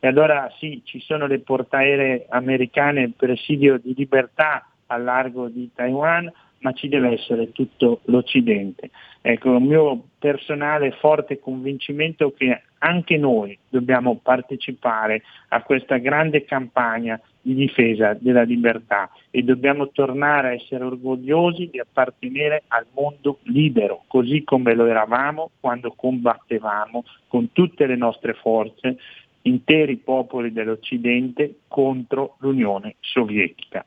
E 0.00 0.08
allora 0.08 0.50
sì, 0.58 0.80
ci 0.84 1.00
sono 1.00 1.26
le 1.26 1.40
portaeree 1.40 2.26
americane, 2.30 3.12
presidio 3.14 3.78
di 3.78 3.92
libertà 3.94 4.66
al 4.86 5.04
largo 5.04 5.48
di 5.48 5.70
Taiwan, 5.74 6.32
ma 6.64 6.72
ci 6.72 6.88
deve 6.88 7.12
essere 7.12 7.52
tutto 7.52 8.00
l'Occidente. 8.04 8.90
Ecco, 9.20 9.56
il 9.56 9.62
mio 9.62 10.02
personale 10.18 10.92
forte 10.92 11.38
convincimento 11.38 12.32
che 12.32 12.62
anche 12.78 13.18
noi 13.18 13.56
dobbiamo 13.68 14.18
partecipare 14.22 15.22
a 15.48 15.62
questa 15.62 15.98
grande 15.98 16.44
campagna 16.44 17.20
di 17.40 17.54
difesa 17.54 18.16
della 18.18 18.42
libertà 18.42 19.10
e 19.30 19.42
dobbiamo 19.42 19.90
tornare 19.90 20.48
a 20.48 20.52
essere 20.52 20.84
orgogliosi 20.84 21.68
di 21.70 21.78
appartenere 21.78 22.62
al 22.68 22.86
mondo 22.94 23.40
libero, 23.42 24.04
così 24.06 24.42
come 24.42 24.74
lo 24.74 24.86
eravamo 24.86 25.50
quando 25.60 25.92
combattevamo 25.94 27.04
con 27.28 27.52
tutte 27.52 27.86
le 27.86 27.96
nostre 27.96 28.32
forze 28.32 28.96
interi 29.42 29.96
popoli 29.96 30.50
dell'Occidente 30.52 31.56
contro 31.68 32.36
l'Unione 32.38 32.96
Sovietica. 33.00 33.84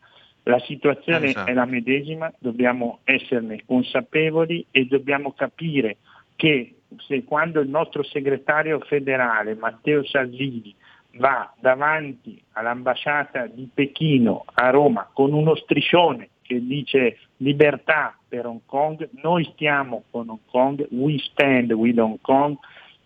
La 0.48 0.60
situazione 0.60 1.28
Esatto. 1.28 1.50
è 1.52 1.54
la 1.54 1.66
medesima, 1.66 2.32
dobbiamo 2.40 3.00
esserne 3.04 3.64
consapevoli 3.66 4.66
e 4.72 4.86
dobbiamo 4.86 5.34
capire 5.34 5.98
che 6.38 6.76
se 7.06 7.26
quando 7.26 7.60
il 7.60 7.68
nostro 7.68 8.02
segretario 8.04 8.80
federale 8.80 9.56
Matteo 9.56 10.06
Salvini 10.06 10.74
va 11.18 11.54
davanti 11.60 12.42
all'ambasciata 12.54 13.48
di 13.48 13.68
Pechino 13.74 14.46
a 14.54 14.70
Roma 14.70 15.10
con 15.12 15.34
uno 15.34 15.54
striscione 15.56 16.30
che 16.44 16.66
dice 16.66 17.18
libertà 17.38 18.18
per 18.26 18.46
Hong 18.46 18.62
Kong, 18.66 19.10
noi 19.22 19.44
stiamo 19.54 20.04
con 20.10 20.30
Hong 20.30 20.40
Kong, 20.50 20.88
we 20.92 21.18
stand 21.18 21.72
with 21.74 21.98
Hong 21.98 22.22
Kong, 22.22 22.56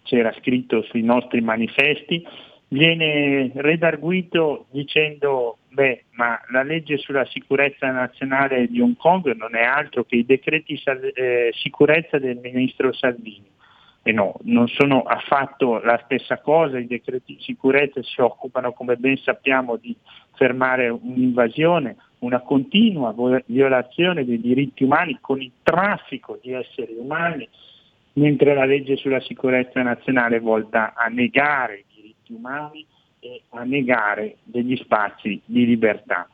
c'era 0.04 0.32
scritto 0.39 0.84
sui 0.84 1.02
nostri 1.02 1.42
manifesti, 1.42 2.24
viene 2.68 3.52
redarguito 3.56 4.68
dicendo 4.70 5.58
beh 5.72 6.04
ma 6.12 6.40
la 6.50 6.64
legge 6.64 6.98
sulla 6.98 7.26
sicurezza 7.26 7.90
nazionale 7.92 8.68
di 8.68 8.82
Hong 8.82 8.98
Kong 8.98 9.34
non 9.36 9.56
è 9.56 9.64
altro 9.64 10.04
che 10.04 10.18
i 10.18 10.26
decreti 10.26 10.78
sal- 10.78 11.12
eh, 11.14 11.52
sicurezza 11.54 12.20
del 12.20 12.38
ministro 12.38 12.92
Salvini. 12.92 13.50
E 14.04 14.12
no, 14.12 14.34
non 14.44 14.68
sono 14.68 15.04
affatto 15.04 15.80
la 15.80 16.00
stessa 16.06 16.40
cosa, 16.40 16.80
i 16.80 16.88
decreti 16.88 17.38
sicurezza 17.40 18.02
si 18.02 18.20
occupano, 18.20 18.74
come 18.74 18.96
ben 18.96 19.16
sappiamo, 19.18 19.78
di 19.78 19.96
fermare 20.34 20.90
un'invasione, 20.90 21.98
una 22.20 22.40
continua 22.40 23.14
violazione 23.46 24.26
dei 24.26 24.42
diritti 24.42 24.84
umani 24.84 25.20
con 25.22 25.40
il 25.40 25.52
traffico 25.62 26.40
di 26.42 26.52
esseri 26.52 26.96
umani, 26.98 27.48
mentre 28.14 28.56
la 28.56 28.66
legge 28.66 28.96
sulla 28.96 29.22
sicurezza 29.22 29.84
nazionale 29.84 30.38
è 30.38 30.42
volta 30.42 30.96
a 30.96 31.08
negare 31.08 31.76
i 31.76 31.86
diritti 31.94 32.34
umani 32.34 32.84
e 33.22 33.44
a 33.50 33.64
negare 33.64 34.38
degli 34.44 34.76
spazi 34.76 35.42
di 35.46 35.66
libertà. 35.66 36.28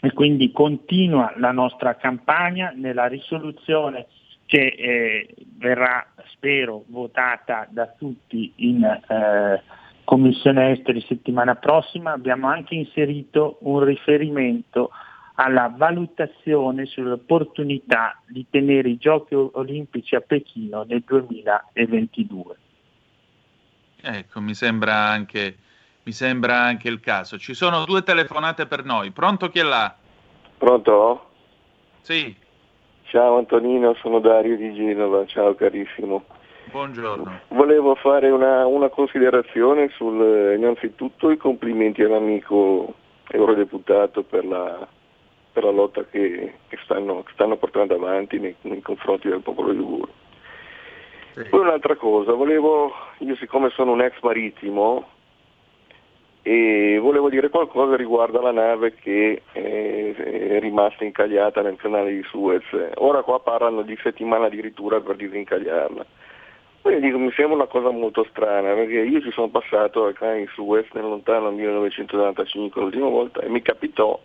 E 0.00 0.12
quindi 0.12 0.52
continua 0.52 1.34
la 1.36 1.52
nostra 1.52 1.96
campagna 1.96 2.72
nella 2.74 3.06
risoluzione 3.06 4.06
che 4.46 4.66
eh, 4.66 5.34
verrà, 5.56 6.06
spero, 6.32 6.84
votata 6.88 7.66
da 7.70 7.86
tutti 7.88 8.52
in 8.56 8.84
eh, 8.84 9.62
Commissione 10.04 10.72
Esteri 10.72 11.00
settimana 11.00 11.56
prossima. 11.56 12.12
Abbiamo 12.12 12.48
anche 12.48 12.74
inserito 12.74 13.58
un 13.62 13.82
riferimento 13.84 14.90
alla 15.36 15.72
valutazione 15.74 16.86
sull'opportunità 16.86 18.20
di 18.26 18.46
tenere 18.48 18.90
i 18.90 18.98
giochi 18.98 19.34
olimpici 19.34 20.14
a 20.14 20.20
Pechino 20.20 20.84
nel 20.84 21.02
2022. 21.04 22.56
Ecco, 24.00 24.40
mi 24.40 24.54
sembra 24.54 25.08
anche, 25.08 25.56
mi 26.04 26.12
sembra 26.12 26.60
anche 26.60 26.88
il 26.88 27.00
caso. 27.00 27.38
Ci 27.38 27.54
sono 27.54 27.84
due 27.84 28.02
telefonate 28.02 28.66
per 28.66 28.84
noi. 28.84 29.10
Pronto 29.10 29.48
chi 29.48 29.58
è 29.58 29.62
là? 29.62 29.94
Pronto? 30.58 31.30
Sì, 32.02 32.34
Ciao 33.14 33.36
Antonino, 33.38 33.94
sono 34.00 34.18
Dario 34.18 34.56
di 34.56 34.74
Genova, 34.74 35.24
ciao 35.26 35.54
carissimo. 35.54 36.24
buongiorno. 36.72 37.42
Volevo 37.50 37.94
fare 37.94 38.28
una, 38.28 38.66
una 38.66 38.88
considerazione 38.88 39.88
sul, 39.90 40.20
eh, 40.20 40.56
innanzitutto 40.56 41.30
i 41.30 41.36
complimenti 41.36 42.02
all'amico 42.02 42.92
eurodeputato 43.28 44.24
per 44.24 44.44
la, 44.44 44.84
per 45.52 45.62
la 45.62 45.70
lotta 45.70 46.04
che, 46.06 46.54
che 46.66 46.78
stanno, 46.82 47.22
che 47.22 47.30
stanno 47.34 47.56
portando 47.56 47.94
avanti 47.94 48.40
nei, 48.40 48.56
nei 48.62 48.82
confronti 48.82 49.28
del 49.28 49.42
popolo 49.42 49.70
ligure. 49.70 50.10
Poi 51.50 51.60
un'altra 51.60 51.94
cosa, 51.94 52.32
volevo, 52.32 52.92
io 53.18 53.36
siccome 53.36 53.70
sono 53.70 53.92
un 53.92 54.00
ex 54.00 54.14
marittimo, 54.22 55.06
e 56.46 56.98
volevo 57.00 57.30
dire 57.30 57.48
qualcosa 57.48 57.96
riguardo 57.96 58.38
alla 58.38 58.52
nave 58.52 58.92
che 58.96 59.40
eh, 59.52 60.14
è 60.14 60.60
rimasta 60.60 61.02
incagliata 61.02 61.62
nel 61.62 61.76
canale 61.76 62.12
di 62.12 62.22
Suez. 62.24 62.62
Ora 62.96 63.22
qua 63.22 63.40
parlano 63.40 63.80
di 63.80 63.98
settimana 64.02 64.44
addirittura 64.44 65.00
per 65.00 65.16
disincagliarla. 65.16 66.04
Dico, 66.82 67.18
mi 67.18 67.32
sembra 67.32 67.54
una 67.54 67.66
cosa 67.66 67.88
molto 67.88 68.26
strana, 68.28 68.74
perché 68.74 69.00
io 69.00 69.22
ci 69.22 69.30
sono 69.30 69.48
passato 69.48 70.04
al 70.04 70.12
canale 70.12 70.40
di 70.40 70.48
Suez 70.52 70.86
nel 70.92 71.04
lontano 71.04 71.50
1995 71.50 72.82
l'ultima 72.82 73.08
volta 73.08 73.40
e 73.40 73.48
mi 73.48 73.62
capitò 73.62 74.20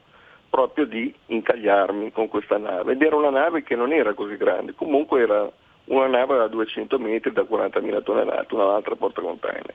proprio 0.50 0.86
di 0.86 1.14
incagliarmi 1.28 2.12
con 2.12 2.28
questa 2.28 2.58
nave. 2.58 2.92
Ed 2.92 3.02
era 3.02 3.16
una 3.16 3.30
nave 3.30 3.64
che 3.64 3.78
non 3.78 3.94
era 3.94 4.14
così 4.14 4.36
grande, 4.36 4.74
comunque 4.74 5.22
era 5.22 5.50
una 5.86 6.08
nave 6.08 6.36
da 6.36 6.48
200 6.50 7.00
metri 7.00 7.32
da 7.32 7.44
40.000 7.44 8.04
tonnellate, 8.04 8.54
un'altra 8.54 8.96
portacontainer. 8.96 9.74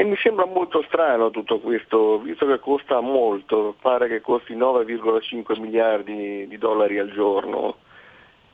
E 0.00 0.04
mi 0.04 0.16
sembra 0.16 0.46
molto 0.46 0.82
strano 0.88 1.28
tutto 1.28 1.58
questo, 1.60 2.20
visto 2.20 2.46
che 2.46 2.58
costa 2.58 3.00
molto, 3.00 3.76
pare 3.82 4.08
che 4.08 4.22
costi 4.22 4.56
9,5 4.56 5.60
miliardi 5.60 6.46
di 6.48 6.56
dollari 6.56 6.98
al 6.98 7.12
giorno. 7.12 7.76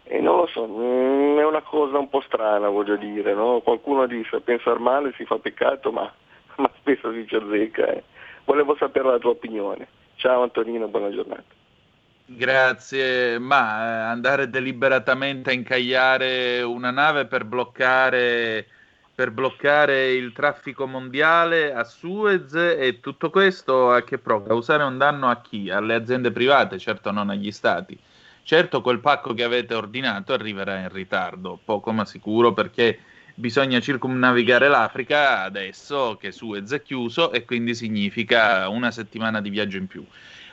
E 0.03 0.21
non 0.21 0.39
lo 0.39 0.49
so, 0.49 0.67
mm, 0.67 1.39
è 1.39 1.45
una 1.45 1.63
cosa 1.63 1.99
un 1.99 2.09
po' 2.09 2.21
strana 2.23 2.69
voglio 2.69 2.97
dire, 2.97 3.33
no? 3.33 3.61
Qualcuno 3.61 4.09
dice 4.09 4.41
pensare 4.41 4.81
male 4.81 5.13
si 5.17 5.25
fa 5.25 5.39
peccato, 5.39 5.93
ma, 5.93 6.13
ma 6.57 6.69
spesso 6.81 7.13
si 7.13 7.25
ci 7.29 7.37
azzecca. 7.37 7.93
eh. 7.93 8.03
Volevo 8.45 8.75
sapere 8.75 9.09
la 9.09 9.19
tua 9.19 9.31
opinione. 9.31 9.87
Ciao 10.17 10.43
Antonino, 10.43 10.89
buona 10.89 11.11
giornata. 11.11 11.45
Grazie, 12.25 13.39
ma 13.39 13.85
eh, 13.85 14.11
andare 14.11 14.51
deliberatamente 14.51 15.51
a 15.51 15.53
incagliare 15.53 16.63
una 16.63 16.91
nave 16.91 17.27
per 17.27 17.45
bloccare, 17.45 18.67
per 19.17 19.31
bloccare 19.31 20.13
il 20.13 20.35
traffico 20.35 20.87
mondiale 20.87 21.73
a 21.73 21.85
Suez 21.85 22.53
e 22.53 22.99
tutto 23.01 23.31
questo 23.31 23.91
a 23.91 24.03
che 24.03 24.19
pro? 24.19 24.43
Causare 24.43 24.83
un 24.83 24.99
danno 24.99 25.31
a 25.31 25.41
chi? 25.41 25.71
Alle 25.71 25.95
aziende 25.95 26.31
private, 26.31 26.79
certo 26.79 27.11
non 27.11 27.31
agli 27.31 27.51
stati. 27.51 27.99
Certo 28.43 28.83
quel 28.83 28.99
pacco 29.01 29.33
che 29.33 29.43
avete 29.43 29.73
ordinato 29.73 30.35
arriverà 30.35 30.81
in 30.81 30.91
ritardo, 30.91 31.59
poco 31.65 31.93
ma 31.93 32.05
sicuro 32.05 32.53
perché 32.53 32.99
bisogna 33.35 33.81
circumnavigare 33.81 34.69
l'Africa 34.69 35.45
adesso 35.45 36.19
che 36.21 36.31
Suez 36.31 36.71
è 36.73 36.83
chiuso 36.83 37.33
e 37.33 37.47
quindi 37.47 37.75
significa 37.75 38.69
una 38.69 38.91
settimana 38.91 39.41
di 39.41 39.49
viaggio 39.49 39.79
in 39.79 39.87
più. 39.87 40.05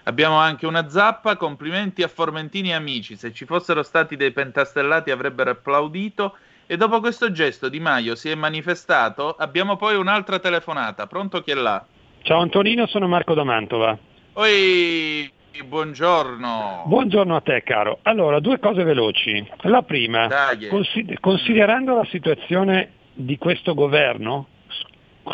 Abbiamo 0.04 0.38
anche 0.38 0.66
una 0.66 0.88
zappa, 0.88 1.36
complimenti 1.36 2.02
a 2.02 2.08
Formentini 2.08 2.70
e 2.70 2.76
amici, 2.76 3.18
se 3.18 3.34
ci 3.34 3.44
fossero 3.44 3.84
stati 3.84 4.16
dei 4.16 4.32
pentastellati 4.32 5.12
avrebbero 5.12 5.50
applaudito 5.50 6.38
e 6.66 6.78
dopo 6.78 7.00
questo 7.00 7.32
gesto 7.32 7.70
Di 7.70 7.80
Maio 7.80 8.16
si 8.16 8.30
è 8.30 8.36
manifestato, 8.36 9.36
abbiamo 9.38 9.76
poi 9.76 9.96
un'altra 9.96 10.40
telefonata, 10.40 11.08
pronto 11.08 11.42
chi 11.42 11.52
è 11.52 11.56
là? 11.56 11.86
Ciao 12.22 12.40
Antonino, 12.40 12.88
sono 12.88 13.08
Marco 13.08 13.34
da 13.34 13.44
Mantova. 13.44 13.98
Oi, 14.34 15.30
buongiorno. 15.66 16.84
Buongiorno 16.86 17.36
a 17.36 17.42
te 17.42 17.62
caro. 17.64 18.00
Allora, 18.04 18.40
due 18.40 18.60
cose 18.60 18.84
veloci. 18.84 19.46
La 19.64 19.82
prima, 19.82 20.28
Dai. 20.28 20.68
consi- 20.68 21.18
considerando 21.20 21.96
la 21.96 22.06
situazione 22.06 22.92
di 23.14 23.38
questo 23.38 23.74
governo, 23.74 24.48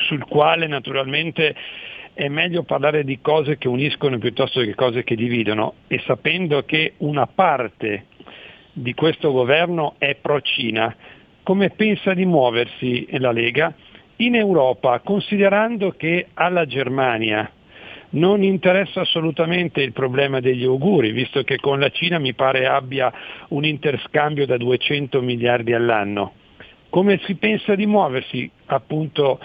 sul 0.07 0.25
quale 0.25 0.67
naturalmente 0.67 1.55
è 2.13 2.27
meglio 2.27 2.63
parlare 2.63 3.03
di 3.03 3.19
cose 3.21 3.57
che 3.57 3.67
uniscono 3.67 4.17
piuttosto 4.17 4.61
che 4.61 4.75
cose 4.75 5.03
che 5.03 5.15
dividono, 5.15 5.75
e 5.87 6.01
sapendo 6.05 6.63
che 6.65 6.95
una 6.97 7.27
parte 7.27 8.07
di 8.73 8.93
questo 8.93 9.31
governo 9.31 9.95
è 9.97 10.15
pro-Cina, 10.15 10.95
come 11.43 11.69
pensa 11.71 12.13
di 12.13 12.25
muoversi 12.25 13.07
la 13.19 13.31
Lega 13.31 13.73
In 14.17 14.35
Europa, 14.35 14.99
considerando 14.99 15.91
che 15.91 16.27
alla 16.33 16.65
Germania 16.65 17.49
non 18.11 18.43
interessa 18.43 19.01
assolutamente 19.01 19.81
il 19.81 19.93
problema 19.93 20.39
degli 20.39 20.63
auguri, 20.63 21.11
visto 21.11 21.43
che 21.43 21.57
con 21.57 21.79
la 21.79 21.89
Cina 21.89 22.17
mi 22.17 22.33
pare 22.33 22.65
abbia 22.65 23.11
un 23.49 23.65
interscambio 23.65 24.45
da 24.45 24.57
200 24.57 25.21
miliardi 25.21 25.73
all'anno. 25.73 26.33
Come 26.89 27.19
si 27.23 27.35
pensa 27.35 27.75
di 27.75 27.85
muoversi 27.85 28.49
appunto 28.65 29.39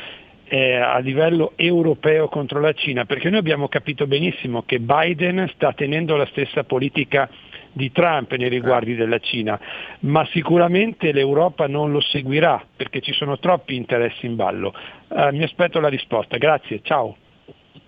eh, 0.44 0.76
a 0.76 0.98
livello 0.98 1.52
europeo 1.56 2.28
contro 2.28 2.58
la 2.58 2.72
Cina? 2.72 3.04
Perché 3.04 3.28
noi 3.28 3.40
abbiamo 3.40 3.68
capito 3.68 4.06
benissimo 4.06 4.62
che 4.62 4.80
Biden 4.80 5.50
sta 5.54 5.72
tenendo 5.72 6.16
la 6.16 6.26
stessa 6.26 6.64
politica 6.64 7.28
di 7.74 7.92
Trump 7.92 8.32
nei 8.34 8.48
riguardi 8.48 8.94
della 8.94 9.18
Cina, 9.18 9.58
ma 10.00 10.24
sicuramente 10.26 11.12
l'Europa 11.12 11.66
non 11.66 11.90
lo 11.90 12.00
seguirà 12.00 12.64
perché 12.74 13.00
ci 13.00 13.12
sono 13.12 13.38
troppi 13.38 13.74
interessi 13.74 14.26
in 14.26 14.36
ballo. 14.36 14.72
Eh, 15.08 15.32
mi 15.32 15.42
aspetto 15.42 15.80
la 15.80 15.88
risposta. 15.88 16.38
Grazie, 16.38 16.80
ciao. 16.82 17.16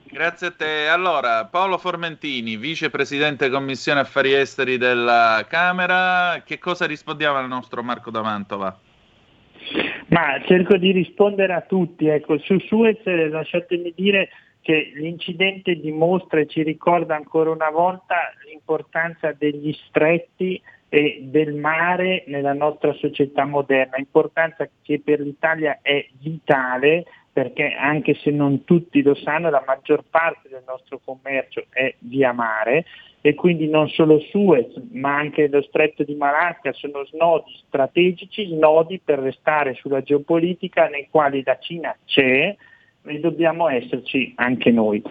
Grazie 0.09 0.47
a 0.49 0.53
te. 0.53 0.89
Allora, 0.89 1.47
Paolo 1.47 1.79
Formentini, 1.79 2.57
vicepresidente 2.57 3.51
Commissione 3.51 4.01
Affari 4.01 4.35
Esteri 4.35 4.77
della 4.79 5.45
Camera, 5.49 6.43
che 6.45 6.59
cosa 6.59 6.87
rispondiamo 6.87 7.39
al 7.39 7.49
nostro 7.49 7.83
Marco 7.83 8.11
D'Amantova? 8.11 8.79
Ma 10.09 10.41
cerco 10.47 10.77
di 10.77 10.93
rispondere 10.93 11.53
a 11.53 11.61
tutti. 11.63 12.07
Ecco, 12.07 12.39
su 12.39 12.59
Suez 12.61 13.05
lasciatemi 13.05 13.93
dire 13.95 14.29
che 14.67 14.91
l'incidente 14.97 15.77
dimostra 15.77 16.41
e 16.41 16.49
ci 16.49 16.65
ricorda 16.65 17.15
ancora 17.15 17.53
una 17.53 17.71
volta 17.71 18.17
l'importanza 18.49 19.31
degli 19.31 19.73
stretti 19.87 20.61
e 20.89 21.21
del 21.23 21.55
mare 21.55 22.25
nella 22.27 22.53
nostra 22.53 22.93
società 22.95 23.45
moderna, 23.45 23.97
importanza 23.99 24.69
che 24.83 25.01
per 25.05 25.21
l'Italia 25.21 25.79
è 25.83 26.05
vitale 26.19 27.05
perché 27.33 27.77
anche 27.79 28.15
se 28.15 28.33
non 28.33 28.65
tutti 28.65 29.03
lo 29.03 29.15
sanno, 29.15 29.51
la 29.51 29.63
maggior 29.65 30.03
parte 30.11 30.49
del 30.49 30.65
nostro 30.67 30.99
commercio 31.05 31.67
è 31.71 31.95
via 32.01 32.33
mare 32.33 32.87
e 33.21 33.37
quindi 33.37 33.69
non 33.69 33.89
solo 33.91 34.19
Suez, 34.19 34.67
ma 34.91 35.15
anche 35.15 35.47
lo 35.47 35.63
stretto 35.63 36.03
di 36.03 36.17
Malacca 36.17 36.73
sono 36.73 37.05
snodi 37.05 37.53
strategici, 37.69 38.47
snodi 38.47 38.99
per 38.99 39.21
restare 39.21 39.75
sulla 39.75 40.03
geopolitica 40.03 40.89
nei 40.89 41.07
quali 41.09 41.45
la 41.45 41.57
Cina 41.61 41.97
c'è 42.05 42.57
e 43.07 43.21
dobbiamo 43.21 43.69
esserci 43.69 44.33
anche 44.37 44.71
noi. 44.71 45.03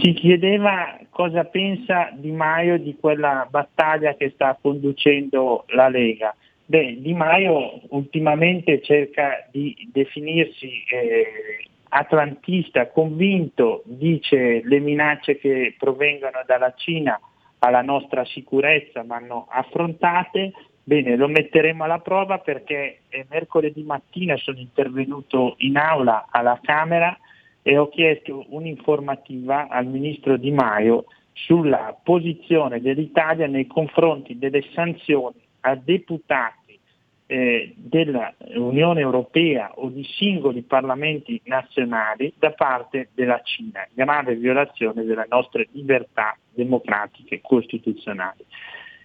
Si 0.00 0.12
chiedeva 0.12 0.98
cosa 1.10 1.44
pensa 1.44 2.10
Di 2.14 2.30
Maio 2.30 2.78
di 2.78 2.96
quella 2.98 3.46
battaglia 3.50 4.14
che 4.14 4.30
sta 4.34 4.56
conducendo 4.60 5.64
la 5.68 5.88
Lega. 5.88 6.34
Beh, 6.64 6.98
Di 7.00 7.12
Maio 7.12 7.80
ultimamente 7.88 8.80
cerca 8.80 9.46
di 9.50 9.88
definirsi 9.92 10.84
eh, 10.90 11.66
atlantista, 11.88 12.88
convinto, 12.88 13.82
dice 13.84 14.62
le 14.64 14.78
minacce 14.78 15.36
che 15.38 15.74
provengono 15.78 16.42
dalla 16.46 16.72
Cina 16.76 17.20
alla 17.58 17.82
nostra 17.82 18.24
sicurezza 18.24 19.02
vanno 19.04 19.46
affrontate. 19.48 20.52
Bene, 20.84 21.14
lo 21.14 21.28
metteremo 21.28 21.84
alla 21.84 22.00
prova 22.00 22.38
perché 22.38 23.02
eh, 23.08 23.24
mercoledì 23.30 23.84
mattina 23.84 24.36
sono 24.36 24.58
intervenuto 24.58 25.54
in 25.58 25.76
aula 25.76 26.26
alla 26.28 26.58
Camera 26.60 27.16
e 27.62 27.78
ho 27.78 27.88
chiesto 27.88 28.44
un'informativa 28.48 29.68
al 29.68 29.86
Ministro 29.86 30.36
Di 30.36 30.50
Maio 30.50 31.04
sulla 31.32 31.96
posizione 32.02 32.80
dell'Italia 32.80 33.46
nei 33.46 33.68
confronti 33.68 34.38
delle 34.38 34.64
sanzioni 34.74 35.40
a 35.60 35.76
deputati 35.76 36.78
eh, 37.26 37.72
dell'Unione 37.76 39.00
Europea 39.00 39.72
o 39.76 39.88
di 39.88 40.04
singoli 40.04 40.62
parlamenti 40.62 41.40
nazionali 41.44 42.32
da 42.36 42.50
parte 42.50 43.10
della 43.14 43.40
Cina, 43.42 43.86
grave 43.92 44.34
violazione 44.34 45.04
delle 45.04 45.26
nostre 45.28 45.68
libertà 45.70 46.36
democratiche 46.52 47.40
costituzionali. 47.40 48.44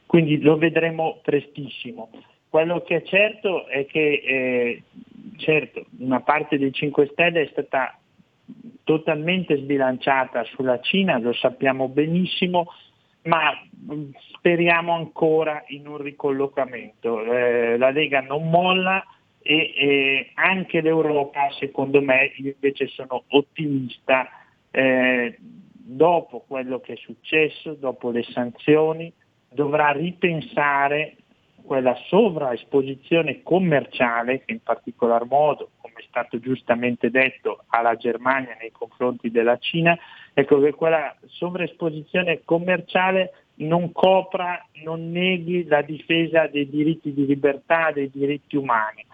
Quindi 0.08 0.42
lo 0.42 0.58
vedremo 0.58 1.20
prestissimo. 1.22 2.10
Quello 2.50 2.82
che 2.82 2.96
è 2.96 3.04
certo 3.04 3.68
è 3.68 3.86
che 3.86 4.24
eh, 4.26 4.84
certo, 5.38 5.86
una 6.00 6.22
parte 6.22 6.58
dei 6.58 6.72
5 6.72 7.10
Stelle 7.12 7.44
è 7.44 7.50
stata 7.52 8.00
totalmente 8.84 9.58
sbilanciata 9.58 10.44
sulla 10.46 10.80
Cina, 10.80 11.20
lo 11.20 11.34
sappiamo 11.34 11.90
benissimo, 11.90 12.72
ma 13.24 13.52
mm, 13.92 14.12
speriamo 14.38 14.94
ancora 14.94 15.64
in 15.68 15.88
un 15.88 15.98
ricollocamento. 15.98 17.22
Eh, 17.24 17.78
la 17.78 17.90
Lega 17.90 18.22
non 18.22 18.50
molla 18.50 19.04
e 19.42 19.74
eh, 19.76 20.32
anche 20.36 20.82
l'Europa, 20.82 21.50
secondo 21.60 22.02
me, 22.02 22.32
io 22.38 22.54
invece 22.54 22.88
sono 22.88 23.24
ottimista, 23.28 24.30
eh, 24.72 25.38
dopo 25.40 26.46
quello 26.48 26.80
che 26.80 26.94
è 26.94 26.98
successo, 26.98 27.74
dopo 27.74 28.10
le 28.10 28.24
sanzioni, 28.24 29.12
dovrà 29.50 29.92
ripensare 29.92 31.16
quella 31.68 31.96
sovraesposizione 32.08 33.44
commerciale 33.44 34.44
che 34.46 34.54
in 34.54 34.62
particolar 34.64 35.26
modo, 35.26 35.72
come 35.82 35.96
è 35.98 36.06
stato 36.08 36.40
giustamente 36.40 37.10
detto, 37.10 37.66
ha 37.68 37.82
la 37.82 37.96
Germania 37.96 38.56
nei 38.58 38.72
confronti 38.72 39.30
della 39.30 39.58
Cina, 39.58 39.98
ecco 40.34 40.62
che 40.62 40.72
quella 40.72 41.14
sovraesposizione 41.26 42.42
commerciale 42.46 43.34
non 43.56 43.92
copra, 43.92 44.66
non 44.84 45.12
neghi 45.12 45.66
la 45.66 45.82
difesa 45.82 46.48
dei 46.48 46.70
diritti 46.70 47.14
di 47.14 47.26
libertà, 47.26 47.92
dei 47.92 48.10
diritti 48.14 48.56
umani. 48.56 49.06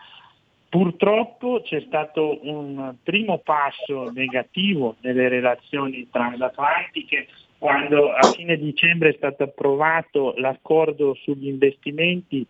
Purtroppo 0.69 1.61
c'è 1.63 1.81
stato 1.81 2.39
un 2.47 2.95
primo 3.03 3.39
passo 3.39 4.09
negativo 4.11 4.95
nelle 5.01 5.27
relazioni 5.27 6.07
transatlantiche 6.09 7.27
quando 7.63 8.11
a 8.11 8.23
fine 8.23 8.57
dicembre 8.57 9.11
è 9.11 9.13
stato 9.13 9.43
approvato 9.43 10.33
l'accordo 10.35 11.13
sugli 11.13 11.47
investimenti, 11.47 12.45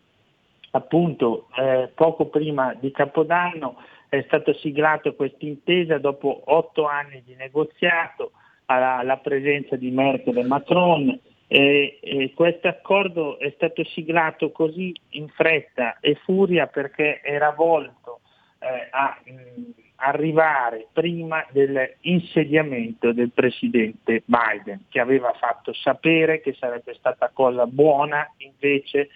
appunto 0.71 1.49
eh, 1.55 1.91
poco 1.93 2.29
prima 2.29 2.73
di 2.73 2.89
Capodanno 2.89 3.75
è 4.09 4.23
stata 4.25 4.51
siglata 4.55 5.11
questa 5.11 5.45
intesa 5.45 5.99
dopo 5.99 6.41
otto 6.45 6.87
anni 6.87 7.21
di 7.23 7.35
negoziato 7.35 8.31
alla, 8.65 8.97
alla 8.97 9.17
presenza 9.17 9.75
di 9.75 9.91
Merkel 9.91 10.35
e 10.35 10.43
Macron 10.45 11.19
e, 11.45 11.99
e 12.01 12.33
questo 12.33 12.67
accordo 12.67 13.37
è 13.37 13.51
stato 13.53 13.83
siglato 13.83 14.51
così 14.51 14.95
in 15.09 15.27
fretta 15.27 15.99
e 15.99 16.15
furia 16.23 16.65
perché 16.65 17.21
era 17.21 17.51
volto 17.51 18.21
eh, 18.57 18.87
a 18.89 19.15
mh, 19.23 19.82
arrivare 20.03 20.87
prima 20.91 21.45
dell'insediamento 21.51 23.13
del 23.13 23.31
presidente 23.31 24.23
Biden, 24.25 24.85
che 24.89 24.99
aveva 24.99 25.33
fatto 25.39 25.73
sapere 25.73 26.41
che 26.41 26.53
sarebbe 26.53 26.93
stata 26.95 27.31
cosa 27.33 27.65
buona 27.65 28.29
invece 28.37 29.09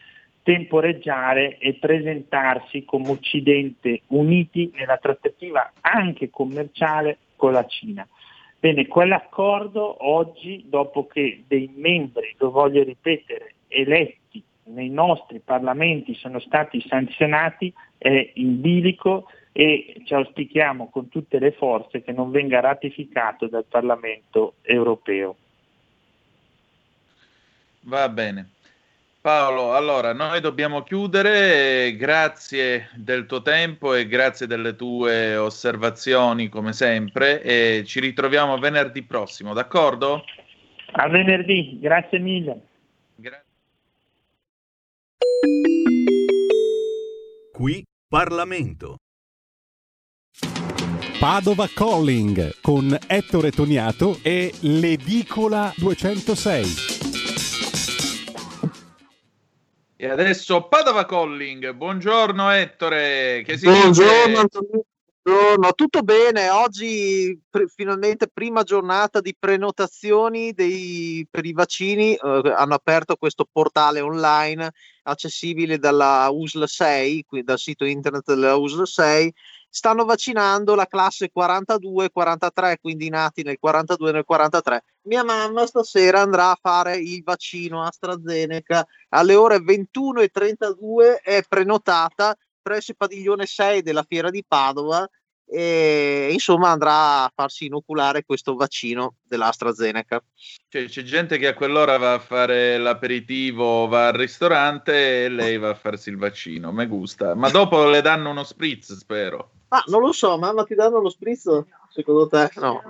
temporeggiare 0.43 1.57
e 1.57 1.73
presentarsi 1.73 2.85
come 2.85 3.09
Occidente 3.09 4.03
uniti 4.07 4.71
nella 4.75 4.97
trattativa 4.97 5.73
anche 5.81 6.29
commerciale 6.29 7.17
con 7.35 7.51
la 7.51 7.65
Cina. 7.65 8.07
Bene, 8.57 8.87
quell'accordo 8.87 10.07
oggi, 10.07 10.63
dopo 10.67 11.05
che 11.05 11.43
dei 11.47 11.69
membri, 11.75 12.33
lo 12.37 12.49
voglio 12.49 12.81
ripetere, 12.83 13.55
eletti 13.67 14.41
nei 14.67 14.89
nostri 14.89 15.39
parlamenti 15.39 16.15
sono 16.15 16.39
stati 16.39 16.81
sanzionati, 16.87 17.73
è 17.97 18.31
in 18.35 18.61
bilico 18.61 19.27
e 19.59 20.03
ci 20.05 20.13
auspichiamo 20.13 20.91
con 20.91 21.09
tutte 21.09 21.39
le 21.39 21.51
forze 21.51 22.03
che 22.03 22.11
non 22.11 22.29
venga 22.29 22.59
ratificato 22.59 23.47
dal 23.47 23.65
Parlamento 23.67 24.57
europeo. 24.61 25.35
Va 27.79 28.07
bene. 28.07 28.51
Paolo, 29.19 29.73
allora 29.73 30.13
noi 30.13 30.41
dobbiamo 30.41 30.83
chiudere, 30.83 31.95
grazie 31.95 32.89
del 32.93 33.25
tuo 33.25 33.41
tempo 33.41 33.95
e 33.95 34.05
grazie 34.05 34.45
delle 34.45 34.75
tue 34.75 35.35
osservazioni 35.35 36.49
come 36.49 36.71
sempre 36.71 37.41
e 37.41 37.83
ci 37.83 37.99
ritroviamo 37.99 38.59
venerdì 38.59 39.01
prossimo, 39.01 39.53
d'accordo? 39.55 40.23
A 40.91 41.09
venerdì, 41.09 41.79
grazie 41.81 42.19
mille. 42.19 42.61
Gra- 43.15 43.43
Qui 47.51 47.83
Parlamento. 48.07 48.97
Padova 51.19 51.67
Calling 51.73 52.61
con 52.61 52.95
Ettore 53.07 53.49
Toniato 53.49 54.19
e 54.21 54.53
l'Edicola 54.61 55.73
206. 55.75 56.65
E 59.95 60.07
adesso 60.07 60.67
Padova 60.67 61.05
Calling, 61.05 61.71
buongiorno 61.71 62.51
Ettore, 62.51 63.41
che 63.43 63.57
si 63.57 63.65
Buongiorno 63.65 64.43
dice? 64.43 64.59
Buongiorno, 65.27 65.71
tutto 65.73 66.03
bene? 66.03 66.49
Oggi 66.49 67.37
pre- 67.49 67.67
finalmente 67.67 68.29
prima 68.31 68.61
giornata 68.61 69.19
di 69.19 69.35
prenotazioni 69.37 70.53
dei- 70.53 71.27
per 71.29 71.45
i 71.45 71.51
vaccini. 71.51 72.13
eh, 72.13 72.53
hanno 72.55 72.75
aperto 72.75 73.15
questo 73.15 73.45
portale 73.51 73.99
online 74.01 74.71
accessibile 75.03 75.79
dalla 75.79 76.29
USL 76.31 76.65
6, 76.67 77.23
qui 77.25 77.43
dal 77.43 77.57
sito 77.57 77.85
internet 77.85 78.23
della 78.27 78.55
USL 78.55 78.85
6. 78.85 79.33
Stanno 79.77 80.05
vaccinando 80.05 80.73
la 80.73 80.87
classe 80.87 81.29
42-43, 81.31 82.77
quindi 82.81 83.09
nati 83.09 83.43
nel 83.43 83.59
42 83.59 84.09
e 84.09 84.11
nel 84.11 84.23
43. 84.25 84.83
Mia 85.03 85.23
mamma 85.23 85.67
stasera 85.67 86.19
andrà 86.21 86.49
a 86.49 86.57
fare 86.59 86.97
il 86.97 87.21
vaccino 87.23 87.83
AstraZeneca 87.83 88.87
alle 89.09 89.35
ore 89.35 89.57
21.32, 89.57 91.21
è 91.21 91.43
prenotata 91.47 92.35
presso 92.59 92.89
il 92.89 92.97
padiglione 92.97 93.45
6 93.45 93.83
della 93.83 94.01
fiera 94.01 94.31
di 94.31 94.43
Padova 94.45 95.07
e 95.45 96.29
insomma 96.31 96.69
andrà 96.69 97.25
a 97.25 97.31
farsi 97.33 97.67
inoculare 97.67 98.25
questo 98.25 98.55
vaccino 98.55 99.17
dell'AstraZeneca. 99.21 100.23
Cioè, 100.69 100.85
c'è 100.85 101.03
gente 101.03 101.37
che 101.37 101.49
a 101.49 101.53
quell'ora 101.53 101.97
va 101.97 102.13
a 102.15 102.19
fare 102.19 102.79
l'aperitivo, 102.79 103.87
va 103.87 104.07
al 104.07 104.13
ristorante 104.13 105.25
e 105.25 105.29
lei 105.29 105.59
va 105.59 105.69
a 105.69 105.75
farsi 105.75 106.09
il 106.09 106.17
vaccino. 106.17 106.71
Me 106.71 106.87
gusta. 106.87 107.35
Ma 107.35 107.51
dopo 107.51 107.85
le 107.85 108.01
danno 108.01 108.31
uno 108.31 108.43
spritz, 108.43 108.97
spero. 108.97 109.51
Ah, 109.69 109.83
non 109.87 110.01
lo 110.01 110.11
so, 110.13 110.37
mamma 110.37 110.63
ti 110.63 110.75
danno 110.75 110.99
lo 111.01 111.09
spritz? 111.09 111.49
Secondo 111.89 112.27
te? 112.27 112.49
No. 112.55 112.81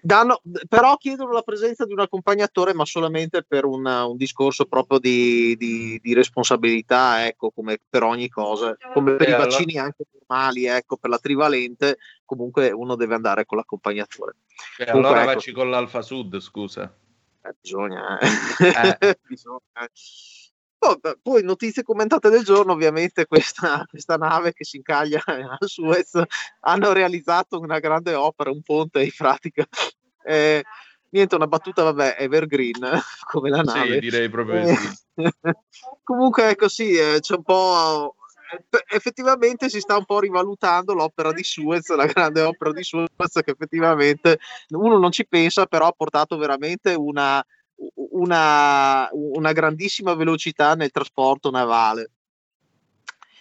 Danno, 0.00 0.40
però 0.68 0.96
chiedono 0.96 1.32
la 1.32 1.42
presenza 1.42 1.84
di 1.84 1.92
un 1.92 2.00
accompagnatore, 2.00 2.72
ma 2.74 2.84
solamente 2.84 3.44
per 3.44 3.64
un, 3.64 3.84
un 3.84 4.16
discorso 4.16 4.64
proprio 4.66 4.98
di, 4.98 5.56
di- 5.56 5.98
di 6.02 6.14
responsabilità, 6.14 7.26
ecco, 7.26 7.50
come 7.50 7.78
per 7.88 8.02
ogni 8.02 8.28
cosa, 8.28 8.76
come 8.92 9.16
per 9.16 9.28
E 9.28 9.30
i 9.30 9.34
allora? 9.34 9.50
vaccini 9.50 9.76
anche 9.78 10.04
normali, 10.26 10.66
ecco, 10.66 10.96
per 10.96 11.10
la 11.10 11.18
trivalente, 11.18 11.98
comunque 12.24 12.70
uno 12.70 12.96
deve 12.96 13.14
andare 13.14 13.44
con 13.44 13.58
l'accompagnatore. 13.58 14.36
E 14.78 14.84
Comunque, 14.86 15.08
allora 15.10 15.22
ecco, 15.22 15.32
vacci 15.34 15.52
con 15.52 15.70
l'Alfa 15.70 16.02
Sud, 16.02 16.38
scusa. 16.40 16.92
eh, 17.42 17.54
bisogna, 17.60 18.18
eh. 18.18 18.28
Bisogna, 19.26 19.58
eh. 19.80 19.88
Oh, 19.88 19.88
beh, 19.88 19.88
poi 21.20 21.42
notizie 21.42 21.82
commentate 21.82 22.30
del 22.30 22.44
giorno, 22.44 22.72
ovviamente 22.72 23.26
questa, 23.26 23.84
questa 23.90 24.16
nave 24.16 24.52
che 24.52 24.64
si 24.64 24.76
incaglia 24.76 25.20
a 25.26 25.66
Suez 25.66 26.20
hanno 26.60 26.92
realizzato 26.92 27.58
una 27.58 27.78
grande 27.78 28.14
opera, 28.14 28.50
un 28.50 28.62
ponte 28.62 29.02
in 29.02 29.10
pratica. 29.16 29.66
Eh, 30.24 30.62
niente, 31.10 31.34
una 31.34 31.46
battuta, 31.46 31.82
vabbè, 31.82 32.16
evergreen 32.18 32.80
come 33.30 33.50
la 33.50 33.62
nave. 33.62 33.94
Sì, 33.94 33.98
direi 34.00 34.28
proprio 34.28 34.60
Eh, 34.60 34.76
sì. 34.76 35.30
Comunque, 36.02 36.50
ecco 36.50 36.68
sì, 36.68 36.92
eh, 36.96 37.18
c'è 37.20 37.34
un 37.34 37.42
po'. 37.42 38.14
Effettivamente 38.90 39.68
si 39.68 39.78
sta 39.78 39.98
un 39.98 40.06
po' 40.06 40.20
rivalutando 40.20 40.94
l'opera 40.94 41.32
di 41.32 41.42
Suez, 41.42 41.86
la 41.94 42.06
grande 42.06 42.40
opera 42.40 42.72
di 42.72 42.82
Suez, 42.82 43.08
che 43.14 43.50
effettivamente 43.50 44.38
uno 44.70 44.96
non 44.96 45.10
ci 45.10 45.26
pensa, 45.26 45.66
però 45.66 45.88
ha 45.88 45.92
portato 45.94 46.38
veramente 46.38 46.94
una, 46.94 47.44
una, 47.94 49.08
una 49.12 49.52
grandissima 49.52 50.14
velocità 50.14 50.74
nel 50.74 50.90
trasporto 50.90 51.50
navale. 51.50 52.10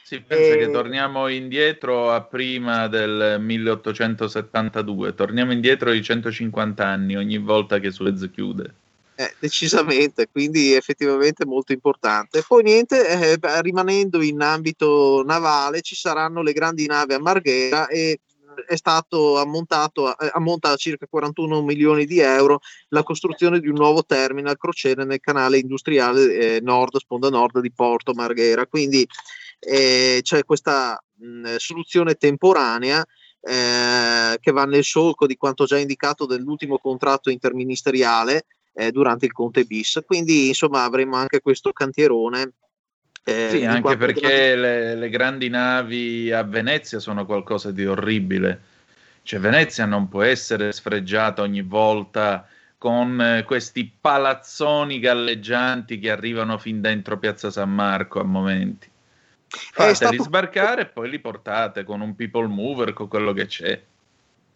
Sì, 0.01 0.21
pensa 0.21 0.53
E- 0.53 0.57
che 0.57 0.69
torniamo 0.69 1.27
indietro 1.27 2.11
a 2.13 2.21
prima 2.21 2.87
del 2.87 3.41
1872, 3.41 5.13
torniamo 5.13 5.51
indietro 5.51 5.91
di 5.91 6.01
150 6.01 6.85
anni 6.85 7.15
ogni 7.17 7.37
volta 7.37 7.79
che 7.79 7.91
Suez 7.91 8.29
chiude. 8.31 8.73
Eh, 9.19 9.35
decisamente, 9.39 10.27
quindi 10.31 10.73
effettivamente 10.73 11.43
molto 11.43 11.73
importante. 11.73 12.43
Poi 12.47 12.61
niente, 12.61 13.07
eh, 13.33 13.61
rimanendo 13.61 14.21
in 14.21 14.39
ambito 14.41 15.23
navale, 15.25 15.81
ci 15.81 15.95
saranno 15.95 16.43
le 16.43 16.53
grandi 16.53 16.85
navi 16.85 17.13
a 17.13 17.19
Marghera 17.19 17.87
e 17.87 18.19
è 18.65 18.75
stato 18.75 19.37
ammontato, 19.37 20.17
eh, 20.17 20.29
ammonta 20.33 20.71
a 20.71 20.75
circa 20.75 21.07
41 21.07 21.61
milioni 21.61 22.05
di 22.05 22.19
euro 22.19 22.59
la 22.89 23.03
costruzione 23.03 23.59
di 23.59 23.67
un 23.67 23.75
nuovo 23.75 24.03
terminal 24.03 24.57
crociere 24.57 25.05
nel 25.05 25.19
canale 25.19 25.59
industriale 25.59 26.33
eh, 26.33 26.59
nord, 26.61 26.97
sponda 26.97 27.29
nord 27.29 27.59
di 27.59 27.71
Porto 27.71 28.13
Marghera. 28.13 28.65
Quindi 28.67 29.07
eh, 29.59 30.19
c'è 30.21 30.43
questa 30.43 31.01
mh, 31.15 31.55
soluzione 31.57 32.15
temporanea 32.15 33.05
eh, 33.41 34.37
che 34.39 34.51
va 34.51 34.65
nel 34.65 34.83
solco 34.83 35.25
di 35.25 35.37
quanto 35.37 35.65
già 35.65 35.77
indicato 35.77 36.25
dell'ultimo 36.25 36.77
contratto 36.77 37.29
interministeriale 37.29 38.45
eh, 38.73 38.91
durante 38.91 39.25
il 39.25 39.31
Conte 39.31 39.65
bis. 39.65 40.01
Quindi 40.05 40.47
insomma 40.47 40.83
avremo 40.83 41.15
anche 41.15 41.41
questo 41.41 41.71
cantierone. 41.71 42.53
Eh, 43.27 43.49
Sì, 43.49 43.65
anche 43.65 43.97
perché 43.97 44.55
le, 44.55 44.95
le 44.95 45.09
grandi 45.09 45.49
navi 45.49 46.31
a 46.31 46.43
Venezia 46.43 46.99
sono 46.99 47.25
qualcosa 47.25 47.71
di 47.71 47.85
orribile. 47.85 48.61
Cioè, 49.21 49.41
Venezia 49.41 49.85
non 49.85 50.07
può 50.07 50.21
essere 50.21 50.71
sfregiata 50.71 51.41
ogni 51.41 51.61
volta 51.61 52.47
con 52.77 53.19
eh, 53.19 53.43
questi 53.43 53.91
palazzoni 53.99 54.99
galleggianti 54.99 55.99
che 55.99 56.09
arrivano 56.09 56.57
fin 56.57 56.79
dentro 56.79 57.17
Piazza 57.17 57.51
San 57.51 57.73
Marco 57.73 58.21
a 58.21 58.23
momenti. 58.23 58.89
Fateli 59.47 59.95
stato- 59.95 60.23
sbarcare 60.23 60.83
e 60.83 60.85
poi 60.85 61.09
li 61.09 61.19
portate 61.19 61.83
con 61.83 61.99
un 61.99 62.15
people 62.15 62.47
mover, 62.47 62.93
con 62.93 63.09
quello 63.09 63.33
che 63.33 63.45
c'è. 63.47 63.81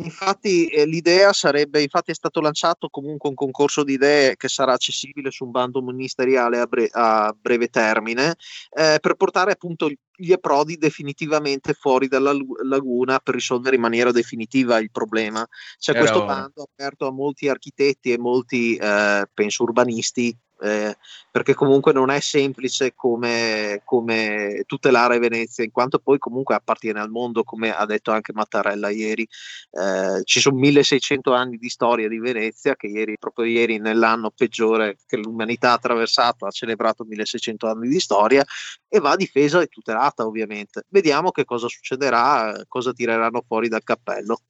Infatti 0.03 0.65
eh, 0.68 0.86
l'idea 0.86 1.34
sarebbe, 1.34 1.82
infatti 1.82 2.11
è 2.11 2.14
stato 2.14 2.41
lanciato 2.41 2.90
comunque 2.90 3.30
un 3.30 3.36
concorso 3.36 3.84
di 3.84 3.94
idee 3.94 4.36
che 4.36 4.48
sarà 4.48 4.73
accessibile 4.73 5.32
su 5.32 5.45
un 5.45 5.52
bando 5.52 5.82
ministeriale 5.82 6.60
a, 6.60 6.65
bre- 6.65 6.90
a 6.91 7.36
breve 7.40 7.68
termine 7.68 8.36
eh, 8.76 8.98
per 8.99 9.15
portare 9.15 9.52
appunto 9.52 9.90
gli 10.14 10.32
approdi 10.32 10.78
definitivamente 10.78 11.73
fuori 11.73 12.07
dalla 12.07 12.32
lu- 12.32 12.56
laguna 12.64 13.19
per 13.19 13.34
risolvere 13.34 13.76
in 13.76 13.82
maniera 13.82 14.11
definitiva 14.11 14.80
il 14.80 14.91
problema. 14.91 15.48
C'è 15.78 15.91
Era 15.91 15.99
questo 15.99 16.23
ora. 16.23 16.34
bando 16.34 16.68
aperto 16.72 17.07
a 17.07 17.11
molti 17.11 17.48
architetti 17.48 18.11
e 18.11 18.18
molti, 18.18 18.76
eh, 18.76 19.26
penso, 19.34 19.64
urbanisti 19.64 20.36
eh, 20.61 20.95
perché 21.31 21.53
comunque 21.53 21.91
non 21.91 22.11
è 22.11 22.19
semplice 22.19 22.93
come, 22.93 23.81
come 23.83 24.63
tutelare 24.67 25.17
Venezia, 25.17 25.63
in 25.63 25.71
quanto 25.71 25.99
poi 25.99 26.19
comunque 26.19 26.55
appartiene 26.55 26.99
al 26.99 27.09
mondo, 27.09 27.43
come 27.43 27.75
ha 27.75 27.85
detto 27.85 28.11
anche 28.11 28.33
Mattarella 28.33 28.89
ieri. 28.89 29.27
Eh, 29.71 30.21
ci 30.23 30.39
sono 30.39 30.57
1600 30.57 31.33
anni 31.33 31.57
di 31.57 31.69
storia 31.69 32.07
di 32.07 32.19
Venezia, 32.19 32.75
che 32.75 32.88
ieri, 32.88 33.17
proprio 33.17 33.45
ieri, 33.45 33.79
nell'anno 33.79 34.31
peggiore 34.31 34.97
che 35.07 35.17
l'umanità 35.17 35.71
ha 35.71 35.73
attraversato, 35.73 36.45
ha 36.45 36.51
celebrato 36.51 37.03
1600 37.05 37.67
anni 37.67 37.88
di 37.88 37.99
storia 37.99 38.45
e 38.88 38.99
va 38.99 39.15
difesa 39.15 39.61
e 39.61 39.67
tutelata, 39.67 40.25
ovviamente. 40.25 40.85
Vediamo 40.89 41.31
che 41.31 41.45
cosa 41.45 41.67
succederà, 41.67 42.55
eh, 42.55 42.65
cosa 42.67 42.91
tireranno 42.91 43.43
fuori 43.47 43.67
dal 43.67 43.83
cappello. 43.83 44.41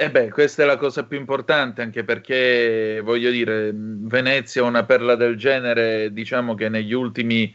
E 0.00 0.04
Eh 0.04 0.10
beh, 0.10 0.30
questa 0.30 0.62
è 0.62 0.66
la 0.66 0.78
cosa 0.78 1.04
più 1.04 1.18
importante, 1.18 1.82
anche 1.82 2.04
perché 2.04 3.02
voglio 3.04 3.30
dire, 3.30 3.70
Venezia, 3.74 4.62
una 4.62 4.84
perla 4.86 5.14
del 5.14 5.36
genere, 5.36 6.10
diciamo 6.14 6.54
che 6.54 6.70
negli 6.70 6.94
ultimi 6.94 7.54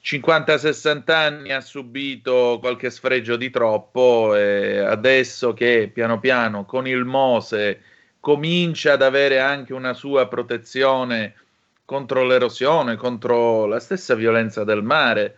50-60 0.00 1.10
anni 1.10 1.50
ha 1.50 1.60
subito 1.60 2.58
qualche 2.60 2.90
sfregio 2.90 3.34
di 3.34 3.50
troppo 3.50 4.36
e 4.36 4.78
adesso 4.78 5.52
che 5.52 5.90
piano 5.92 6.20
piano 6.20 6.64
con 6.64 6.86
il 6.86 7.04
Mose 7.04 7.82
comincia 8.20 8.92
ad 8.92 9.02
avere 9.02 9.40
anche 9.40 9.72
una 9.74 9.94
sua 9.94 10.28
protezione 10.28 11.34
contro 11.84 12.24
l'erosione, 12.24 12.94
contro 12.94 13.66
la 13.66 13.80
stessa 13.80 14.14
violenza 14.14 14.62
del 14.62 14.84
mare, 14.84 15.36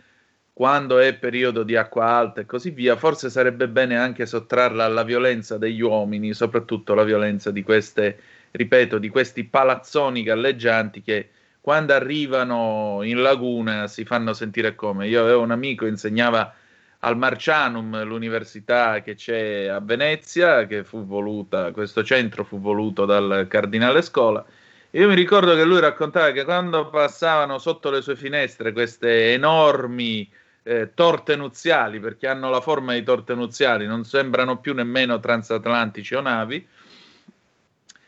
quando 0.61 0.99
è 0.99 1.15
periodo 1.15 1.63
di 1.63 1.75
acqua 1.75 2.05
alta 2.05 2.43
e 2.43 2.45
così 2.45 2.69
via, 2.69 2.95
forse 2.95 3.31
sarebbe 3.31 3.67
bene 3.67 3.97
anche 3.97 4.27
sottrarla 4.27 4.85
alla 4.85 5.05
violenza 5.05 5.57
degli 5.57 5.81
uomini, 5.81 6.35
soprattutto 6.35 6.93
la 6.93 7.03
violenza 7.03 7.51
di 7.51 7.63
queste, 7.63 8.19
ripeto, 8.51 8.99
di 8.99 9.09
questi 9.09 9.45
palazzoni 9.45 10.23
galleggianti 10.23 11.01
che 11.01 11.31
quando 11.63 11.95
arrivano 11.95 13.01
in 13.05 13.23
laguna 13.23 13.87
si 13.87 14.05
fanno 14.05 14.35
sentire 14.35 14.75
come. 14.75 15.09
Io 15.09 15.23
avevo 15.23 15.41
un 15.41 15.51
amico 15.51 15.87
che 15.87 15.93
insegnava 15.93 16.55
al 16.99 17.17
Marcianum, 17.17 18.05
l'università 18.05 19.01
che 19.01 19.15
c'è 19.15 19.65
a 19.65 19.81
Venezia, 19.81 20.67
che 20.67 20.85
fu 20.85 21.07
voluta, 21.07 21.71
questo 21.71 22.05
centro 22.05 22.45
fu 22.45 22.61
voluto 22.61 23.07
dal 23.07 23.47
cardinale 23.49 24.03
Scola. 24.03 24.45
Io 24.91 25.09
mi 25.09 25.15
ricordo 25.15 25.55
che 25.55 25.65
lui 25.65 25.81
raccontava 25.81 26.33
che 26.33 26.45
quando 26.45 26.91
passavano 26.91 27.57
sotto 27.57 27.89
le 27.89 28.03
sue 28.03 28.15
finestre 28.15 28.73
queste 28.73 29.33
enormi 29.33 30.31
eh, 30.63 30.91
torte 30.95 31.37
nuziali, 31.37 32.01
perché 32.01 32.27
hanno 32.27 32.51
la 32.51 32.61
forma 32.61 32.95
di 32.95 33.03
torte 33.03 33.35
nuziali, 33.35 33.87
non 33.87 34.05
sembrano 34.05 34.59
più 34.59 34.75
nemmeno 34.75 35.19
transatlantici 35.21 36.15
o 36.15 36.21
navi, 36.21 36.67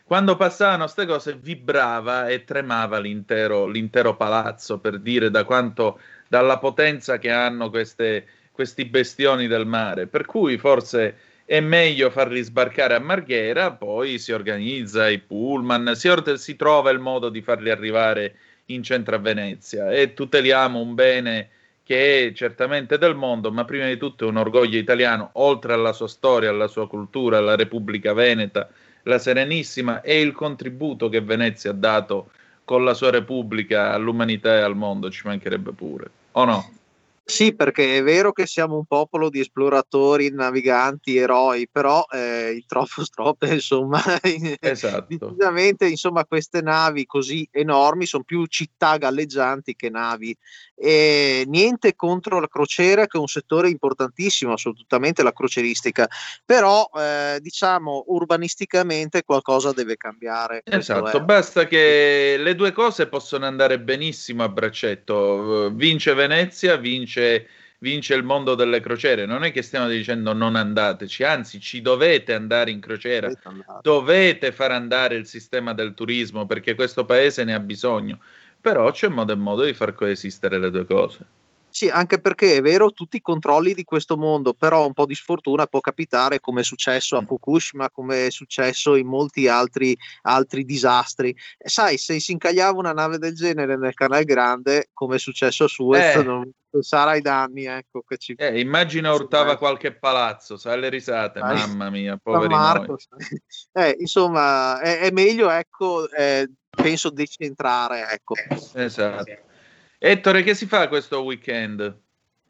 quando 0.05 0.37
passavano 0.37 0.83
queste 0.83 1.07
cose 1.07 1.39
vibrava 1.41 2.29
e 2.29 2.45
tremava 2.45 2.99
l'intero, 2.99 3.67
l'intero 3.67 4.15
palazzo 4.15 4.79
per 4.79 4.99
dire 4.99 5.31
da 5.31 5.45
quanto, 5.45 6.01
dalla 6.29 6.59
potenza 6.59 7.17
che 7.17 7.31
hanno 7.31 7.71
queste, 7.71 8.27
questi 8.53 8.85
bestioni 8.85 9.47
del 9.47 9.65
mare. 9.65 10.07
Per 10.09 10.27
cui 10.27 10.59
forse 10.59 11.17
è 11.47 11.61
meglio 11.61 12.11
farli 12.11 12.43
sbarcare 12.43 12.95
a 12.95 12.99
Marghera, 13.01 13.73
poi 13.73 14.19
si 14.19 14.33
organizza 14.33 15.09
i 15.09 15.19
pullman, 15.19 15.93
si, 15.95 16.11
si 16.35 16.57
trova 16.57 16.91
il 16.91 16.99
modo 16.99 17.31
di 17.31 17.41
farli 17.41 17.71
arrivare 17.71 18.35
in 18.67 18.83
centro 18.83 19.17
a 19.17 19.19
Venezia 19.19 19.91
e 19.91 20.13
tuteliamo 20.13 20.79
un 20.79 20.95
bene 20.95 21.49
che 21.85 22.29
è 22.29 22.33
certamente 22.33 22.99
del 22.99 23.15
mondo, 23.17 23.51
ma 23.51 23.65
prima 23.65 23.87
di 23.87 23.97
tutto 23.97 24.25
è 24.25 24.29
un 24.29 24.37
orgoglio 24.37 24.79
italiano, 24.79 25.31
oltre 25.35 25.73
alla 25.73 25.93
sua 25.93 26.09
storia, 26.09 26.51
alla 26.51 26.69
sua 26.69 26.89
cultura, 26.89 27.39
alla 27.39 27.57
Repubblica 27.57 28.13
Veneta, 28.13 28.69
la 29.05 29.19
Serenissima 29.19 30.01
e 30.01 30.21
il 30.21 30.33
contributo 30.33 31.09
che 31.09 31.21
Venezia 31.21 31.71
ha 31.71 31.75
dato 31.75 32.31
con 32.65 32.85
la 32.85 32.95
sua 32.95 33.11
Repubblica 33.11 33.93
all'umanità 33.93 34.55
e 34.55 34.61
al 34.61 34.77
mondo, 34.77 35.11
ci 35.11 35.27
mancherebbe 35.27 35.73
pure, 35.73 36.11
o 36.33 36.45
no? 36.45 36.73
Sì, 37.25 37.55
perché 37.55 37.99
è 37.99 38.03
vero 38.03 38.33
che 38.33 38.47
siamo 38.47 38.77
un 38.77 38.85
popolo 38.85 39.31
di 39.31 39.39
esploratori, 39.39 40.31
naviganti, 40.31 41.17
eroi, 41.17 41.69
però 41.71 42.05
eh, 42.11 42.51
il 42.51 42.67
troppo 42.67 43.05
stroppe, 43.05 43.55
insomma, 43.55 44.03
esatto. 44.61 45.07
decisamente, 45.09 45.87
insomma, 45.87 46.25
queste 46.25 46.63
navi 46.63 47.07
così 47.07 47.49
enormi 47.53 48.07
sono 48.07 48.25
più 48.25 48.45
città 48.47 48.97
galleggianti 48.97 49.77
che 49.77 49.89
navi. 49.89 50.37
E 50.75 51.45
niente 51.47 51.95
contro 51.95 52.41
la 52.41 52.49
crociera, 52.49 53.07
che 53.07 53.17
è 53.17 53.21
un 53.21 53.29
settore 53.29 53.69
importantissimo, 53.69 54.55
assolutamente 54.55 55.23
la 55.23 55.33
crocieristica, 55.33 56.09
però 56.45 56.91
eh, 56.97 57.39
diciamo 57.41 58.05
urbanisticamente 58.09 59.23
qualcosa 59.23 59.71
deve 59.71 59.97
cambiare. 59.97 60.63
Esatto, 60.65 61.23
basta 61.23 61.69
che 61.69 62.35
le 62.37 62.57
due 62.57 62.73
cose 62.73 63.07
possono 63.07 63.47
andare 63.47 63.79
benissimo 63.79 64.43
a 64.43 64.49
braccetto. 64.49 65.71
Vince 65.73 66.15
Venezia, 66.15 66.75
vince, 66.77 67.12
vince 67.79 68.15
il 68.15 68.23
mondo 68.23 68.55
delle 68.55 68.81
crociere. 68.81 69.27
Non 69.27 69.45
è 69.45 69.53
che 69.53 69.63
stiamo 69.63 69.89
dicendo 69.89 70.33
non 70.33 70.57
andateci, 70.57 71.25
anzi 71.25 71.61
ci 71.61 71.83
dovete 71.83 72.33
andare 72.33 72.71
in 72.71 72.81
crociera, 72.81 73.31
dovete 73.83 74.53
far 74.53 74.71
andare 74.71 75.17
il 75.17 75.27
sistema 75.27 75.75
del 75.75 75.95
turismo 75.95 76.47
perché 76.47 76.75
questo 76.75 77.05
paese 77.05 77.45
ne 77.45 77.55
ha 77.55 77.61
bisogno. 77.61 78.21
Però 78.61 78.91
c'è 78.93 79.09
modo 79.09 79.33
e 79.33 79.37
modo 79.37 79.65
di 79.65 79.75
far 79.75 79.93
coesistere 79.93 80.59
le 80.59 80.71
due 80.71 80.85
cose. 80.85 81.27
Sì, 81.73 81.89
anche 81.89 82.21
perché 82.21 82.57
è 82.57 82.61
vero, 82.61 82.93
tutti 82.93 83.17
i 83.17 83.23
controlli 83.23 83.73
di 83.73 83.83
questo 83.83 84.19
mondo, 84.19 84.53
però 84.53 84.85
un 84.85 84.93
po' 84.93 85.07
di 85.07 85.15
sfortuna 85.15 85.67
può 85.67 85.81
capitare 85.81 86.39
come 86.39 86.61
è 86.61 86.65
successo 86.65 87.17
a 87.17 87.25
Fukushima, 87.25 87.91
come 87.91 88.27
è 88.27 88.31
successo 88.31 88.95
in 88.95 89.07
molti 89.07 89.49
altri, 89.49 89.97
altri 90.23 90.67
disastri. 90.67 91.35
E 91.57 91.71
sai, 91.71 91.97
se 91.97 92.21
si 92.21 92.33
incagliava 92.33 92.79
una 92.79 92.93
nave 92.93 93.17
del 93.17 93.35
genere 93.35 93.79
nel 93.79 93.95
canale 93.95 94.25
grande, 94.25 94.91
come 94.93 95.17
è 95.17 95.19
successo 95.19 95.65
a 95.65 95.69
Suez, 95.69 96.17
Eh. 96.17 96.23
non 96.23 96.51
pensare 96.69 97.13
ai 97.13 97.21
danni, 97.23 97.65
ecco, 97.65 98.03
che 98.07 98.19
ci... 98.19 98.35
Eh, 98.37 98.61
immagina 98.61 99.11
urtava 99.15 99.57
qualche 99.57 99.95
palazzo, 99.95 100.59
sai 100.59 100.79
le 100.79 100.91
risate, 100.91 101.41
Sai, 101.41 101.57
mamma 101.57 101.89
mia, 101.89 102.19
poveri 102.23 102.53
Marco. 102.53 102.99
Eh, 103.73 103.97
insomma, 103.99 104.79
è, 104.79 104.99
è 104.99 105.11
meglio, 105.11 105.49
ecco, 105.49 106.07
eh, 106.11 106.51
penso 106.69 107.09
decentrare, 107.09 108.11
ecco. 108.11 108.35
Esatto. 108.75 109.51
Ettore, 110.05 110.43
che 110.43 110.57
si 110.57 110.67
fa 110.67 110.89
questo 110.89 111.23
weekend? 111.23 111.97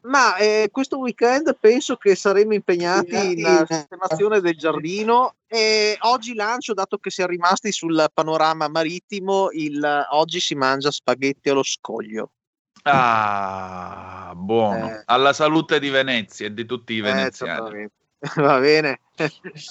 Ma 0.01 0.35
eh, 0.37 0.69
questo 0.71 0.97
weekend 0.97 1.55
penso 1.59 1.97
che 1.97 2.15
saremo 2.15 2.55
impegnati 2.55 3.39
in 3.39 3.63
sistemazione 3.67 4.41
del 4.41 4.57
giardino 4.57 5.35
e 5.45 5.95
oggi 6.01 6.33
lancio, 6.33 6.73
dato 6.73 6.97
che 6.97 7.11
siamo 7.11 7.29
rimasti 7.29 7.71
sul 7.71 8.09
panorama 8.11 8.67
marittimo, 8.67 9.49
il 9.51 10.07
oggi 10.13 10.39
si 10.39 10.55
mangia 10.55 10.89
spaghetti 10.89 11.49
allo 11.49 11.61
scoglio. 11.61 12.31
Ah, 12.81 14.33
buono. 14.35 15.03
Alla 15.05 15.31
salute 15.31 15.79
di 15.79 15.89
Venezia 15.89 16.47
e 16.47 16.53
di 16.55 16.65
tutti 16.65 16.93
i 16.93 16.97
Eh, 16.97 17.01
veneziani. 17.03 17.53
certamente. 17.53 17.93
Va 18.41 18.59
bene. 18.59 18.99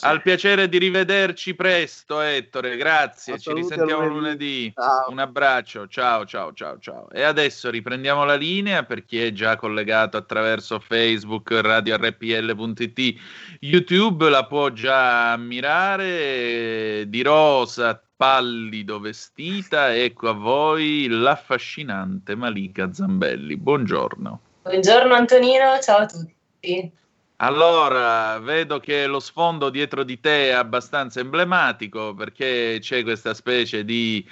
Al 0.02 0.22
piacere 0.22 0.68
di 0.68 0.78
rivederci 0.78 1.54
presto, 1.54 2.20
Ettore. 2.20 2.76
Grazie. 2.76 3.38
Ci 3.38 3.52
risentiamo 3.52 4.06
lunedì. 4.06 4.14
lunedì. 4.14 4.72
Ciao. 4.74 5.10
Un 5.10 5.18
abbraccio. 5.18 5.88
Ciao, 5.88 6.24
ciao, 6.24 6.52
ciao, 6.52 6.78
ciao. 6.78 7.10
E 7.10 7.22
adesso 7.22 7.68
riprendiamo 7.68 8.24
la 8.24 8.36
linea 8.36 8.84
per 8.84 9.04
chi 9.04 9.20
è 9.20 9.32
già 9.32 9.56
collegato 9.56 10.16
attraverso 10.16 10.78
Facebook, 10.78 11.50
Radio 11.50 11.96
RPL.it, 11.96 13.14
YouTube 13.60 14.28
la 14.28 14.46
può 14.46 14.70
già 14.70 15.32
ammirare. 15.32 17.04
Di 17.08 17.22
rosa, 17.22 18.00
pallido 18.16 19.00
vestita. 19.00 19.92
Ecco 19.92 20.28
a 20.28 20.34
voi 20.34 21.08
l'affascinante 21.08 22.36
Malika 22.36 22.92
Zambelli. 22.92 23.56
Buongiorno. 23.56 24.40
Buongiorno 24.62 25.14
Antonino, 25.14 25.80
ciao 25.80 25.98
a 25.98 26.06
tutti. 26.06 27.00
Allora, 27.42 28.38
vedo 28.38 28.78
che 28.78 29.08
lo 29.08 29.18
sfondo 29.18 29.68
dietro 29.68 30.04
di 30.04 30.20
te 30.20 30.50
è 30.50 30.52
abbastanza 30.52 31.18
emblematico 31.18 32.14
perché 32.14 32.78
c'è 32.80 33.02
questa 33.02 33.34
specie 33.34 33.84
di 33.84 34.24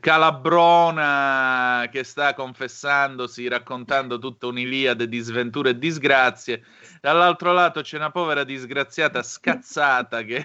calabrona 0.00 1.88
che 1.92 2.02
sta 2.02 2.34
confessandosi, 2.34 3.46
raccontando 3.46 4.18
tutta 4.18 4.48
un'iliade 4.48 5.06
di 5.06 5.20
sventure 5.20 5.70
e 5.70 5.78
disgrazie. 5.78 6.64
Dall'altro 7.00 7.52
lato 7.52 7.82
c'è 7.82 7.98
una 7.98 8.10
povera 8.10 8.42
disgraziata 8.42 9.22
scazzata 9.22 10.24
che, 10.24 10.44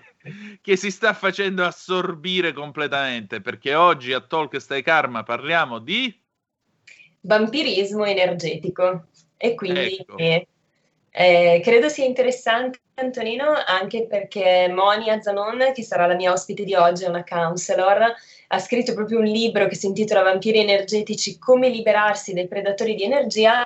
che 0.62 0.76
si 0.76 0.92
sta 0.92 1.14
facendo 1.14 1.66
assorbire 1.66 2.54
completamente 2.54 3.42
perché 3.42 3.74
oggi 3.74 4.14
a 4.14 4.22
Talk 4.22 4.62
Stai 4.62 4.84
Karma 4.84 5.24
parliamo 5.24 5.80
di... 5.80 6.16
Vampirismo 7.22 8.06
energetico. 8.06 9.08
E 9.38 9.56
quindi 9.56 9.96
Ecco. 9.98 10.18
eh, 10.18 10.46
eh, 11.12 11.60
credo 11.62 11.90
sia 11.90 12.06
interessante 12.06 12.80
Antonino 12.96 13.54
anche 13.66 14.06
perché 14.08 14.70
Monia 14.74 15.22
Zanon, 15.22 15.72
che 15.74 15.84
sarà 15.84 16.06
la 16.06 16.16
mia 16.16 16.32
ospite 16.32 16.64
di 16.64 16.74
oggi, 16.74 17.04
è 17.04 17.08
una 17.08 17.24
counselor, 17.24 18.14
ha 18.48 18.60
scritto 18.60 18.94
proprio 18.94 19.20
un 19.20 19.26
libro 19.26 19.68
che 19.68 19.76
si 19.76 19.88
intitola 19.88 20.22
Vampiri 20.22 20.60
energetici, 20.60 21.38
come 21.38 21.70
liberarsi 21.70 22.34
dai 22.34 22.48
predatori 22.48 22.96
di 22.96 23.04
energia, 23.04 23.66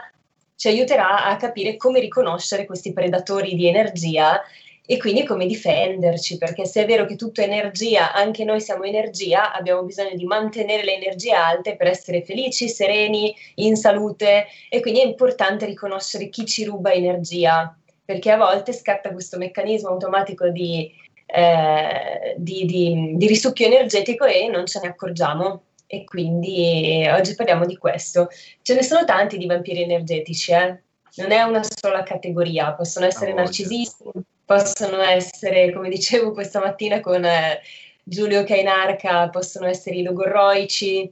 ci 0.56 0.70
aiuterà 0.70 1.26
a 1.26 1.36
capire 1.36 1.76
come 1.76 2.00
riconoscere 2.00 2.66
questi 2.66 2.94
predatori 2.94 3.56
di 3.56 3.68
energia 3.68 4.42
e 4.86 4.98
quindi 4.98 5.24
come 5.24 5.46
difenderci, 5.46 6.38
perché 6.38 6.66
se 6.66 6.84
è 6.84 6.86
vero 6.86 7.06
che 7.06 7.16
tutto 7.16 7.42
è 7.42 7.46
energia, 7.46 8.14
anche 8.14 8.44
noi 8.44 8.62
siamo 8.62 8.84
energia, 8.84 9.54
abbiamo 9.54 9.84
bisogno 9.84 10.16
di 10.16 10.26
mantenere 10.26 10.84
le 10.84 10.96
energie 10.96 11.34
alte 11.34 11.76
per 11.76 11.88
essere 11.88 12.24
felici, 12.24 12.70
sereni, 12.70 13.36
in 13.56 13.76
salute 13.76 14.46
e 14.70 14.80
quindi 14.82 15.02
è 15.02 15.06
importante 15.06 15.66
riconoscere 15.66 16.30
chi 16.30 16.46
ci 16.46 16.64
ruba 16.66 16.94
energia, 16.94 17.76
perché 18.04 18.32
a 18.32 18.38
volte 18.38 18.74
scatta 18.74 19.12
questo 19.12 19.38
meccanismo 19.38 19.90
automatico 19.90 20.50
di, 20.50 20.92
eh, 21.26 22.36
di, 22.38 22.66
di- 22.66 23.14
di 23.16 23.28
risucchio 23.28 23.66
energetico 23.66 24.26
e 24.26 24.48
non 24.48 24.66
ce 24.66 24.80
ne 24.82 24.90
accorgiamo. 24.90 25.62
E 25.88 26.04
quindi 26.04 27.04
eh, 27.04 27.12
oggi 27.12 27.36
parliamo 27.36 27.66
di 27.66 27.78
questo. 27.78 28.28
Ce 28.64 28.74
ne 28.74 28.82
sono 28.82 29.06
tanti 29.06 29.38
di 29.38 29.46
vampiri 29.46 29.84
energetici, 29.84 30.52
eh? 30.52 30.82
non 31.18 31.32
è 31.32 31.42
una 31.44 31.62
sola 31.64 32.04
categoria, 32.04 32.74
possono 32.74 33.06
essere 33.06 33.34
narcisisti, 33.34 34.04
possono 34.46 35.02
essere, 35.02 35.74
come 35.74 35.90
dicevo 35.90 36.32
questa 36.32 36.60
mattina 36.60 37.00
con 37.00 37.26
eh, 37.26 37.62
Giulio 38.04 38.44
Cainarca, 38.44 39.30
possono 39.30 39.66
essere 39.66 39.96
i 39.96 40.04
logorroici, 40.04 41.12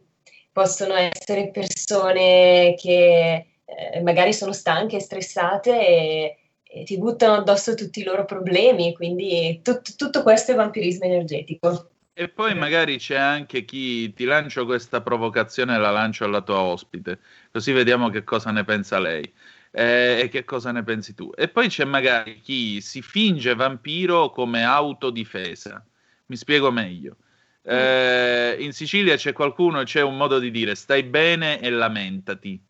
possono 0.52 0.94
essere 0.94 1.50
persone 1.50 2.76
che 2.78 3.46
eh, 3.66 4.02
magari 4.02 4.34
sono 4.34 4.54
stanche 4.54 5.00
stressate 5.00 5.88
e, 5.88 6.38
e 6.64 6.84
ti 6.84 6.98
buttano 7.00 7.34
addosso 7.34 7.74
tutti 7.74 8.02
i 8.02 8.04
loro 8.04 8.26
problemi, 8.26 8.94
quindi 8.94 9.60
tut- 9.64 9.96
tutto 9.96 10.22
questo 10.22 10.52
è 10.52 10.56
vampirismo 10.56 11.06
energetico. 11.06 11.90
E 12.16 12.30
poi 12.30 12.54
magari 12.54 12.98
c'è 12.98 13.16
anche 13.16 13.66
chi 13.66 14.14
ti 14.14 14.26
lancio 14.26 14.66
questa 14.66 15.02
provocazione 15.02 15.74
e 15.74 15.80
la 15.80 15.90
lancio 15.90 16.26
alla 16.26 16.42
tua 16.42 16.62
ospite, 16.62 17.20
così 17.52 17.72
vediamo 17.72 18.10
che 18.10 18.24
cosa 18.24 18.52
ne 18.52 18.64
pensa 18.64 19.00
lei 19.00 19.34
eh, 19.76 20.22
e 20.24 20.30
che 20.30 20.44
cosa 20.44 20.72
ne 20.72 20.84
pensi 20.84 21.16
tu. 21.16 21.32
E 21.36 21.48
poi 21.48 21.68
c'è 21.68 21.84
magari 21.84 22.40
chi 22.42 22.80
si 22.80 23.02
finge 23.02 23.56
vampiro 23.56 24.30
come 24.30 24.64
autodifesa. 24.64 25.84
Mi 26.28 26.36
spiego 26.36 26.72
meglio. 26.72 27.18
Eh, 27.66 28.58
in 28.60 28.72
Sicilia 28.72 29.16
c'è 29.16 29.34
qualcuno, 29.34 29.84
c'è 29.84 30.02
un 30.02 30.18
modo 30.18 30.38
di 30.38 30.52
dire 30.52 30.76
stai 30.76 31.04
bene 31.04 31.60
e 31.60 31.70
lamentati. 31.72 32.62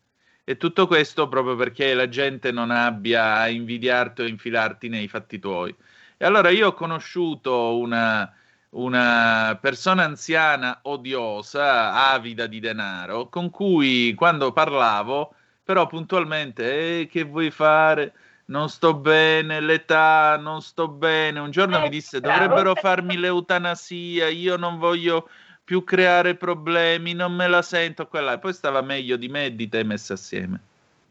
E 0.44 0.56
tutto 0.56 0.86
questo 0.86 1.28
proprio 1.28 1.56
perché 1.56 1.94
la 1.94 2.08
gente 2.08 2.50
non 2.52 2.70
abbia 2.70 3.36
a 3.36 3.48
invidiarti 3.48 4.22
o 4.22 4.26
infilarti 4.26 4.88
nei 4.88 5.08
fatti 5.08 5.38
tuoi. 5.38 5.74
E 6.16 6.24
allora 6.24 6.48
io 6.50 6.68
ho 6.68 6.72
conosciuto 6.74 7.76
una, 7.78 8.32
una 8.70 9.58
persona 9.60 10.04
anziana 10.04 10.80
odiosa, 10.82 12.10
avida 12.10 12.46
di 12.46 12.60
denaro, 12.60 13.28
con 13.28 13.50
cui 13.50 14.14
quando 14.14 14.52
parlavo, 14.52 15.34
però 15.64 15.86
puntualmente, 15.86 17.00
eh, 17.00 17.06
che 17.06 17.24
vuoi 17.24 17.50
fare? 17.50 18.12
Non 18.46 18.68
sto 18.68 18.92
bene, 18.92 19.60
l'età, 19.60 20.36
non 20.36 20.60
sto 20.60 20.86
bene. 20.88 21.40
Un 21.40 21.50
giorno 21.50 21.80
mi 21.80 21.88
disse, 21.88 22.20
dovrebbero 22.20 22.74
farmi 22.74 23.16
l'eutanasia, 23.16 24.28
io 24.28 24.56
non 24.56 24.78
voglio 24.78 25.28
più 25.64 25.82
creare 25.82 26.34
problemi, 26.34 27.14
non 27.14 27.32
me 27.32 27.48
la 27.48 27.62
sento 27.62 28.06
quella. 28.06 28.34
E 28.34 28.38
poi 28.38 28.52
stava 28.52 28.82
meglio 28.82 29.16
di 29.16 29.28
me 29.28 29.46
e 29.46 29.54
di 29.54 29.66
te 29.68 29.82
messi 29.82 30.12
assieme. 30.12 30.60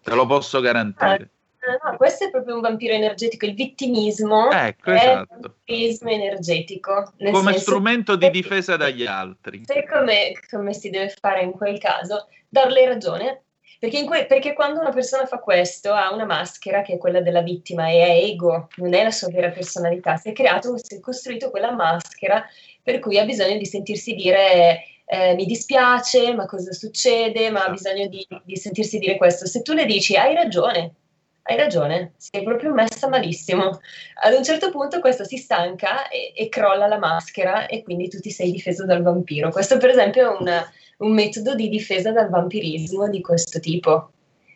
Te 0.03 0.13
lo 0.13 0.27
posso 0.27 0.59
garantire. 0.59 1.29
No, 1.65 1.91
no, 1.91 1.97
questo 1.97 2.25
è 2.25 2.29
proprio 2.29 2.55
un 2.55 2.61
vampiro 2.61 2.93
energetico, 2.93 3.45
il 3.45 3.53
vittimismo 3.53 4.51
Ecco, 4.51 4.91
è 4.91 4.95
esatto. 4.95 5.33
un 5.33 5.39
vampirismo 5.39 6.09
energetico. 6.09 7.13
Come 7.17 7.51
senso 7.51 7.59
strumento 7.59 8.15
di 8.17 8.29
difesa 8.29 8.75
dagli 8.75 9.05
altri. 9.05 9.63
Sai 9.65 9.87
come, 9.87 10.33
come 10.51 10.73
si 10.73 10.89
deve 10.89 11.09
fare 11.09 11.41
in 11.41 11.51
quel 11.51 11.79
caso? 11.79 12.27
Darle 12.49 12.85
ragione, 12.85 13.42
Perché, 13.83 14.05
que- 14.05 14.25
perché, 14.27 14.53
quando 14.53 14.79
una 14.79 14.91
persona 14.91 15.25
fa 15.25 15.39
questo 15.39 15.91
ha 15.91 16.13
una 16.13 16.23
maschera 16.23 16.81
che 16.83 16.93
è 16.93 16.97
quella 16.97 17.19
della 17.19 17.41
vittima 17.41 17.89
e 17.89 17.97
è 18.01 18.23
ego, 18.23 18.69
non 18.77 18.93
è 18.93 19.03
la 19.03 19.11
sua 19.11 19.27
vera 19.27 19.49
personalità. 19.49 20.15
Si 20.15 20.29
è 20.29 20.31
creato, 20.31 20.77
si 20.77 20.95
è 20.95 20.99
costruito 21.01 21.49
quella 21.49 21.73
maschera 21.73 22.45
per 22.81 22.99
cui 22.99 23.19
ha 23.19 23.25
bisogno 23.25 23.57
di 23.57 23.65
sentirsi 23.65 24.13
dire 24.13 24.85
eh, 25.03 25.33
mi 25.35 25.43
dispiace, 25.43 26.33
ma 26.33 26.45
cosa 26.45 26.71
succede, 26.71 27.49
ma 27.49 27.65
ha 27.65 27.71
bisogno 27.71 28.07
di, 28.07 28.25
di 28.45 28.55
sentirsi 28.55 28.99
dire 28.99 29.17
questo. 29.17 29.47
Se 29.47 29.61
tu 29.61 29.73
le 29.73 29.85
dici 29.85 30.15
hai 30.15 30.33
ragione, 30.33 30.93
hai 31.41 31.57
ragione, 31.57 32.13
sei 32.15 32.41
proprio 32.41 32.71
messa 32.71 33.09
malissimo. 33.09 33.81
Ad 34.21 34.33
un 34.33 34.45
certo 34.45 34.71
punto 34.71 35.01
questo 35.01 35.25
si 35.25 35.35
stanca 35.35 36.07
e, 36.07 36.31
e, 36.33 36.47
crolla 36.47 36.87
la 36.87 36.99
maschera 36.99 37.65
e 37.65 37.83
quindi 37.83 38.07
tu 38.07 38.19
ti 38.19 38.31
sei 38.31 38.49
difeso 38.49 38.85
dal 38.85 39.01
vampiro. 39.01 39.51
Questo 39.51 39.75
per 39.75 39.89
esempio 39.89 40.31
è 40.31 40.37
una, 40.39 40.71
un 40.97 41.13
metodo 41.13 41.55
di 41.55 41.69
difesa 41.69 42.11
dal 42.11 42.29
vampirismo 42.29 43.09
di 43.09 43.21
questo 43.21 43.59
tipo. 43.59 44.11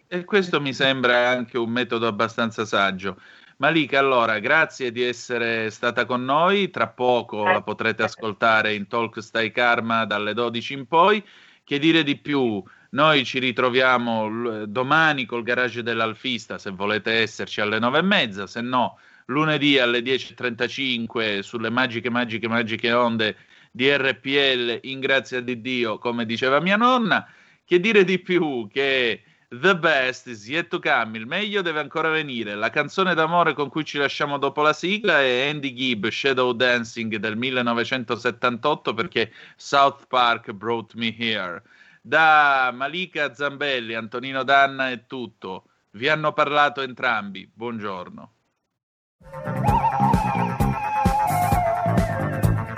E 0.07 0.23
questo 0.23 0.61
mi 0.61 0.73
sembra 0.73 1.29
anche 1.29 1.57
un 1.57 1.69
metodo 1.69 2.07
abbastanza 2.07 2.65
saggio. 2.65 3.19
Malika, 3.57 3.99
allora, 3.99 4.39
grazie 4.39 4.91
di 4.91 5.03
essere 5.03 5.69
stata 5.71 6.05
con 6.05 6.23
noi. 6.23 6.69
Tra 6.69 6.87
poco 6.87 7.43
la 7.43 7.61
potrete 7.61 8.03
ascoltare 8.03 8.73
in 8.73 8.87
Talk 8.87 9.21
Stai 9.21 9.51
Karma 9.51 10.05
dalle 10.05 10.33
12 10.33 10.73
in 10.73 10.85
poi. 10.87 11.23
Che 11.63 11.79
dire 11.79 12.03
di 12.03 12.17
più? 12.17 12.63
Noi 12.91 13.25
ci 13.25 13.39
ritroviamo 13.39 14.65
domani 14.65 15.25
col 15.25 15.43
garage 15.43 15.83
dell'Alfista, 15.83 16.57
se 16.57 16.69
volete 16.69 17.11
esserci 17.11 17.59
alle 17.59 17.79
9 17.79 17.97
e 17.97 18.01
mezza, 18.01 18.47
se 18.47 18.61
no 18.61 18.97
lunedì 19.27 19.77
alle 19.77 19.99
10.35 19.99 21.39
sulle 21.39 21.69
magiche, 21.69 22.09
magiche, 22.09 22.47
magiche 22.47 22.93
onde 22.93 23.35
di 23.77 23.95
RPL 23.95 24.79
in 24.89 24.99
grazia 24.99 25.39
di 25.39 25.61
Dio, 25.61 25.99
come 25.99 26.25
diceva 26.25 26.59
mia 26.59 26.77
nonna. 26.77 27.27
Che 27.63 27.79
dire 27.79 28.03
di 28.03 28.17
più 28.17 28.67
che 28.71 29.21
The 29.49 29.77
best 29.77 30.27
is 30.27 30.47
yet 30.47 30.67
to 30.67 30.79
come, 30.79 31.17
il 31.17 31.27
meglio 31.27 31.61
deve 31.61 31.79
ancora 31.79 32.09
venire. 32.09 32.55
La 32.55 32.71
canzone 32.71 33.13
d'amore 33.13 33.53
con 33.53 33.69
cui 33.69 33.85
ci 33.85 33.97
lasciamo 33.97 34.39
dopo 34.39 34.61
la 34.61 34.73
sigla 34.73 35.21
è 35.21 35.47
Andy 35.47 35.73
Gibb, 35.73 36.07
Shadow 36.07 36.53
Dancing 36.53 37.15
del 37.17 37.37
1978 37.37 38.93
perché 38.93 39.31
South 39.55 40.07
Park 40.07 40.51
brought 40.51 40.95
me 40.95 41.15
here. 41.15 41.61
Da 42.01 42.71
Malika 42.73 43.33
Zambelli, 43.33 43.93
Antonino 43.93 44.43
Danna 44.43 44.89
è 44.89 45.05
tutto. 45.05 45.65
Vi 45.91 46.09
hanno 46.09 46.33
parlato 46.33 46.81
entrambi. 46.81 47.49
Buongiorno. 47.53 48.31